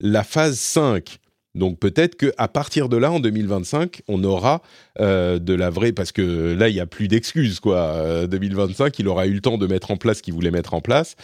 la 0.00 0.24
phase 0.24 0.58
5 0.58 1.18
donc 1.54 1.78
peut-être 1.78 2.16
qu'à 2.16 2.48
partir 2.48 2.88
de 2.88 2.96
là, 2.96 3.12
en 3.12 3.20
2025, 3.20 4.02
on 4.08 4.24
aura 4.24 4.62
euh, 5.00 5.38
de 5.38 5.54
la 5.54 5.70
vraie... 5.70 5.92
Parce 5.92 6.10
que 6.10 6.54
là, 6.54 6.68
il 6.68 6.74
n'y 6.74 6.80
a 6.80 6.86
plus 6.86 7.06
d'excuses, 7.06 7.60
quoi. 7.60 8.26
2025, 8.26 8.86
euh, 8.86 8.90
il 8.98 9.08
aura 9.08 9.26
eu 9.26 9.34
le 9.34 9.40
temps 9.40 9.56
de 9.56 9.66
mettre 9.66 9.92
en 9.92 9.96
place 9.96 10.18
ce 10.18 10.22
qu'il 10.22 10.34
voulait 10.34 10.50
mettre 10.50 10.74
en 10.74 10.80
place. 10.80 11.14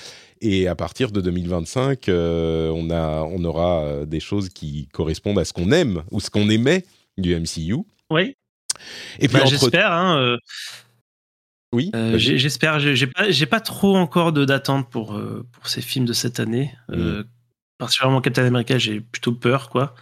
Et 0.40 0.68
à 0.68 0.76
partir 0.76 1.10
de 1.10 1.20
2025, 1.20 2.08
euh, 2.08 2.70
on, 2.70 2.90
a, 2.90 3.22
on 3.22 3.44
aura 3.44 4.06
des 4.06 4.20
choses 4.20 4.48
qui 4.50 4.88
correspondent 4.92 5.38
à 5.38 5.44
ce 5.44 5.52
qu'on 5.52 5.72
aime 5.72 6.02
ou 6.12 6.20
ce 6.20 6.30
qu'on 6.30 6.48
aimait 6.48 6.84
du 7.18 7.34
MCU. 7.34 7.78
Oui. 8.08 8.36
Et 9.18 9.28
puis 9.28 9.38
bah, 9.38 9.44
j'espère. 9.46 9.92
Hein, 9.92 10.38
oui. 11.72 11.90
j'espère. 12.16 12.78
J'ai 12.78 13.06
pas, 13.06 13.26
pas 13.50 13.60
trop 13.60 13.96
encore 13.96 14.32
d'attente 14.32 14.88
pour 14.88 15.20
pour 15.52 15.68
ces 15.68 15.82
films 15.82 16.06
de 16.06 16.12
cette 16.12 16.40
année. 16.40 16.72
Mm 16.88 17.22
particulièrement 17.80 18.20
Captain 18.20 18.44
America, 18.44 18.78
j'ai 18.78 19.00
plutôt 19.00 19.32
peur, 19.32 19.70
quoi. 19.70 19.94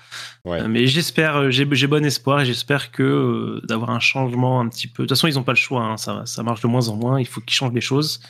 Euh, 0.46 0.66
mais 0.68 0.86
j'espère, 0.86 1.36
euh, 1.36 1.50
j'ai, 1.50 1.64
bon 1.64 2.04
espoir 2.04 2.40
et 2.40 2.44
j'espère 2.44 2.90
que 2.90 3.02
euh, 3.02 3.60
d'avoir 3.66 3.90
un 3.90 4.00
changement 4.00 4.60
un 4.60 4.68
petit 4.68 4.88
peu. 4.88 5.04
De 5.04 5.08
toute 5.08 5.16
façon, 5.16 5.28
ils 5.28 5.36
n'ont 5.36 5.44
pas 5.44 5.52
le 5.52 5.56
choix, 5.56 5.84
hein, 5.84 5.96
ça, 5.96 6.26
ça 6.26 6.42
marche 6.42 6.60
de 6.60 6.66
moins 6.66 6.88
en 6.88 6.96
moins. 6.96 7.20
Il 7.20 7.26
faut 7.26 7.40
qu'ils 7.40 7.54
changent 7.54 7.72
les 7.72 7.80
choses. 7.80 8.20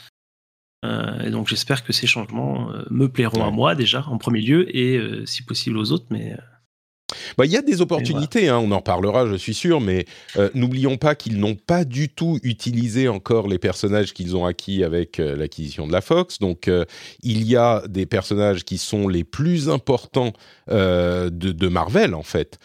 et 0.85 1.31
donc, 1.31 1.49
j'espère 1.49 1.83
que 1.83 1.93
ces 1.93 2.07
changements 2.07 2.71
me 2.91 3.09
plairont 3.09 3.45
à 3.45 3.51
moi 3.51 3.75
déjà, 3.75 4.05
en 4.07 4.19
premier 4.19 4.43
lieu, 4.43 4.77
et 4.77 5.01
si 5.27 5.43
possible 5.43 5.79
aux 5.79 5.91
autres. 5.93 6.07
Mais 6.11 6.37
bah, 7.37 7.47
il 7.47 7.53
y 7.53 7.57
a 7.57 7.63
des 7.63 7.81
opportunités, 7.81 8.49
hein, 8.49 8.59
on 8.59 8.71
en 8.71 8.83
parlera, 8.83 9.27
je 9.27 9.35
suis 9.35 9.55
sûr, 9.55 9.81
mais 9.81 10.05
euh, 10.37 10.51
n'oublions 10.55 10.99
pas 10.99 11.15
qu'ils 11.15 11.39
n'ont 11.39 11.55
pas 11.55 11.85
du 11.85 12.09
tout 12.11 12.39
utilisé 12.43 13.09
encore 13.09 13.49
les 13.49 13.59
personnages 13.59 14.13
qu'ils 14.13 14.37
ont 14.37 14.45
acquis 14.45 14.85
avec 14.85 15.19
euh, 15.19 15.35
l'acquisition 15.35 15.87
de 15.87 15.93
la 15.93 16.03
Fox. 16.03 16.39
Donc, 16.39 16.69
euh, 16.69 16.85
il 17.23 17.45
y 17.45 17.57
a 17.57 17.83
des 17.89 18.05
personnages 18.05 18.65
qui 18.65 18.77
sont 18.77 19.09
les 19.09 19.25
plus 19.25 19.71
importants 19.71 20.33
de, 20.69 21.31
de, 21.31 21.69
Marvel, 21.69 22.15
en 22.15 22.23
fait. 22.23 22.59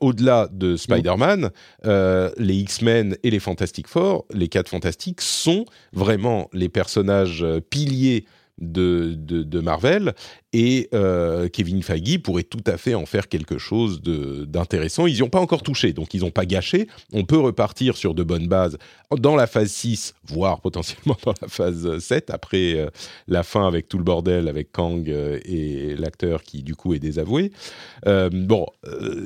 Au-delà 0.00 0.48
de 0.50 0.76
Spider-Man, 0.76 1.50
les 1.84 2.54
X-Men 2.54 3.16
et 3.22 3.30
les 3.30 3.38
Fantastic 3.38 3.86
Four, 3.86 4.26
les 4.32 4.48
quatre 4.48 4.68
Fantastiques, 4.68 5.20
sont 5.20 5.64
vraiment 5.92 6.48
les 6.52 6.68
personnages 6.68 7.46
piliers 7.70 8.24
de, 8.58 9.14
de, 9.16 9.60
Marvel 9.60 10.14
et 10.52 10.88
euh, 10.94 11.48
Kevin 11.48 11.82
Feige 11.82 12.18
pourrait 12.18 12.44
tout 12.44 12.62
à 12.66 12.76
fait 12.76 12.94
en 12.94 13.06
faire 13.06 13.28
quelque 13.28 13.58
chose 13.58 14.00
d'intéressant. 14.02 15.06
Ils 15.06 15.14
n'y 15.14 15.22
ont 15.22 15.28
pas 15.28 15.40
encore 15.40 15.62
touché, 15.62 15.92
donc 15.92 16.14
ils 16.14 16.20
n'ont 16.20 16.30
pas 16.30 16.46
gâché. 16.46 16.86
On 17.12 17.24
peut 17.24 17.38
repartir 17.38 17.96
sur 17.96 18.14
de 18.14 18.22
bonnes 18.22 18.46
bases 18.46 18.78
dans 19.16 19.34
la 19.34 19.46
phase 19.46 19.70
6, 19.70 20.14
voire 20.24 20.60
potentiellement 20.60 21.16
dans 21.24 21.34
la 21.40 21.48
phase 21.48 21.98
7, 21.98 22.30
après 22.30 22.74
euh, 22.74 22.90
la 23.26 23.42
fin 23.42 23.66
avec 23.66 23.88
tout 23.88 23.98
le 23.98 24.04
bordel 24.04 24.48
avec 24.48 24.70
Kang 24.70 25.08
euh, 25.08 25.40
et 25.44 25.96
l'acteur 25.96 26.42
qui 26.42 26.62
du 26.62 26.76
coup 26.76 26.94
est 26.94 27.00
désavoué. 27.00 27.50
bon, 28.04 28.66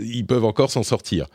ils 0.01 0.27
peuvent 0.27 0.45
encore 0.45 0.71
s'en 0.71 0.83
sortir. 0.83 1.27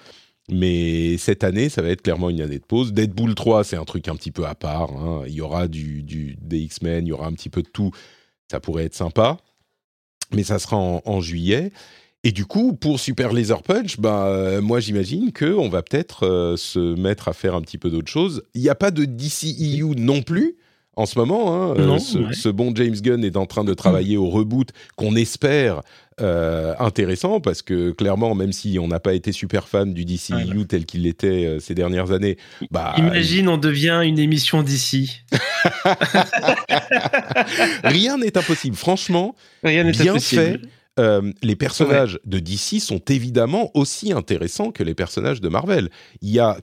Mais 0.49 1.17
cette 1.17 1.43
année, 1.43 1.69
ça 1.69 1.81
va 1.81 1.89
être 1.89 2.01
clairement 2.01 2.29
une 2.29 2.41
année 2.41 2.59
de 2.59 2.65
pause. 2.65 2.91
Deadpool 2.93 3.33
3, 3.33 3.63
c'est 3.63 3.77
un 3.77 3.85
truc 3.85 4.07
un 4.09 4.15
petit 4.15 4.31
peu 4.31 4.45
à 4.45 4.55
part. 4.55 4.91
Hein. 4.91 5.23
Il 5.27 5.33
y 5.33 5.41
aura 5.41 5.67
du, 5.67 6.03
du 6.03 6.35
des 6.41 6.59
X-Men, 6.59 7.05
il 7.05 7.09
y 7.09 7.13
aura 7.13 7.27
un 7.27 7.33
petit 7.33 7.49
peu 7.49 7.61
de 7.61 7.69
tout. 7.69 7.91
Ça 8.51 8.59
pourrait 8.59 8.85
être 8.85 8.95
sympa. 8.95 9.37
Mais 10.31 10.43
ça 10.43 10.59
sera 10.59 10.77
en, 10.77 11.21
juillet. 11.21 11.71
Et 12.23 12.31
du 12.31 12.45
coup, 12.45 12.73
pour 12.73 12.99
Super 12.99 13.33
Laser 13.33 13.61
Punch, 13.63 13.99
bah, 13.99 14.27
euh, 14.27 14.61
moi 14.61 14.79
j'imagine 14.79 15.31
qu'on 15.31 15.69
va 15.69 15.81
peut-être 15.83 16.25
euh, 16.25 16.57
se 16.57 16.95
mettre 16.95 17.27
à 17.27 17.33
faire 17.33 17.55
un 17.55 17.61
petit 17.61 17.77
peu 17.77 17.89
d'autres 17.89 18.11
choses. 18.11 18.43
Il 18.53 18.61
n'y 18.61 18.69
a 18.69 18.75
pas 18.75 18.91
de 18.91 19.05
DCEU 19.05 19.95
non 19.95 20.21
plus 20.21 20.57
en 20.95 21.05
ce 21.05 21.17
moment. 21.19 21.53
Hein. 21.55 21.75
Euh, 21.77 21.99
ce, 21.99 22.49
bon 22.49 22.73
James 22.75 22.95
Gunn 22.95 23.23
est 23.23 23.37
en 23.37 23.45
train 23.45 23.63
de 23.63 23.73
travailler 23.73 24.17
au 24.17 24.29
reboot 24.29 24.69
qu'on 24.95 25.15
espère 25.15 25.81
euh, 26.21 26.73
intéressant 26.79 27.39
parce 27.39 27.61
que 27.61 27.91
clairement, 27.91 28.35
même 28.35 28.51
si 28.51 28.77
on 28.79 28.87
n'a 28.87 28.99
pas 28.99 29.13
été 29.13 29.31
super 29.31 29.67
fan 29.67 29.93
du 29.93 30.05
DCU 30.05 30.65
tel 30.67 30.85
qu'il 30.85 31.03
l'était 31.03 31.45
euh, 31.45 31.59
ces 31.59 31.75
dernières 31.75 32.11
années, 32.11 32.37
bah 32.71 32.93
imagine 32.97 33.49
on 33.49 33.57
devient 33.57 34.01
une 34.03 34.19
émission 34.19 34.63
d'ici. 34.63 35.21
Rien 37.83 38.17
n'est 38.17 38.37
impossible. 38.37 38.75
Franchement, 38.75 39.35
Rien 39.63 39.89
bien 39.89 40.19
fait. 40.19 40.59
Euh, 40.99 41.31
les 41.41 41.55
personnages 41.55 42.19
de 42.25 42.37
DC 42.37 42.79
sont 42.79 43.01
évidemment 43.09 43.71
aussi 43.73 44.13
intéressants 44.13 44.71
que 44.71 44.83
les 44.83 44.93
personnages 44.93 45.41
de 45.41 45.49
Marvel. 45.49 45.89
Il 46.21 46.29
y 46.29 46.39
a 46.39 46.57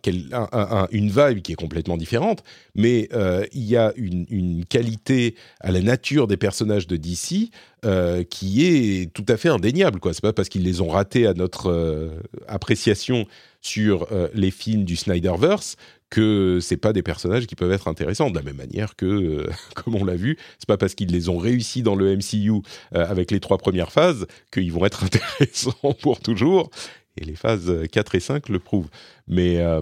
une 0.93 1.09
vibe 1.09 1.43
qui 1.43 1.53
est 1.53 1.57
complètement 1.57 1.97
différente, 1.97 2.45
mais 2.77 3.09
euh, 3.13 3.45
il 3.53 3.65
y 3.65 3.77
a 3.77 3.93
une, 3.97 4.65
qualité 4.67 5.35
à 5.61 5.73
la 5.73 5.81
nature 5.81 6.29
des 6.29 6.37
personnages 6.37 6.87
de 6.87 6.97
DC 6.97 7.51
euh, 7.85 8.23
qui 8.23 8.67
est 8.67 9.13
tout 9.13 9.27
à 9.29 9.37
fait 9.37 9.49
indéniable. 9.49 9.99
Ce 10.03 10.09
n'est 10.09 10.15
pas 10.23 10.33
parce 10.33 10.49
qu'ils 10.49 10.63
les 10.63 10.81
ont 10.81 10.91
ratés 10.91 11.27
à 11.27 11.35
notre 11.35 12.13
appréciation 12.47 13.27
sur 13.63 14.07
les 14.33 14.51
films 14.51 14.85
du 14.85 14.97
Snyderverse 14.97 15.77
que 16.11 16.59
c'est 16.61 16.77
pas 16.77 16.93
des 16.93 17.03
personnages 17.03 17.47
qui 17.47 17.55
peuvent 17.55 17.73
être 17.73 17.89
intéressants 17.89 18.31
de 18.31 18.35
la 18.37 18.43
même 18.43 18.57
manière 18.57 18.97
que, 18.97 19.07
euh, 19.07 19.51
comme 19.75 19.95
on 19.95 20.05
l'a 20.05 20.17
vu, 20.17 20.37
c'est 20.59 20.67
pas 20.67 20.77
parce 20.77 20.95
qu'ils 20.95 21.11
les 21.11 21.29
ont 21.29 21.39
réussi 21.39 21.83
dans 21.83 21.95
le 21.95 22.17
MCU 22.17 22.51
euh, 22.51 22.61
avec 22.93 23.31
les 23.31 23.41
trois 23.41 23.59
premières 23.59 23.93
phases 23.93 24.27
qu'ils 24.53 24.73
vont 24.73 24.85
être 24.85 25.05
intéressants 25.05 25.95
pour 26.03 26.21
toujours. 26.21 26.71
Et 27.17 27.25
les 27.25 27.37
phases 27.37 27.73
4 27.91 28.15
et 28.15 28.21
5 28.21 28.49
le 28.49 28.59
prouvent. 28.59 28.89
Mais 29.27 29.59
euh, 29.59 29.81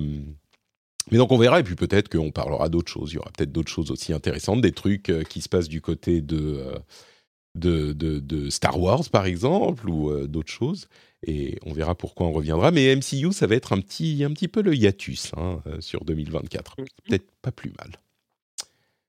donc 1.10 1.32
on 1.32 1.38
verra 1.38 1.60
et 1.60 1.62
puis 1.62 1.76
peut-être 1.76 2.08
qu'on 2.08 2.30
parlera 2.30 2.68
d'autres 2.68 2.90
choses. 2.90 3.12
Il 3.12 3.16
y 3.16 3.18
aura 3.18 3.30
peut-être 3.36 3.52
d'autres 3.52 3.70
choses 3.70 3.90
aussi 3.90 4.12
intéressantes, 4.12 4.60
des 4.60 4.72
trucs 4.72 5.12
qui 5.28 5.40
se 5.40 5.48
passent 5.48 5.68
du 5.68 5.80
côté 5.80 6.20
de, 6.20 6.74
Star 8.50 8.78
Wars 8.78 9.08
par 9.10 9.26
exemple 9.26 9.88
ou 9.88 10.26
d'autres 10.26 10.52
choses 10.52 10.88
et 11.26 11.58
on 11.66 11.72
verra 11.72 11.94
pourquoi 11.94 12.26
on 12.26 12.32
reviendra. 12.32 12.70
Mais 12.70 12.94
MCU, 12.94 13.32
ça 13.32 13.46
va 13.46 13.56
être 13.56 13.72
un 13.72 13.80
petit, 13.80 14.22
un 14.24 14.32
petit 14.32 14.48
peu 14.48 14.62
le 14.62 14.74
hiatus 14.74 15.32
hein, 15.36 15.60
euh, 15.66 15.80
sur 15.80 16.04
2024. 16.04 16.76
Mm. 16.78 16.84
Peut-être 17.08 17.26
pas 17.42 17.52
plus 17.52 17.72
mal. 17.78 17.90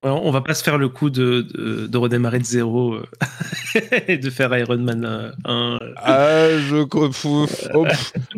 On 0.02 0.32
va 0.32 0.40
pas 0.40 0.54
se 0.54 0.64
faire 0.64 0.78
le 0.78 0.88
coup 0.88 1.10
de, 1.10 1.42
de, 1.86 1.98
redémarrer 1.98 2.40
de 2.40 2.46
zéro 2.46 2.94
euh, 2.94 3.04
et 4.08 4.18
de 4.18 4.30
faire 4.30 4.58
Iron 4.58 4.78
Man 4.78 5.04
1. 5.04 5.52
Euh, 5.52 5.78
ah, 5.98 6.48
je, 6.58 6.78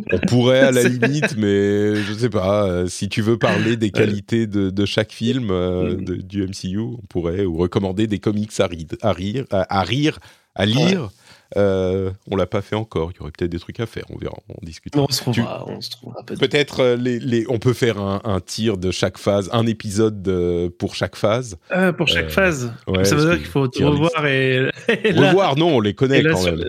on 0.10 0.18
pourrait 0.28 0.62
à 0.62 0.72
la 0.72 0.82
limite, 0.82 1.38
mais 1.38 1.98
je 1.98 2.14
sais 2.14 2.32
pas. 2.32 2.88
Si 2.88 3.10
tu 3.10 3.22
veux 3.22 3.38
parler 3.38 3.78
des 3.78 3.92
qualités 3.92 4.48
de, 4.48 4.86
chaque 4.88 5.12
film 5.12 5.52
mm. 5.52 6.04
du 6.24 6.48
MCU, 6.48 6.80
on 6.80 7.06
pourrait 7.08 7.46
ou 7.46 7.58
recommander 7.58 8.08
des 8.08 8.18
comics 8.18 8.60
à, 8.60 8.68
à 9.04 9.14
rire, 9.14 9.46
à, 9.52 9.84
rire, 9.84 10.18
à 10.56 10.66
lire. 10.66 11.12
Euh, 11.58 12.12
on 12.30 12.36
l'a 12.36 12.46
pas 12.46 12.62
fait 12.62 12.76
encore. 12.76 13.12
Il 13.12 13.18
y 13.18 13.22
aurait 13.22 13.32
peut-être 13.32 13.52
des 13.52 13.60
trucs 13.60 13.80
à 13.80 13.86
faire. 13.86 14.06
On 14.10 14.18
verra. 14.18 14.38
On 14.50 14.66
discutera. 14.66 15.04
on 15.04 15.12
se 15.12 15.22
trouvera. 15.22 15.66
on 15.68 15.82
se 15.82 15.90
trouvera 15.90 16.24
peut-être. 16.24 16.80
Euh, 16.82 16.96
les, 16.96 17.46
on 17.50 17.60
peut 17.60 17.74
faire 17.74 18.00
un, 18.00 18.40
tir 18.40 18.78
de 18.78 18.92
chaque 18.92 19.18
phase, 19.18 19.50
un 19.52 19.66
épisode 19.66 20.72
pour 20.78 20.96
chaque 20.96 21.16
phase. 21.16 21.58
Euh, 21.72 21.92
pour 21.92 22.08
chaque 22.08 22.30
phase. 22.30 22.74
ça 23.04 23.16
veut 23.16 23.26
dire 23.26 23.38
qu'il 23.38 23.48
faut 23.48 23.62
revoir 23.62 24.26
et, 24.26 24.70
revoir. 24.88 25.56
Non, 25.58 25.78
on 25.78 25.80
les 25.80 25.94
connaît 25.94 26.24
quand 26.24 26.44
même. 26.44 26.66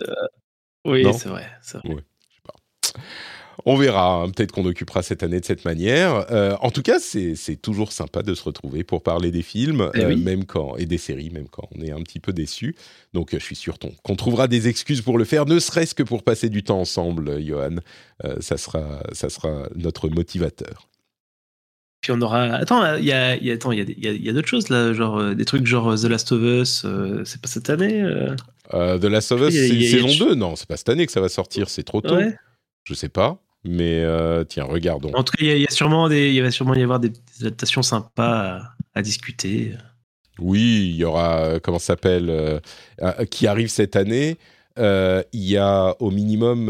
Oui, 0.84 1.06
c'est 1.12 1.28
vrai. 1.28 1.46
vrai. 1.74 1.82
sais 1.84 2.42
pas. 2.44 3.00
On 3.64 3.76
verra, 3.76 4.22
hein. 4.22 4.30
peut-être 4.30 4.52
qu'on 4.52 4.64
occupera 4.64 5.02
cette 5.02 5.22
année 5.22 5.40
de 5.40 5.44
cette 5.44 5.64
manière. 5.64 6.26
Euh, 6.30 6.56
en 6.60 6.70
tout 6.70 6.82
cas, 6.82 6.98
c'est 6.98 7.56
toujours 7.60 7.92
sympa 7.92 8.22
de 8.22 8.34
se 8.34 8.42
retrouver 8.42 8.84
pour 8.84 9.02
parler 9.02 9.30
des 9.30 9.42
films, 9.42 9.90
eh 9.94 10.04
euh, 10.04 10.16
même 10.16 10.44
quand 10.44 10.76
et 10.76 10.86
des 10.86 10.98
séries, 10.98 11.30
même 11.30 11.48
quand 11.48 11.68
on 11.76 11.82
est 11.82 11.92
un 11.92 12.02
petit 12.02 12.20
peu 12.20 12.32
déçu. 12.32 12.74
Donc, 13.12 13.34
euh, 13.34 13.38
je 13.38 13.44
suis 13.44 13.56
sûr 13.56 13.78
qu'on 14.02 14.16
trouvera 14.16 14.48
des 14.48 14.68
excuses 14.68 15.02
pour 15.02 15.18
le 15.18 15.24
faire, 15.24 15.46
ne 15.46 15.58
serait-ce 15.58 15.94
que 15.94 16.02
pour 16.02 16.22
passer 16.22 16.48
du 16.48 16.62
temps 16.62 16.80
ensemble, 16.80 17.40
Johan. 17.42 17.76
ça 18.40 18.56
sera, 18.56 19.02
ça 19.12 19.28
sera 19.28 19.68
notre 19.74 20.08
motivateur. 20.08 20.88
Puis 22.00 22.10
on 22.10 22.20
aura. 22.20 22.42
Attends, 22.54 22.96
il 22.96 23.04
y 23.04 23.12
a, 23.12 23.36
y 23.36 23.50
a, 23.50 23.54
attends, 23.54 23.70
y 23.70 23.80
a, 23.80 23.84
y 23.84 24.28
a 24.28 24.32
d'autres 24.32 24.48
choses 24.48 24.70
là, 24.70 24.92
genre 24.92 25.34
des 25.36 25.44
trucs 25.44 25.66
genre 25.66 25.94
The 25.94 26.04
Last 26.04 26.32
of 26.32 26.42
Us. 26.42 26.86
C'est 27.24 27.40
pas 27.40 27.48
cette 27.48 27.70
année. 27.70 28.04
The 28.70 29.04
Last 29.04 29.30
of 29.30 29.40
Us, 29.42 29.54
c'est 29.54 29.82
saison 29.82 30.26
2 30.26 30.34
Non, 30.34 30.56
c'est 30.56 30.66
pas 30.66 30.76
cette 30.76 30.88
année 30.88 31.06
que 31.06 31.12
ça 31.12 31.20
va 31.20 31.28
sortir. 31.28 31.68
C'est 31.68 31.84
trop 31.84 32.00
tôt. 32.00 32.18
Je 32.84 32.94
sais 32.94 33.08
pas. 33.08 33.41
Mais 33.64 34.04
tiens, 34.48 34.64
regardons. 34.64 35.12
En 35.14 35.22
tout 35.22 35.32
cas, 35.36 35.44
il 35.44 35.58
y, 35.58 35.66
a 35.66 35.70
sûrement 35.70 36.08
des, 36.08 36.32
il 36.32 36.42
va 36.42 36.50
sûrement 36.50 36.74
y 36.74 36.82
avoir 36.82 36.98
des, 37.00 37.12
adaptations 37.40 37.82
sympas 37.82 38.62
à, 38.94 39.02
discuter. 39.02 39.74
Oui, 40.38 40.90
il 40.90 40.96
y 40.96 41.04
aura 41.04 41.60
comment 41.60 41.78
ça 41.78 41.94
s'appelle 41.94 42.60
qui 43.30 43.46
arrive 43.46 43.68
cette 43.68 43.94
année. 43.96 44.36
Il 44.76 45.22
y 45.32 45.56
a 45.56 45.94
au 46.00 46.10
minimum 46.10 46.64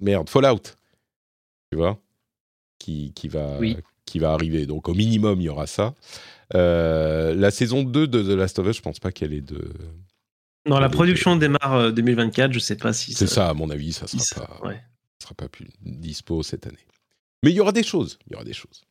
merde 0.00 0.28
Fallout. 0.28 0.62
Tu 1.72 1.78
vois? 1.78 1.98
Qui, 2.78 3.12
va, 3.28 3.58
qui 4.04 4.18
va 4.18 4.32
arriver. 4.32 4.66
Donc 4.66 4.88
au 4.88 4.94
minimum, 4.94 5.40
il 5.40 5.44
y 5.44 5.48
aura 5.48 5.66
ça. 5.66 5.94
Euh, 6.54 7.34
la 7.34 7.50
saison 7.50 7.82
2 7.82 8.06
de 8.06 8.22
The 8.22 8.36
Last 8.36 8.58
of 8.58 8.68
Us, 8.68 8.76
je 8.76 8.82
pense 8.82 9.00
pas 9.00 9.12
qu'elle 9.12 9.32
est 9.32 9.40
de. 9.40 9.72
Non, 10.66 10.78
la 10.78 10.88
production 10.88 11.36
démarre 11.36 11.92
2024, 11.92 12.50
euh, 12.50 12.52
je 12.54 12.58
sais 12.58 12.76
pas 12.76 12.92
si. 12.92 13.12
C'est 13.12 13.26
ça... 13.26 13.48
à 13.48 13.54
mon 13.54 13.68
avis, 13.70 13.92
ça 13.92 14.06
sera 14.06 14.46
pas, 14.46 14.74
sera 15.22 15.34
pas 15.34 15.48
plus 15.48 15.68
dispo 15.82 16.42
cette 16.42 16.66
année. 16.66 16.86
Mais 17.42 17.50
il 17.50 17.56
y 17.56 17.60
aura 17.60 17.72
des 17.72 17.82
choses, 17.82 18.18
il 18.26 18.32
y 18.32 18.34
aura 18.36 18.44
des 18.44 18.54
choses. 18.54 18.82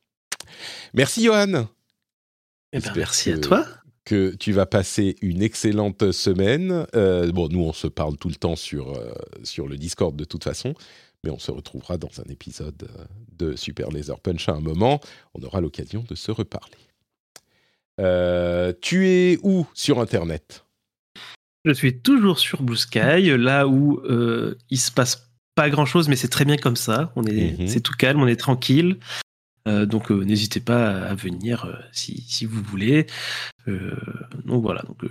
Merci 0.92 1.24
Johan. 1.24 1.66
Eh 2.72 2.80
ben, 2.80 2.92
merci 2.94 3.32
à 3.32 3.38
toi. 3.38 3.66
Que 4.04 4.34
tu 4.34 4.52
vas 4.52 4.66
passer 4.66 5.16
une 5.22 5.42
excellente 5.42 6.12
semaine. 6.12 6.86
Euh, 6.94 7.32
bon, 7.32 7.48
nous 7.48 7.62
on 7.62 7.72
se 7.72 7.86
parle 7.86 8.18
tout 8.18 8.28
le 8.28 8.34
temps 8.34 8.56
sur 8.56 9.00
sur 9.42 9.66
le 9.66 9.76
Discord 9.76 10.14
de 10.14 10.24
toute 10.24 10.44
façon, 10.44 10.74
mais 11.24 11.30
on 11.30 11.38
se 11.38 11.50
retrouvera 11.50 11.96
dans 11.96 12.20
un 12.20 12.30
épisode 12.30 12.88
euh, 12.98 13.04
de 13.32 13.56
Super 13.56 13.90
Laser 13.90 14.20
Punch 14.20 14.48
à 14.48 14.52
un 14.52 14.60
moment. 14.60 15.00
On 15.32 15.42
aura 15.42 15.60
l'occasion 15.60 16.04
de 16.06 16.14
se 16.14 16.30
reparler. 16.30 16.76
Euh, 18.00 18.72
tu 18.80 19.08
es 19.08 19.38
où 19.42 19.66
sur 19.72 20.00
Internet? 20.00 20.63
Je 21.64 21.72
suis 21.72 21.98
toujours 21.98 22.38
sur 22.38 22.62
Blue 22.62 22.76
Sky, 22.76 23.36
là 23.38 23.66
où 23.66 24.00
euh, 24.04 24.56
il 24.70 24.78
se 24.78 24.90
passe 24.90 25.30
pas 25.54 25.70
grand 25.70 25.86
chose, 25.86 26.08
mais 26.08 26.16
c'est 26.16 26.28
très 26.28 26.44
bien 26.44 26.56
comme 26.56 26.76
ça. 26.76 27.12
On 27.16 27.24
est, 27.24 27.58
mhm. 27.58 27.68
c'est 27.68 27.80
tout 27.80 27.94
calme, 27.96 28.20
on 28.20 28.26
est 28.26 28.36
tranquille. 28.36 28.98
Euh, 29.66 29.86
donc 29.86 30.10
n'hésitez 30.10 30.60
pas 30.60 30.90
à 30.90 31.14
venir 31.14 31.80
si, 31.92 32.22
si, 32.28 32.44
vous 32.44 32.62
voulez. 32.62 33.06
donc 33.66 34.62
voilà. 34.62 34.82
Donc 34.82 35.04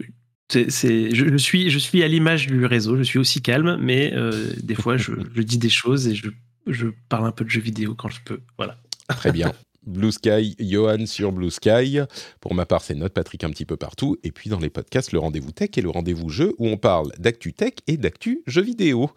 c'est, 0.49 1.13
je, 1.13 1.37
suis, 1.37 1.69
je 1.69 1.79
suis 1.79 2.03
à 2.03 2.07
l'image 2.07 2.47
du 2.47 2.65
réseau, 2.65 2.97
je 2.97 3.03
suis 3.03 3.19
aussi 3.19 3.41
calme, 3.41 3.77
mais 3.81 4.13
euh, 4.13 4.53
des 4.61 4.75
fois 4.75 4.97
je, 4.97 5.13
dis 5.41 5.57
des 5.57 5.69
choses 5.69 6.07
et 6.07 6.15
je, 6.15 6.29
je, 6.67 6.87
parle 7.09 7.25
un 7.25 7.31
peu 7.31 7.43
de 7.43 7.49
jeux 7.49 7.61
vidéo 7.61 7.95
quand 7.95 8.09
je 8.09 8.19
peux. 8.23 8.41
Voilà. 8.57 8.77
Très 9.09 9.31
bien. 9.31 9.51
Blue 9.85 10.11
Sky, 10.11 10.55
Johan 10.59 11.05
sur 11.05 11.31
Blue 11.31 11.51
Sky. 11.51 11.99
Pour 12.39 12.53
ma 12.53 12.65
part, 12.65 12.81
c'est 12.81 12.95
notre 12.95 13.13
Patrick 13.13 13.43
un 13.43 13.49
petit 13.49 13.65
peu 13.65 13.77
partout. 13.77 14.17
Et 14.23 14.31
puis 14.31 14.49
dans 14.49 14.59
les 14.59 14.69
podcasts, 14.69 15.11
le 15.11 15.19
rendez-vous 15.19 15.51
tech 15.51 15.69
et 15.77 15.81
le 15.81 15.89
rendez-vous 15.89 16.29
jeu 16.29 16.53
où 16.57 16.67
on 16.67 16.77
parle 16.77 17.11
d'actu 17.19 17.53
tech 17.53 17.73
et 17.87 17.97
d'actu 17.97 18.41
jeux 18.47 18.61
vidéo. 18.61 19.09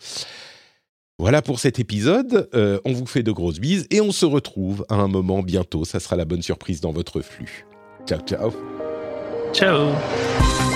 Voilà 1.18 1.40
pour 1.40 1.60
cet 1.60 1.78
épisode. 1.78 2.48
Euh, 2.54 2.78
on 2.84 2.92
vous 2.92 3.06
fait 3.06 3.22
de 3.22 3.32
grosses 3.32 3.58
bises 3.58 3.86
et 3.90 4.00
on 4.02 4.12
se 4.12 4.26
retrouve 4.26 4.84
à 4.90 4.96
un 4.96 5.08
moment 5.08 5.42
bientôt. 5.42 5.84
Ça 5.84 5.98
sera 5.98 6.16
la 6.16 6.26
bonne 6.26 6.42
surprise 6.42 6.80
dans 6.80 6.92
votre 6.92 7.22
flux. 7.22 7.64
Ciao, 8.06 8.20
ciao. 8.20 8.52
Ciao. 9.52 10.75